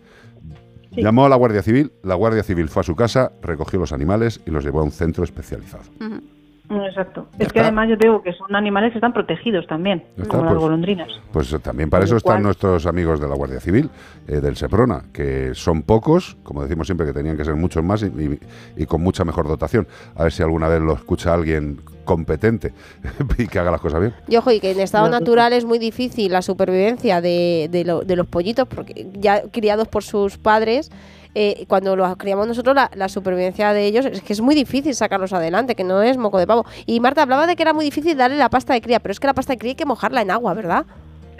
[0.93, 4.41] Llamó a la Guardia Civil, la Guardia Civil fue a su casa, recogió los animales
[4.45, 5.83] y los llevó a un centro especializado.
[5.99, 6.17] Mm,
[6.85, 7.27] Exacto.
[7.33, 7.53] Es está.
[7.53, 10.53] que además yo digo que son animales que están protegidos también, Ya está, como las
[10.53, 10.61] pues.
[10.63, 11.07] golondrinas.
[11.31, 13.89] Pues eh, también para eso están cual- nuestros amigos de la Guardia Civil,
[14.27, 18.03] eh, del Seprona, que son pocos, como decimos siempre que tenían que ser muchos más
[18.03, 18.39] y, y-
[18.77, 19.87] y con mucha mejor dotación.
[20.15, 22.73] A ver si alguna vez lo escucha alguien competente
[23.37, 24.13] y que haga las cosas bien.
[24.27, 27.83] Y ojo, y que en estado No, natural es muy difícil la supervivencia de, de
[27.85, 30.91] lo- de los pollitos, porque ya criados por sus padres,
[31.33, 34.93] eh, cuando los criamos nosotros, la, la supervivencia de ellos es que es muy difícil
[34.95, 36.65] sacarlos adelante, que no es moco de pavo.
[36.85, 39.19] Y Marta hablaba de que era muy difícil darle la pasta de cría, pero es
[39.19, 40.85] que la pasta de cría hay que mojarla en agua, ¿verdad?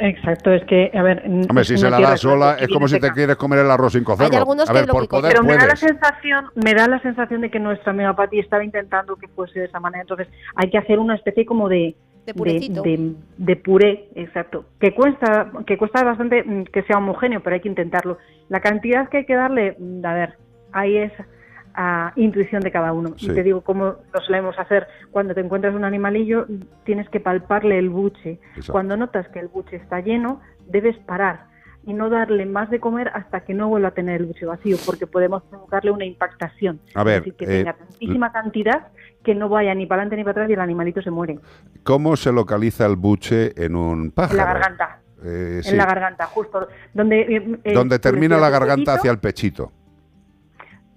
[0.04, 1.22] Exacto, es que, a ver...
[1.26, 3.94] Hombre, si se la das sola, que es como si te quieres comer el arroz
[3.94, 4.36] sin cocerlo.
[4.36, 7.00] algunos a que ver, lo por poder Pero me da la sensación, me da la
[7.02, 10.02] sensación de que nuestra amiga Patti estaba intentando que fuese de esa manera.
[10.02, 14.66] Entonces, hay que hacer una especie como de de, de puré, exacto.
[14.80, 18.18] Que cuesta, que cuesta bastante mm, que sea homogéneo, pero hay que intentarlo.
[18.50, 20.34] La cantidad que hay que darle, mm, a ver,
[20.72, 21.12] ahí es
[21.74, 23.14] a intuición de cada uno.
[23.18, 23.30] Sí.
[23.30, 24.88] Y te digo cómo lo solemos hacer.
[25.12, 26.46] Cuando te encuentras un animalillo,
[26.84, 28.40] tienes que palparle el buche.
[28.52, 28.72] Exacto.
[28.72, 31.52] Cuando notas que el buche está lleno, debes parar
[31.84, 34.78] y no darle más de comer hasta que no vuelva a tener el buche vacío,
[34.86, 36.80] porque podemos provocarle una impactación.
[36.94, 38.88] A ver, es decir, que eh, tenga tantísima cantidad
[39.24, 41.40] que no vaya ni para adelante ni para atrás y el animalito se muere.
[41.84, 44.40] ¿Cómo se localiza el buche en un pájaro?
[44.40, 45.00] En la garganta.
[45.24, 45.72] Eh, sí.
[45.72, 46.68] En la garganta, justo.
[46.94, 49.72] Donde, eh, eh, Donde termina la garganta cuellito, hacia el pechito.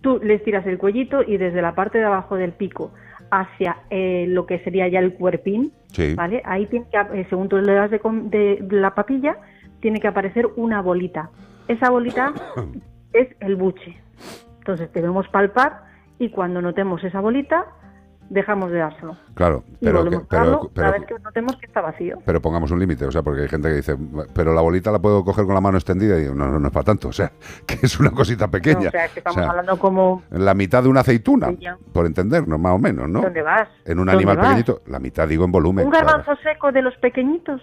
[0.05, 2.93] Tú les tiras el cuellito y desde la parte de abajo del pico
[3.31, 6.15] hacia eh, lo que sería ya el cuerpín, Sí.
[6.15, 6.43] ¿vale?
[6.45, 9.39] Ahí tiene que, eh, según tú le das de, de la papilla,
[9.81, 11.31] tiene que aparecer una bolita.
[11.69, 12.35] Esa bolita
[13.15, 13.97] es el buche.
[14.59, 15.85] Entonces debemos palpar
[16.19, 17.65] y cuando notemos esa bolita,
[18.31, 19.17] dejamos de dárselo.
[19.35, 22.19] Claro, Y pero, que- a darlo pero, cada pero, vez que notemos que está vacío.
[22.25, 23.97] pero pongamos un límite, o sea, porque hay gente que dice,
[24.35, 26.67] pero la bolita la puedo coger con la mano extendida y digo, no, no, no
[26.69, 27.33] es para tanto, o sea,
[27.67, 28.89] que es una cosita pequeña.
[28.89, 30.23] o sea, que estamos O sea, hablando como...
[30.31, 31.53] la mitad de una aceituna,
[31.93, 33.21] por entendernos, más o menos, ¿no?
[33.21, 33.69] ¿Dónde vas?
[33.85, 34.47] En un ¿Dónde animal vas?
[34.47, 35.85] pequeñito, la mitad digo en volumen.
[35.87, 36.07] Un claro.
[36.07, 37.61] garbanzo seco de los pequeñitos.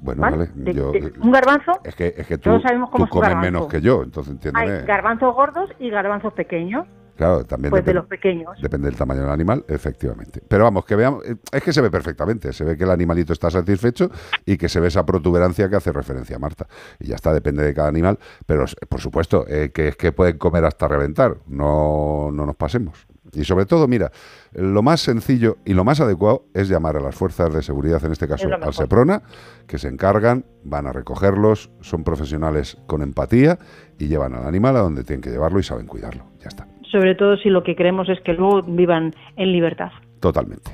[0.00, 0.36] Bueno, ¿vale?
[0.54, 1.72] vale, yo- de- un garbanzo.
[1.82, 3.50] es que, es que tú, Todos sabemos cómo tú comes garbanzo.
[3.52, 4.86] menos que yo, entonces Hay entiéndeme.
[4.86, 6.86] garbanzos gordos y garbanzos pequeños.
[7.16, 8.60] Claro, también Pues de depende- los pequeños.
[8.60, 10.42] Depende del tamaño del animal, efectivamente.
[10.48, 13.32] Pero vamos, que veamos, eh, es que se ve perfectamente, se ve que el animalito
[13.32, 14.10] está satisfecho
[14.44, 16.66] y que se ve esa protuberancia que hace referencia a Marta.
[16.98, 20.38] Y ya está, depende de cada animal, pero por supuesto, eh, que es que pueden
[20.38, 23.06] comer hasta reventar, no, no nos pasemos.
[23.32, 24.12] Y sobre todo, mira,
[24.52, 28.12] lo más sencillo y lo más adecuado es llamar a las fuerzas de seguridad, en
[28.12, 28.74] este caso Es al.
[28.74, 29.22] Seprona,
[29.66, 33.58] que se encargan, van a recogerlos, son profesionales con empatía
[33.98, 36.26] y llevan al animal a donde tienen que llevarlo y saben cuidarlo.
[36.40, 36.66] Ya está.
[36.94, 39.90] Sobre todo si lo que queremos es que luego vivan en libertad.
[40.20, 40.70] Totalmente.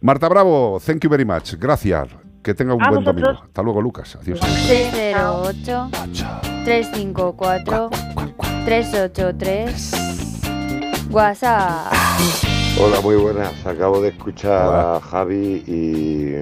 [0.00, 1.52] Marta Bravo, thank you very much.
[1.58, 2.08] Gracias.
[2.42, 3.22] Que tenga un A buen vosotros.
[3.26, 3.44] domingo.
[3.44, 4.16] Hasta luego, Lucas.
[4.16, 4.40] Adiós.
[4.40, 5.90] 608
[6.64, 7.90] 354
[8.64, 11.92] 383 WhatsApp.
[12.80, 13.66] Hola, muy buenas.
[13.66, 16.36] Acabo de escuchar a Javi y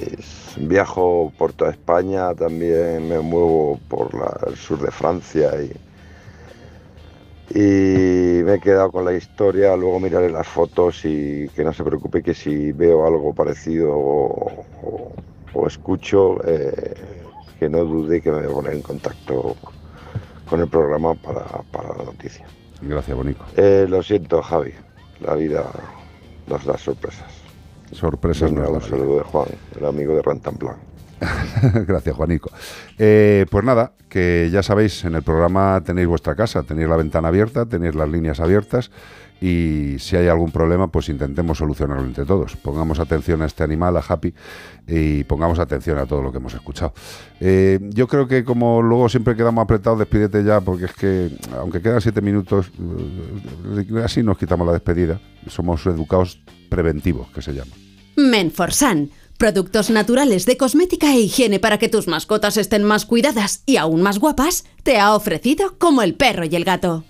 [0.00, 5.72] es- viajo por toda España, también me muevo por la- el sur de Francia y,
[7.50, 11.82] y me he quedado con la historia, luego miraré las fotos y que no se
[11.84, 15.12] preocupe que si veo algo parecido o, o-
[15.54, 16.94] o escucho, eh,
[17.58, 19.56] que no dude que me voy a poner en contacto
[20.48, 22.46] con el programa para, para la noticia.
[22.82, 23.44] Gracias, Bonico.
[23.56, 24.72] Eh, lo siento, Javi.
[25.20, 25.64] La vida
[26.46, 27.26] nos da sorpresas.
[27.92, 30.76] Sorpresas Venga, nos da un saludo de Juan, el amigo de Rantanplan.
[31.86, 32.50] Gracias, Juanico.
[32.98, 37.28] Eh, pues nada, que ya sabéis, en el programa tenéis vuestra casa, tenéis la ventana
[37.28, 38.90] abierta, tenéis las líneas abiertas
[39.40, 42.56] y si hay algún problema, pues intentemos solucionarlo entre todos.
[42.56, 44.34] Pongamos atención a este animal, a Happy,
[44.86, 46.92] y pongamos atención a todo lo que hemos escuchado.
[47.40, 51.80] Eh, yo creo que como luego siempre quedamos apretados, despídete ya, porque es que, aunque
[51.80, 52.70] quedan siete minutos,
[53.76, 55.20] eh, así nos quitamos la despedida.
[55.46, 57.70] Somos educados preventivos, que se llama.
[58.16, 59.08] Menforsan.
[59.38, 64.02] Productos naturales de cosmética e higiene para que tus mascotas estén más cuidadas y aún
[64.02, 67.04] más guapas, te ha ofrecido como el perro y el gato.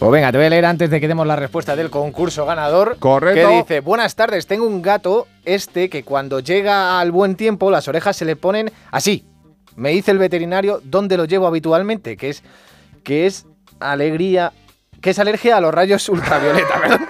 [0.00, 2.96] Pues venga, te voy a leer antes de que demos la respuesta del concurso ganador.
[2.98, 3.48] Correcto.
[3.48, 7.86] Que dice, buenas tardes, tengo un gato, este, que cuando llega al buen tiempo las
[7.86, 9.24] orejas se le ponen así.
[9.76, 12.42] Me dice el veterinario dónde lo llevo habitualmente, que es,
[13.04, 13.46] que es
[13.78, 14.52] alegría,
[15.00, 17.00] que es alergia a los rayos ultravioleta, ¿verdad?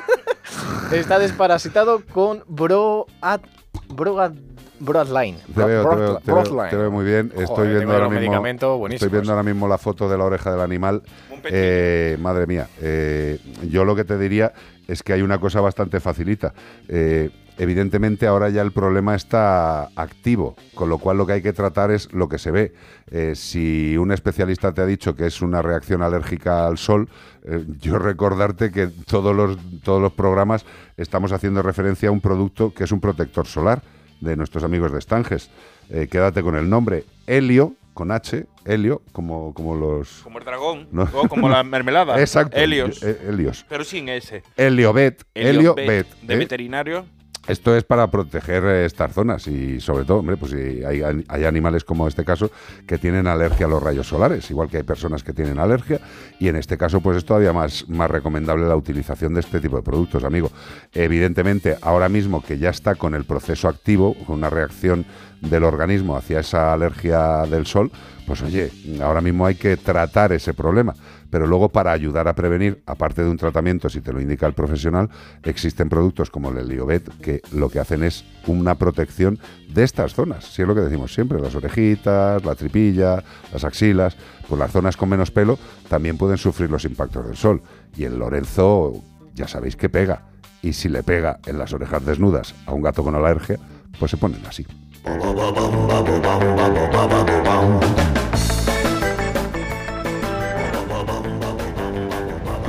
[0.93, 3.41] Está desparasitado con Broad,
[3.89, 4.33] Broad,
[4.81, 5.37] Broadline.
[5.55, 6.71] Te veo, te veo, te veo- Broadline.
[6.71, 7.27] te veo muy bien.
[7.37, 8.47] Estoy Joder, viendo ahora mismo.
[8.89, 11.03] Estoy viendo ahora mismo la foto de la oreja del animal.
[11.45, 12.69] Eh, madre mía.
[12.81, 14.53] eh, yo lo que te diría
[14.87, 16.55] es que hay una cosa bastante facilita.
[16.89, 21.53] Eh, evidentemente ahora ya el problema está activo, con lo cual lo que hay que
[21.53, 22.73] tratar es lo que se ve.
[23.11, 27.09] Eh, si un especialista te ha dicho que es una reacción alérgica al sol,
[27.45, 30.65] eh, yo recordarte que todos los, todos los programas
[30.97, 33.83] estamos haciendo referencia a un producto que es un protector solar
[34.21, 35.51] de nuestros amigos de Estanges.
[35.91, 40.21] Eh, quédate con el nombre Helio, con H, Helio, como, como los...
[40.23, 41.09] Como el dragón, No.
[41.13, 42.21] o como la mermelada.
[42.21, 42.57] Exacto.
[42.57, 43.03] Helios.
[43.03, 43.67] Helios.
[43.69, 44.45] Pero sin ese.
[44.57, 45.25] Heliobet.
[45.35, 46.07] Heliobet.
[46.23, 46.37] De ¿eh?
[46.37, 47.07] veterinario.
[47.49, 51.45] Esto es para proteger eh, estas zonas y sobre todo, hombre, pues si hay, hay
[51.45, 52.51] animales como este caso
[52.87, 55.99] que tienen alergia a los rayos solares, igual que hay personas que tienen alergia
[56.39, 59.77] y en este caso pues es todavía más, más recomendable la utilización de este tipo
[59.77, 60.51] de productos, amigo.
[60.93, 65.07] Evidentemente, ahora mismo que ya está con el proceso activo, con una reacción
[65.41, 67.91] del organismo hacia esa alergia del sol,
[68.27, 68.71] pues oye,
[69.01, 70.95] ahora mismo hay que tratar ese problema.
[71.31, 74.55] Pero luego para ayudar a prevenir, aparte de un tratamiento, si te lo indica el
[74.55, 75.11] profesional,
[75.43, 80.45] existen productos como el Heliobet que lo que hacen es una protección de estas zonas.
[80.45, 84.17] Si es lo que decimos siempre, las orejitas, la tripilla, las axilas,
[84.49, 85.59] pues las zonas con menos pelo
[85.89, 87.63] también pueden sufrir los impactos del sol.
[87.97, 89.03] Y el Lorenzo,
[89.35, 90.23] ya sabéis que pega.
[90.63, 93.59] Y si le pega en las orejas desnudas a un gato con alergia,
[93.99, 94.67] pues se ponen así.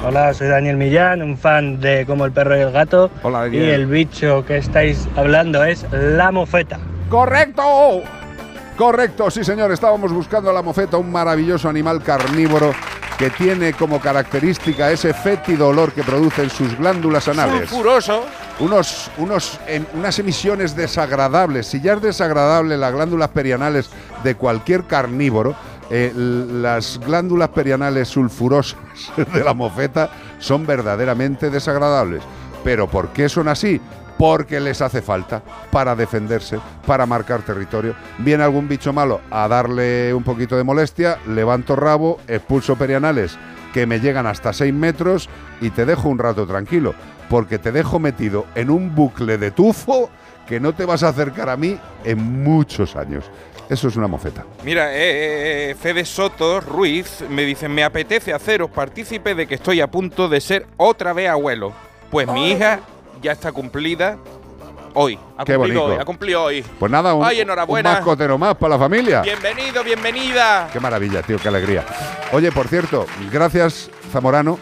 [0.05, 3.11] Hola, soy Daniel Millán, un fan de Como el perro y el gato.
[3.23, 3.69] Hola, y Daniel.
[3.71, 6.79] el bicho que estáis hablando es la mofeta.
[7.09, 8.01] ¡Correcto!
[8.77, 12.73] Correcto, sí señor, estábamos buscando a la mofeta, un maravilloso animal carnívoro
[13.17, 17.67] que tiene como característica ese fétido olor que producen sus glándulas anales.
[17.69, 18.23] Sulfuroso.
[18.59, 21.67] Unos, unos, em- unas emisiones desagradables.
[21.67, 23.89] Si ya es desagradable las glándulas perianales
[24.23, 25.55] de cualquier carnívoro,
[25.89, 28.77] eh, las glándulas perianales sulfurosas
[29.33, 30.09] de la mofeta
[30.39, 32.21] son verdaderamente desagradables.
[32.63, 33.81] ¿Pero por qué son así?
[34.17, 37.95] Porque les hace falta para defenderse, para marcar territorio.
[38.17, 43.37] Viene algún bicho malo a darle un poquito de molestia, levanto rabo, expulso perianales
[43.73, 45.29] que me llegan hasta 6 metros
[45.61, 46.93] y te dejo un rato tranquilo,
[47.29, 50.09] porque te dejo metido en un bucle de tufo
[50.47, 53.29] que no te vas a acercar a mí en muchos años.
[53.69, 54.43] Eso es una mofeta.
[54.63, 59.79] Mira, eh, eh, Fede Soto Ruiz me dice, me apetece haceros partícipe de que estoy
[59.79, 61.71] a punto de ser otra vez abuelo.
[62.09, 62.79] Pues mi hija
[63.21, 64.17] ya está cumplida
[64.95, 65.19] hoy.
[65.37, 65.95] Ha Qué cumplido bonito.
[65.95, 66.63] hoy, ha cumplido hoy.
[66.79, 67.91] Pues nada, un, Ay, un enhorabuena.
[67.93, 69.21] mascotero más para la familia.
[69.21, 70.67] Bienvenido, bienvenida.
[70.73, 71.85] Qué maravilla, tío, qué alegría.
[72.31, 74.57] Oye, por cierto, gracias Zamorano,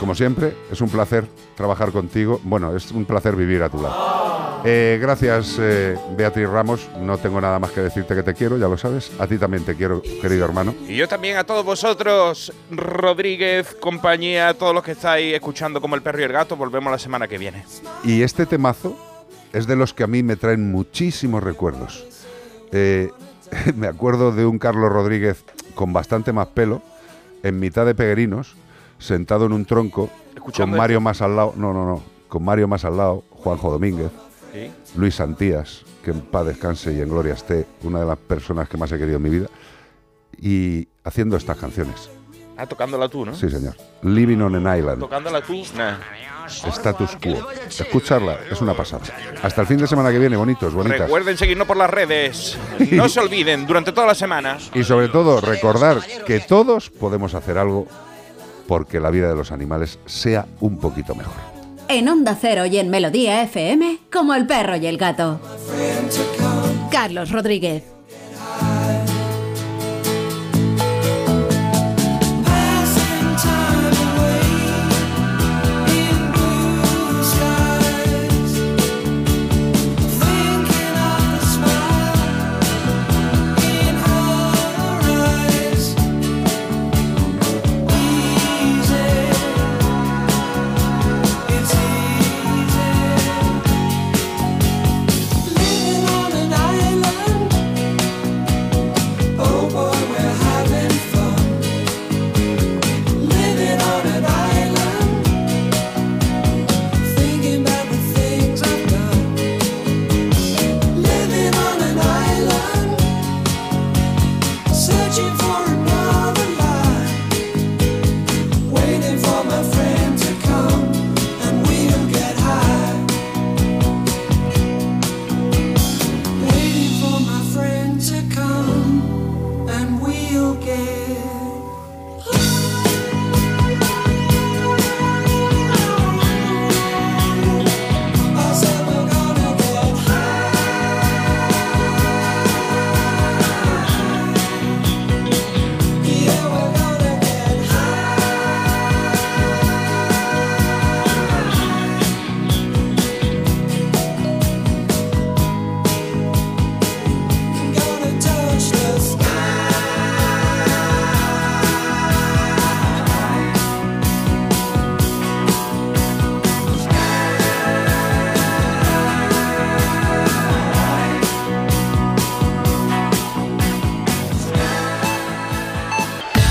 [0.00, 2.40] como siempre, es un placer trabajar contigo.
[2.42, 4.62] Bueno, es un placer vivir a tu lado.
[4.64, 8.66] Eh, gracias eh, Beatriz Ramos, no tengo nada más que decirte que te quiero, ya
[8.66, 9.12] lo sabes.
[9.18, 10.74] A ti también te quiero, querido hermano.
[10.88, 16.02] Y yo también a todos vosotros, Rodríguez, compañía, todos los que estáis escuchando como el
[16.02, 17.62] perro y el gato, volvemos la semana que viene.
[18.02, 18.96] Y este temazo
[19.52, 22.06] es de los que a mí me traen muchísimos recuerdos.
[22.72, 23.10] Eh,
[23.76, 26.80] me acuerdo de un Carlos Rodríguez con bastante más pelo,
[27.42, 28.56] en mitad de peregrinos,
[29.00, 30.08] sentado en un tronco,
[30.56, 31.00] con Mario esto.
[31.00, 34.12] más al lado, no, no, no, con Mario más al lado, Juanjo Domínguez,
[34.52, 34.70] ¿Sí?
[34.96, 38.76] Luis Santías, que en paz descanse y en gloria esté, una de las personas que
[38.76, 39.46] más he querido en mi vida,
[40.40, 42.10] y haciendo estas canciones.
[42.56, 43.34] Ah, tocándola tú, ¿no?
[43.34, 43.74] Sí, señor.
[44.02, 45.00] Living on an Island.
[45.00, 45.62] Tocándola tú.
[45.76, 45.96] Nah.
[46.46, 47.48] Status quo.
[47.66, 49.04] Escucharla es una pasada.
[49.42, 51.00] Hasta el fin de semana que viene, bonitos, bonitas.
[51.00, 52.58] Recuerden seguirnos por las redes.
[52.90, 54.58] No se olviden, durante toda la semana.
[54.74, 57.86] Y sobre todo, recordar que todos podemos hacer algo
[58.70, 61.34] porque la vida de los animales sea un poquito mejor.
[61.88, 65.40] En Onda Cero y en Melodía FM, como el perro y el gato.
[66.88, 67.82] Carlos Rodríguez.